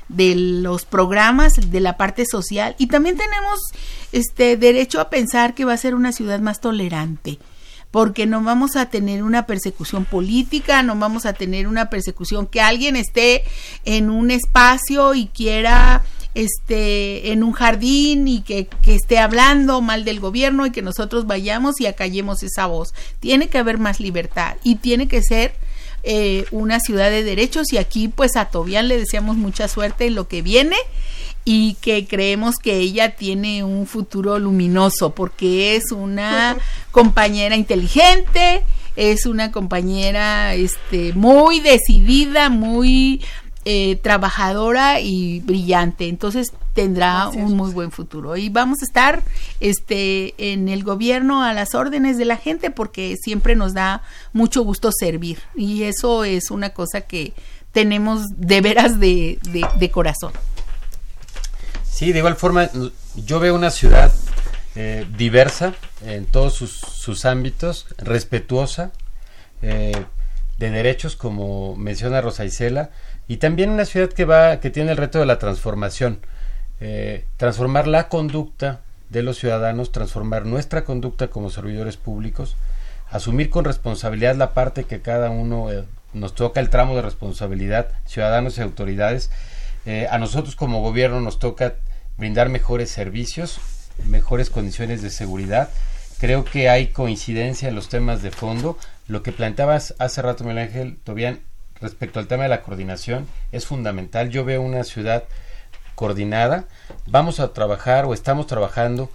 de 0.08 0.34
los 0.36 0.84
programas 0.84 1.54
de 1.70 1.80
la 1.80 1.96
parte 1.96 2.24
social 2.26 2.76
y 2.78 2.88
también 2.88 3.16
tenemos 3.16 3.58
este 4.12 4.56
derecho 4.56 5.00
a 5.00 5.08
pensar 5.08 5.54
que 5.54 5.64
va 5.64 5.72
a 5.72 5.78
ser 5.78 5.94
una 5.94 6.12
ciudad 6.12 6.40
más 6.40 6.60
tolerante 6.60 7.38
porque 7.90 8.26
no 8.26 8.42
vamos 8.42 8.74
a 8.74 8.90
tener 8.90 9.22
una 9.22 9.46
persecución 9.46 10.04
política, 10.04 10.82
no 10.82 10.96
vamos 10.96 11.26
a 11.26 11.32
tener 11.32 11.68
una 11.68 11.90
persecución 11.90 12.46
que 12.46 12.60
alguien 12.60 12.96
esté 12.96 13.44
en 13.84 14.10
un 14.10 14.32
espacio 14.32 15.14
y 15.14 15.26
quiera 15.28 16.02
este, 16.34 17.32
en 17.32 17.42
un 17.42 17.52
jardín 17.52 18.28
y 18.28 18.42
que, 18.42 18.66
que, 18.82 18.94
esté 18.94 19.18
hablando 19.18 19.80
mal 19.80 20.04
del 20.04 20.20
gobierno 20.20 20.66
y 20.66 20.72
que 20.72 20.82
nosotros 20.82 21.26
vayamos 21.26 21.80
y 21.80 21.86
acallemos 21.86 22.42
esa 22.42 22.66
voz. 22.66 22.92
Tiene 23.20 23.48
que 23.48 23.58
haber 23.58 23.78
más 23.78 24.00
libertad 24.00 24.56
y 24.64 24.76
tiene 24.76 25.08
que 25.08 25.22
ser 25.22 25.54
eh, 26.06 26.44
una 26.50 26.80
ciudad 26.80 27.08
de 27.08 27.24
derechos 27.24 27.72
y 27.72 27.78
aquí 27.78 28.08
pues 28.08 28.36
a 28.36 28.44
Tobián 28.50 28.88
le 28.88 28.98
deseamos 28.98 29.38
mucha 29.38 29.68
suerte 29.68 30.04
en 30.04 30.14
lo 30.14 30.28
que 30.28 30.42
viene 30.42 30.76
y 31.46 31.78
que 31.80 32.06
creemos 32.06 32.56
que 32.56 32.76
ella 32.76 33.16
tiene 33.16 33.64
un 33.64 33.86
futuro 33.86 34.38
luminoso 34.38 35.14
porque 35.14 35.76
es 35.76 35.92
una 35.92 36.58
compañera 36.90 37.56
inteligente, 37.56 38.64
es 38.96 39.24
una 39.24 39.50
compañera 39.50 40.52
este 40.54 41.14
muy 41.14 41.60
decidida, 41.60 42.50
muy 42.50 43.22
eh, 43.64 43.96
trabajadora 43.96 45.00
y 45.00 45.40
brillante. 45.40 46.08
Entonces 46.08 46.52
tendrá 46.74 47.28
un 47.28 47.56
muy 47.56 47.72
buen 47.72 47.90
futuro. 47.90 48.36
Y 48.36 48.48
vamos 48.48 48.82
a 48.82 48.84
estar 48.84 49.22
este, 49.60 50.34
en 50.52 50.68
el 50.68 50.84
gobierno 50.84 51.42
a 51.42 51.52
las 51.52 51.74
órdenes 51.74 52.18
de 52.18 52.24
la 52.24 52.36
gente 52.36 52.70
porque 52.70 53.16
siempre 53.16 53.56
nos 53.56 53.72
da 53.72 54.02
mucho 54.32 54.62
gusto 54.62 54.90
servir. 54.92 55.38
Y 55.54 55.84
eso 55.84 56.24
es 56.24 56.50
una 56.50 56.70
cosa 56.70 57.02
que 57.02 57.32
tenemos 57.72 58.22
de 58.36 58.60
veras 58.60 59.00
de, 59.00 59.38
de, 59.78 59.90
corazón. 59.90 60.32
Sí, 61.84 62.12
de 62.12 62.18
igual 62.18 62.36
forma, 62.36 62.70
yo 63.16 63.40
veo 63.40 63.54
una 63.54 63.70
ciudad 63.70 64.12
eh, 64.76 65.06
diversa 65.16 65.74
en 66.04 66.26
todos 66.26 66.54
sus, 66.54 66.72
sus 66.72 67.24
ámbitos, 67.24 67.86
respetuosa, 67.98 68.92
eh, 69.62 70.04
de 70.58 70.70
derechos, 70.70 71.16
como 71.16 71.74
menciona 71.76 72.20
Rosa 72.20 72.44
Isela, 72.44 72.90
y 73.28 73.38
también 73.38 73.70
una 73.70 73.84
ciudad 73.84 74.10
que 74.10 74.24
va, 74.24 74.60
que 74.60 74.70
tiene 74.70 74.92
el 74.92 74.96
reto 74.96 75.18
de 75.18 75.26
la 75.26 75.38
transformación, 75.38 76.20
eh, 76.80 77.24
transformar 77.36 77.86
la 77.86 78.08
conducta 78.08 78.80
de 79.08 79.22
los 79.22 79.38
ciudadanos, 79.38 79.92
transformar 79.92 80.44
nuestra 80.44 80.84
conducta 80.84 81.28
como 81.28 81.50
servidores 81.50 81.96
públicos, 81.96 82.56
asumir 83.10 83.48
con 83.48 83.64
responsabilidad 83.64 84.36
la 84.36 84.54
parte 84.54 84.84
que 84.84 85.00
cada 85.00 85.30
uno 85.30 85.70
eh, 85.70 85.84
nos 86.12 86.34
toca 86.34 86.60
el 86.60 86.70
tramo 86.70 86.96
de 86.96 87.02
responsabilidad, 87.02 87.88
ciudadanos 88.06 88.58
y 88.58 88.62
autoridades. 88.62 89.30
Eh, 89.86 90.06
a 90.10 90.18
nosotros 90.18 90.56
como 90.56 90.82
gobierno 90.82 91.20
nos 91.20 91.38
toca 91.38 91.74
brindar 92.16 92.48
mejores 92.48 92.90
servicios, 92.90 93.58
mejores 94.06 94.50
condiciones 94.50 95.02
de 95.02 95.10
seguridad. 95.10 95.68
Creo 96.18 96.44
que 96.44 96.68
hay 96.68 96.88
coincidencia 96.88 97.68
en 97.68 97.74
los 97.74 97.88
temas 97.88 98.22
de 98.22 98.30
fondo. 98.30 98.78
Lo 99.08 99.22
que 99.22 99.32
planteabas 99.32 99.94
hace 99.98 100.22
rato, 100.22 100.44
Miguel 100.44 100.58
Ángel, 100.58 100.98
Tobián, 101.04 101.40
respecto 101.84 102.18
al 102.18 102.26
tema 102.26 102.42
de 102.42 102.48
la 102.48 102.62
coordinación 102.62 103.28
es 103.52 103.66
fundamental. 103.66 104.30
Yo 104.30 104.44
veo 104.44 104.60
una 104.60 104.82
ciudad 104.82 105.24
coordinada. 105.94 106.64
Vamos 107.06 107.38
a 107.38 107.52
trabajar 107.52 108.04
o 108.06 108.14
estamos 108.14 108.46
trabajando 108.48 109.10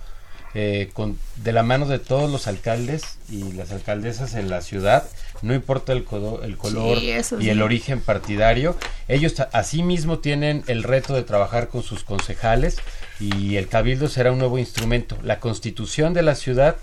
eh, 0.55 0.89
con, 0.93 1.19
de 1.35 1.51
la 1.51 1.61
mano 1.61 1.85
de 1.85 1.99
todos 1.99 2.31
los 2.31 2.47
alcaldes 2.47 3.19
y 3.29 3.51
las 3.53 3.71
alcaldesas 3.71 4.33
en 4.33 4.49
la 4.49 4.61
ciudad, 4.61 5.07
no 5.43 5.53
importa 5.53 5.93
el, 5.93 6.07
el 6.43 6.57
color 6.57 6.97
y 6.97 7.49
el 7.49 7.61
origen 7.61 8.01
partidario, 8.01 8.75
ellos 9.07 9.35
asimismo 9.51 10.17
tienen 10.17 10.63
el 10.65 10.81
reto 10.81 11.13
de 11.13 11.21
trabajar 11.21 11.67
con 11.67 11.83
sus 11.83 12.03
concejales 12.03 12.77
y 13.19 13.57
el 13.57 13.67
cabildo 13.67 14.07
será 14.07 14.31
un 14.31 14.39
nuevo 14.39 14.57
instrumento. 14.57 15.19
La 15.21 15.39
constitución 15.39 16.15
de 16.15 16.23
la 16.23 16.33
ciudad 16.33 16.77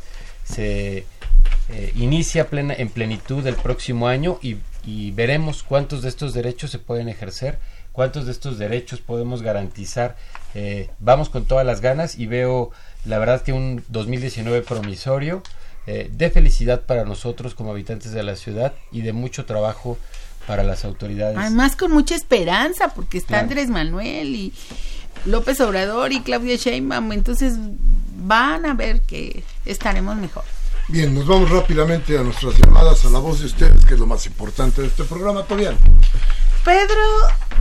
se 0.45 1.05
eh, 1.69 1.93
inicia 1.97 2.47
plena, 2.47 2.73
en 2.73 2.89
plenitud 2.89 3.45
el 3.49 3.57
próximo 3.57 4.07
año 4.07 4.39
y 4.43 4.59
y 4.87 5.11
veremos 5.11 5.65
cuántos 5.65 6.03
de 6.03 6.09
estos 6.09 6.33
derechos 6.33 6.71
se 6.71 6.79
pueden 6.79 7.09
ejercer, 7.09 7.59
cuántos 7.93 8.27
de 8.27 8.33
estos 8.33 8.57
derechos 8.57 9.01
podemos 9.01 9.43
garantizar. 9.43 10.17
Eh, 10.55 10.89
vamos 11.01 11.29
con 11.29 11.45
todas 11.45 11.67
las 11.67 11.81
ganas 11.81 12.19
y 12.19 12.27
veo 12.27 12.71
la 13.05 13.19
verdad 13.19 13.43
que 13.43 13.53
un 13.53 13.83
2019 13.89 14.63
promisorio 14.63 15.43
eh, 15.89 16.09
de 16.13 16.31
felicidad 16.31 16.83
para 16.83 17.05
nosotros 17.05 17.55
como 17.55 17.73
habitantes 17.73 18.13
de 18.13 18.23
la 18.23 18.37
ciudad 18.37 18.73
y 18.93 19.03
de 19.03 19.13
mucho 19.13 19.45
trabajo 19.45 19.99
para 20.47 20.63
las 20.63 20.85
autoridades. 20.85 21.37
Además 21.37 21.75
con 21.75 21.91
mucha 21.91 22.15
esperanza 22.15 22.89
porque 22.95 23.19
está 23.19 23.41
Andrés 23.41 23.69
Manuel 23.69 24.35
y 24.35 24.53
López 25.25 25.61
Obrador 25.61 26.13
y 26.13 26.21
Claudia 26.21 26.57
Sheinbaum, 26.57 27.13
entonces 27.13 27.55
van 28.19 28.67
a 28.67 28.75
ver 28.75 29.03
que 29.03 29.43
estaremos 29.65 30.17
mejor. 30.17 30.45
Bien, 30.89 31.13
nos 31.13 31.27
vamos 31.27 31.51
rápidamente 31.51 32.17
a 32.17 32.23
nuestras 32.23 32.57
llamadas, 32.59 33.05
a 33.05 33.11
la 33.11 33.19
voz 33.19 33.41
de 33.41 33.47
ustedes, 33.47 33.85
que 33.85 33.95
es 33.95 34.01
lo 34.01 34.07
más 34.07 34.25
importante 34.27 34.83
de 34.83 34.87
este 34.87 35.03
programa, 35.03 35.43
Tobián. 35.43 35.77
Pedro 36.65 37.03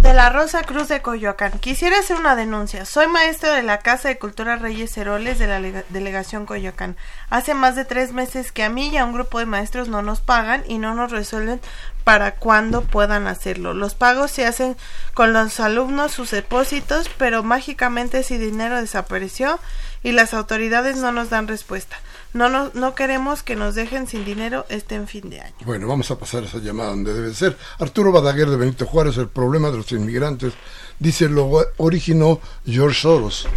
de 0.01 0.13
la 0.13 0.29
Rosa 0.29 0.61
Cruz 0.61 0.89
de 0.89 1.01
Coyoacán. 1.01 1.53
Quisiera 1.59 1.97
hacer 1.97 2.17
una 2.17 2.35
denuncia. 2.35 2.85
Soy 2.85 3.07
maestro 3.07 3.51
de 3.51 3.63
la 3.63 3.79
Casa 3.79 4.09
de 4.09 4.19
Cultura 4.19 4.57
Reyes 4.57 4.95
Heroles 4.95 5.39
de 5.39 5.47
la 5.47 5.59
Delegación 5.89 6.45
Coyoacán. 6.45 6.97
Hace 7.31 7.55
más 7.55 7.75
de 7.75 7.85
tres 7.85 8.13
meses 8.13 8.51
que 8.51 8.63
a 8.63 8.69
mí 8.69 8.89
y 8.89 8.97
a 8.97 9.05
un 9.05 9.13
grupo 9.13 9.39
de 9.39 9.47
maestros 9.47 9.87
no 9.87 10.03
nos 10.03 10.21
pagan 10.21 10.63
y 10.67 10.77
no 10.77 10.93
nos 10.93 11.11
resuelven 11.11 11.61
para 12.03 12.35
cuando 12.35 12.81
puedan 12.83 13.25
hacerlo. 13.25 13.73
Los 13.73 13.95
pagos 13.95 14.29
se 14.29 14.45
hacen 14.45 14.77
con 15.15 15.33
los 15.33 15.59
alumnos 15.59 16.11
sus 16.11 16.29
depósitos, 16.29 17.09
pero 17.17 17.41
mágicamente 17.41 18.19
ese 18.19 18.37
dinero 18.37 18.79
desapareció 18.79 19.59
y 20.03 20.11
las 20.11 20.35
autoridades 20.35 20.97
no 20.97 21.11
nos 21.11 21.31
dan 21.31 21.47
respuesta. 21.47 21.97
No, 22.35 22.49
no, 22.49 22.69
no 22.73 22.95
queremos 22.95 23.43
que 23.43 23.55
nos 23.55 23.75
dejen 23.75 24.07
sin 24.07 24.25
dinero 24.25 24.65
este 24.67 24.99
fin 25.07 25.29
de 25.29 25.39
año. 25.39 25.55
Bueno, 25.63 25.87
vamos 25.87 26.11
a 26.11 26.19
pasar 26.19 26.43
esa 26.43 26.57
llamada 26.57 26.89
donde 26.89 27.13
debe 27.13 27.33
ser. 27.33 27.57
Arturo 27.79 28.11
Badaguer 28.11 28.49
de 28.49 28.57
Benito 28.57 28.85
Juárez, 28.85 29.15
el 29.15 29.29
problema 29.29 29.71
de 29.71 29.77
los 29.77 29.89
inmigrantes, 29.93 30.51
dice, 30.99 31.29
lo 31.29 31.49
originó 31.77 32.41
George 32.65 32.99
Soros. 32.99 33.47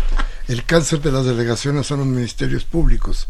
El 0.46 0.64
cáncer 0.64 1.00
de 1.00 1.10
las 1.10 1.24
delegaciones 1.24 1.88
son 1.88 1.98
los 1.98 2.06
ministerios 2.06 2.62
públicos. 2.62 3.26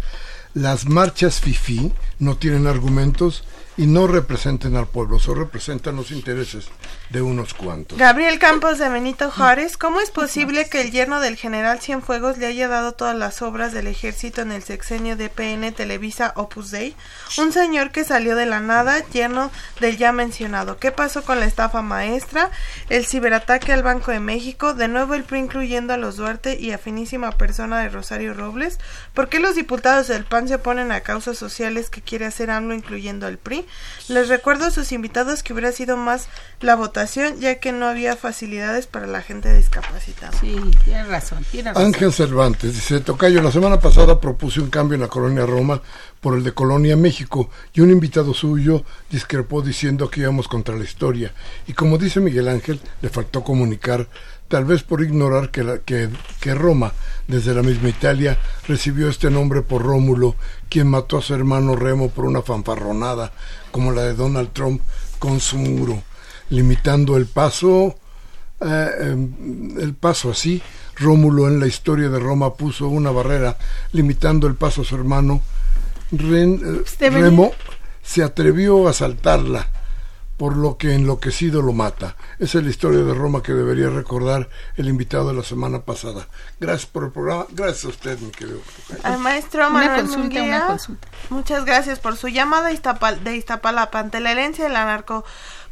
Las 0.53 0.85
marchas 0.85 1.41
FIFI 1.41 1.95
no 2.19 2.37
tienen 2.37 2.67
argumentos 2.67 3.45
y 3.79 3.87
no 3.87 4.09
representen 4.09 4.75
al 4.75 4.89
pueblo, 4.89 5.21
solo 5.21 5.43
representan 5.43 5.95
los 5.95 6.11
intereses 6.11 6.67
de 7.11 7.23
unos 7.23 7.55
cuantos. 7.55 7.97
Gabriel 7.97 8.41
Campos 8.41 8.79
de 8.79 8.89
Benito 8.89 9.31
Juárez, 9.31 9.77
¿cómo 9.77 10.01
es 10.01 10.11
posible 10.11 10.69
que 10.69 10.81
el 10.81 10.91
yerno 10.91 11.21
del 11.21 11.37
general 11.37 11.81
Cienfuegos 11.81 12.39
le 12.39 12.47
haya 12.47 12.67
dado 12.67 12.93
todas 12.93 13.15
las 13.15 13.41
obras 13.41 13.73
del 13.73 13.87
ejército 13.87 14.43
en 14.43 14.51
el 14.51 14.65
sexenio 14.65 15.17
de 15.17 15.29
PN 15.29 15.71
Televisa 15.71 16.33
Opus 16.35 16.73
Dei? 16.73 16.97
Un 17.39 17.53
señor 17.53 17.93
que 17.93 18.03
salió 18.03 18.35
de 18.35 18.47
la 18.47 18.59
nada, 18.59 18.99
yerno 19.11 19.53
del 19.79 19.97
ya 19.97 20.11
mencionado. 20.11 20.79
¿Qué 20.79 20.91
pasó 20.91 21.23
con 21.23 21.39
la 21.39 21.47
estafa 21.47 21.81
maestra? 21.81 22.51
El 22.89 23.07
ciberataque 23.07 23.73
al 23.73 23.85
Banco 23.85 24.11
de 24.11 24.19
México, 24.19 24.75
de 24.75 24.89
nuevo 24.89 25.15
el 25.15 25.23
PRI 25.23 25.39
incluyendo 25.39 25.93
a 25.93 25.99
los 25.99 26.17
Duarte 26.17 26.59
y 26.59 26.73
a 26.73 26.79
finísima 26.79 27.31
persona 27.31 27.79
de 27.79 27.91
Rosario 27.91 28.35
Robles. 28.35 28.81
¿Por 29.15 29.29
qué 29.29 29.39
los 29.39 29.55
diputados 29.55 30.09
del 30.09 30.25
PAN 30.25 30.49
se 30.49 30.57
oponen 30.57 30.91
a 30.91 31.03
causas 31.03 31.39
sociales 31.39 31.91
que 31.91 32.03
quiere 32.03 32.27
hacer 32.27 32.51
AMLO 32.51 32.75
incluyendo 32.75 33.29
al 33.29 33.39
PRI? 33.39 33.68
Les 34.09 34.29
recuerdo 34.29 34.67
a 34.67 34.71
sus 34.71 34.93
invitados 34.93 35.43
que 35.43 35.53
hubiera 35.53 35.73
sido 35.73 35.97
más 35.97 36.29
la 36.61 36.77
votación, 36.77 37.41
ya 37.41 37.57
que 37.57 37.73
no 37.73 37.87
había 37.87 38.17
facilidades 38.17 38.87
para 38.87 39.07
la 39.07 39.23
gente 39.23 39.55
discapacitada. 39.55 40.33
Sí, 40.39 40.57
tiene 40.85 41.05
razón, 41.05 41.45
tiene 41.51 41.71
razón. 41.71 41.87
Ángel 41.87 42.13
Cervantes 42.13 42.75
dice, 42.75 43.01
Tocayo, 43.01 43.43
la 43.43 43.53
semana 43.53 43.81
pasada 43.81 44.21
propuse 44.21 44.61
un 44.61 44.71
cambio 44.71 44.95
en 44.95 45.03
la 45.03 45.09
colonia 45.09 45.45
Roma 45.47 45.81
por 46.21 46.37
el 46.37 46.45
de 46.45 46.53
Colonia 46.53 46.97
México 46.97 47.51
y 47.73 47.81
un 47.81 47.91
invitado 47.91 48.35
suyo 48.35 48.85
discrepó 49.11 49.63
diciendo 49.63 50.11
que 50.11 50.21
íbamos 50.21 50.49
contra 50.49 50.77
la 50.77 50.85
historia. 50.85 51.33
Y 51.67 51.75
como 51.75 51.99
dice 51.99 52.21
Miguel 52.21 52.49
Ángel, 52.49 52.81
le 53.03 53.09
faltó 53.09 53.45
comunicar 53.45 54.09
tal 54.49 54.65
vez 54.65 54.83
por 54.83 55.03
ignorar 55.03 55.51
que, 55.51 55.63
la, 55.63 55.79
que, 55.79 56.09
que 56.41 56.55
Roma, 56.55 56.93
desde 57.27 57.55
la 57.55 57.63
misma 57.63 57.91
Italia, 57.91 58.39
recibió 58.67 59.09
este 59.09 59.31
nombre 59.31 59.63
por 59.63 59.83
Rómulo, 59.83 60.37
quien 60.69 60.89
mató 60.89 61.19
a 61.19 61.23
su 61.23 61.35
hermano 61.35 61.77
Remo 61.77 62.11
por 62.11 62.25
una 62.25 62.43
fanfarronada, 62.43 63.33
como 63.71 63.93
la 63.93 64.03
de 64.03 64.15
Donald 64.15 64.51
Trump 64.53 64.83
con 65.19 65.41
su 65.41 65.57
muro, 65.57 66.03
limitando 66.51 67.17
el 67.17 67.27
paso, 67.27 67.97
eh, 68.61 68.91
em, 69.01 69.79
el 69.79 69.95
paso 69.95 70.31
así. 70.31 70.63
Rómulo 70.97 71.47
en 71.47 71.61
la 71.61 71.67
historia 71.67 72.09
de 72.09 72.19
Roma 72.19 72.55
puso 72.55 72.89
una 72.89 73.11
barrera 73.11 73.57
limitando 73.93 74.47
el 74.47 74.57
paso 74.57 74.83
a 74.83 74.85
su 74.85 74.97
hermano. 74.97 75.41
Eh, 76.13 76.83
Remo 76.99 77.53
se 78.03 78.23
atrevió 78.23 78.89
a 78.89 78.93
saltarla 78.93 79.69
por 80.39 80.57
lo 80.57 80.79
que 80.79 80.95
enloquecido 80.95 81.61
lo 81.61 81.73
mata. 81.73 82.17
Esa 82.39 82.59
es 82.59 82.65
la 82.65 82.71
historia 82.71 83.01
de 83.01 83.13
Roma 83.13 83.43
que 83.43 83.53
debería 83.53 83.91
recordar 83.91 84.49
el 84.77 84.89
invitado 84.89 85.29
de 85.29 85.35
la 85.35 85.43
semana 85.43 85.81
pasada. 85.81 86.29
Gracias 86.61 86.87
por 86.87 87.05
el 87.05 87.11
programa, 87.11 87.47
gracias 87.51 87.85
a 87.85 87.89
usted, 87.89 88.19
mi 88.21 88.31
querido. 88.31 88.61
Al 89.03 89.19
maestro 89.19 89.69
Manuel 89.69 90.07
muchas 91.29 91.65
gracias 91.65 91.99
por 91.99 92.17
su 92.17 92.29
llamada 92.29 92.69
de 92.69 93.37
Iztapalapa 93.37 93.99
ante 93.99 94.21
la 94.21 94.31
herencia 94.31 94.65
del 94.65 94.77
anarco 94.77 95.25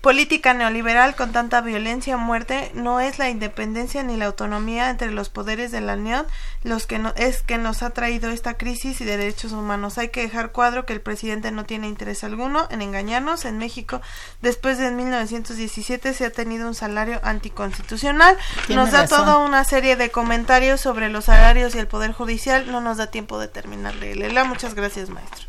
política 0.06 0.54
neoliberal 0.54 1.16
con 1.16 1.32
tanta 1.32 1.60
violencia 1.62 2.14
y 2.14 2.16
muerte 2.16 2.70
no 2.74 3.00
es 3.00 3.18
la 3.18 3.28
independencia 3.28 4.04
ni 4.04 4.16
la 4.16 4.26
autonomía 4.26 4.88
entre 4.88 5.10
los 5.10 5.30
poderes 5.30 5.72
de 5.72 5.80
la 5.80 5.94
Unión 5.94 6.24
los 6.62 6.86
que 6.86 7.00
no, 7.00 7.12
es 7.16 7.42
que 7.42 7.58
nos 7.58 7.82
ha 7.82 7.90
traído 7.90 8.30
esta 8.30 8.54
crisis 8.54 9.00
y 9.00 9.04
de 9.04 9.16
derechos 9.16 9.50
humanos. 9.50 9.98
Hay 9.98 10.10
que 10.10 10.22
dejar 10.22 10.52
cuadro 10.52 10.86
que 10.86 10.92
el 10.92 11.00
presidente 11.00 11.50
no 11.50 11.64
tiene 11.64 11.88
interés 11.88 12.22
alguno 12.22 12.68
en 12.70 12.82
engañarnos. 12.82 13.44
En 13.46 13.58
México, 13.58 14.00
después 14.42 14.78
de 14.78 14.92
1917, 14.92 16.14
se 16.14 16.24
ha 16.24 16.30
tenido 16.30 16.68
un 16.68 16.76
salario 16.76 17.18
anticonstitucional. 17.24 18.36
Nos 18.68 18.92
da 18.92 19.08
toda 19.08 19.38
una 19.38 19.64
serie 19.64 19.96
de 19.96 20.12
comentarios 20.12 20.80
sobre 20.80 21.08
los 21.08 21.24
salarios 21.24 21.74
y 21.74 21.80
el 21.80 21.88
Poder 21.88 22.12
Judicial. 22.12 22.70
No 22.70 22.80
nos 22.80 22.98
da 22.98 23.08
tiempo 23.08 23.40
de 23.40 23.48
terminar 23.48 23.98
de 23.98 24.14
leerla. 24.14 24.44
Muchas 24.44 24.74
gracias, 24.74 25.10
maestro. 25.10 25.46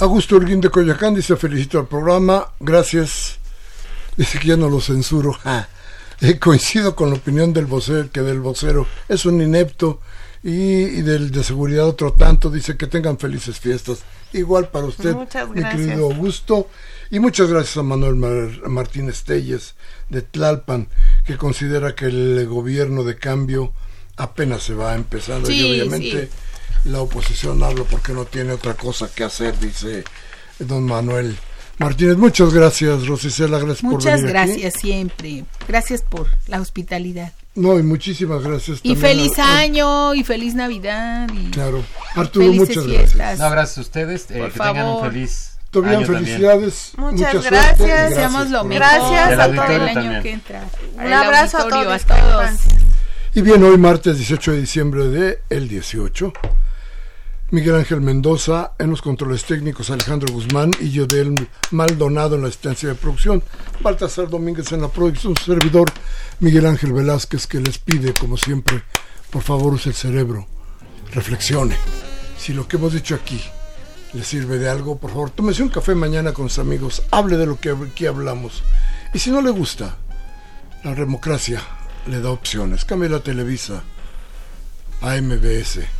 Augusto 0.00 0.34
Urguín 0.34 0.60
de 0.60 0.70
Coyacán 0.70 1.14
dice 1.14 1.36
felicito 1.36 1.78
al 1.78 1.86
programa. 1.86 2.48
Gracias. 2.58 3.39
Dice 4.20 4.38
que 4.38 4.48
ya 4.48 4.56
no 4.56 4.68
lo 4.68 4.80
censuro. 4.80 5.36
Eh, 6.22 6.38
coincido 6.38 6.94
con 6.94 7.08
la 7.08 7.16
opinión 7.16 7.54
del 7.54 7.64
vocero, 7.64 8.10
que 8.12 8.20
del 8.20 8.40
vocero 8.40 8.86
es 9.08 9.24
un 9.24 9.40
inepto 9.40 10.02
y, 10.42 11.00
del 11.00 11.30
de 11.30 11.42
seguridad 11.42 11.86
otro 11.86 12.12
tanto. 12.12 12.50
Dice 12.50 12.76
que 12.76 12.86
tengan 12.86 13.18
felices 13.18 13.58
fiestas. 13.58 14.00
Igual 14.34 14.68
para 14.68 14.84
usted, 14.84 15.16
mi 15.54 15.62
querido 15.62 16.12
Augusto. 16.12 16.68
Y 17.10 17.20
muchas 17.20 17.48
gracias 17.48 17.78
a 17.78 17.82
Manuel 17.82 18.16
Martínez 18.66 19.24
Telles 19.24 19.76
de 20.10 20.20
Tlalpan, 20.20 20.88
que 21.24 21.38
considera 21.38 21.94
que 21.94 22.04
el 22.04 22.46
gobierno 22.46 23.02
de 23.02 23.16
cambio 23.16 23.72
apenas 24.16 24.62
se 24.62 24.74
va 24.74 24.94
empezando 24.96 25.50
y 25.50 25.62
obviamente 25.62 26.28
la 26.84 27.00
oposición 27.00 27.62
habla 27.62 27.84
porque 27.84 28.12
no 28.12 28.26
tiene 28.26 28.52
otra 28.52 28.74
cosa 28.74 29.08
que 29.10 29.24
hacer, 29.24 29.58
dice 29.58 30.04
don 30.58 30.84
Manuel. 30.84 31.38
Martínez, 31.80 32.18
muchas 32.18 32.52
gracias, 32.52 33.06
Rosicela, 33.06 33.58
gracias 33.58 33.80
por 33.80 34.02
venir. 34.02 34.12
Muchas 34.12 34.22
gracias 34.22 34.74
siempre. 34.74 35.44
Gracias 35.66 36.02
por 36.02 36.28
la 36.46 36.60
hospitalidad. 36.60 37.32
No, 37.54 37.78
y 37.78 37.82
muchísimas 37.82 38.42
gracias. 38.42 38.80
Y 38.82 38.96
feliz 38.96 39.38
año, 39.38 40.14
y 40.14 40.22
feliz 40.22 40.54
Navidad. 40.54 41.26
claro. 41.52 41.82
Arturo, 42.14 42.52
muchas 42.52 42.86
gracias. 42.86 43.38
No, 43.38 43.50
gracias 43.50 43.78
a 43.78 43.80
ustedes. 43.80 44.30
Eh, 44.30 44.50
que 44.52 44.58
tengan 44.58 44.86
un 44.88 45.10
feliz. 45.10 45.52
Todavía 45.70 46.06
felicidades. 46.06 46.92
Muchas 46.98 47.42
gracias. 47.44 48.10
Deseamos 48.10 48.50
lo 48.50 48.64
mejor. 48.64 48.82
Gracias 48.82 49.38
a 49.38 49.46
todo 49.46 49.76
el 49.76 49.88
año 49.96 50.22
que 50.22 50.32
entra. 50.32 50.64
Un 50.96 51.12
abrazo 51.12 51.58
a 51.58 51.68
todos. 51.68 52.04
A 52.04 52.06
todos. 52.06 52.50
Y 53.34 53.40
bien, 53.40 53.62
hoy 53.64 53.78
martes 53.78 54.18
18 54.18 54.52
de 54.52 54.60
diciembre 54.60 55.08
de 55.08 55.38
el 55.48 55.66
18 55.66 56.30
Miguel 57.52 57.74
Ángel 57.74 58.00
Mendoza 58.00 58.74
en 58.78 58.90
los 58.90 59.02
controles 59.02 59.44
técnicos, 59.44 59.90
Alejandro 59.90 60.32
Guzmán 60.32 60.70
y 60.78 60.90
Yodel 60.90 61.34
Maldonado 61.72 62.36
en 62.36 62.42
la 62.42 62.48
asistencia 62.48 62.88
de 62.88 62.94
producción, 62.94 63.42
Baltasar 63.80 64.28
Domínguez 64.28 64.70
en 64.70 64.82
la 64.82 64.88
producción, 64.88 65.36
su 65.36 65.46
servidor 65.46 65.90
Miguel 66.38 66.66
Ángel 66.66 66.92
Velázquez 66.92 67.48
que 67.48 67.58
les 67.58 67.78
pide, 67.78 68.14
como 68.14 68.36
siempre, 68.36 68.84
por 69.30 69.42
favor 69.42 69.74
use 69.74 69.88
el 69.88 69.96
cerebro, 69.96 70.46
reflexione. 71.12 71.74
Si 72.38 72.52
lo 72.54 72.68
que 72.68 72.76
hemos 72.76 72.92
dicho 72.92 73.16
aquí 73.16 73.42
le 74.12 74.22
sirve 74.22 74.58
de 74.58 74.68
algo, 74.68 74.98
por 74.98 75.10
favor, 75.10 75.30
tómese 75.30 75.64
un 75.64 75.70
café 75.70 75.96
mañana 75.96 76.32
con 76.32 76.48
sus 76.48 76.60
amigos, 76.60 77.02
hable 77.10 77.36
de 77.36 77.46
lo 77.46 77.58
que 77.58 77.70
aquí 77.70 78.06
hablamos. 78.06 78.62
Y 79.12 79.18
si 79.18 79.32
no 79.32 79.42
le 79.42 79.50
gusta, 79.50 79.96
la 80.84 80.94
democracia 80.94 81.60
le 82.06 82.20
da 82.20 82.30
opciones. 82.30 82.84
Cambie 82.84 83.08
la 83.08 83.18
Televisa 83.18 83.82
a 85.00 85.20
MBS 85.20 85.99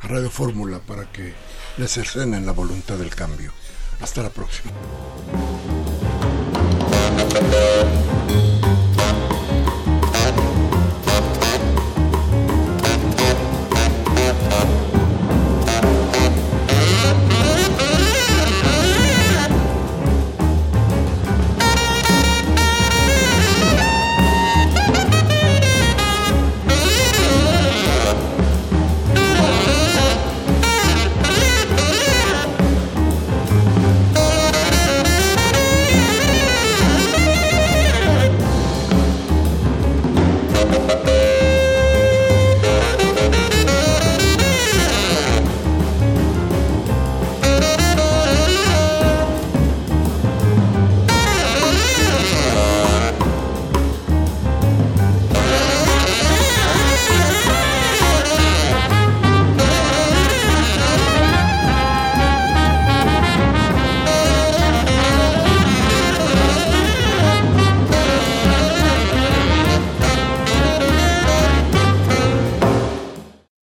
a 0.00 0.08
Radio 0.08 0.30
Fórmula 0.30 0.80
para 0.80 1.10
que 1.10 1.34
le 1.76 1.88
cercenen 1.88 2.46
la 2.46 2.52
voluntad 2.52 2.96
del 2.96 3.14
cambio. 3.14 3.52
Hasta 4.00 4.22
la 4.22 4.30
próxima. 4.30 4.72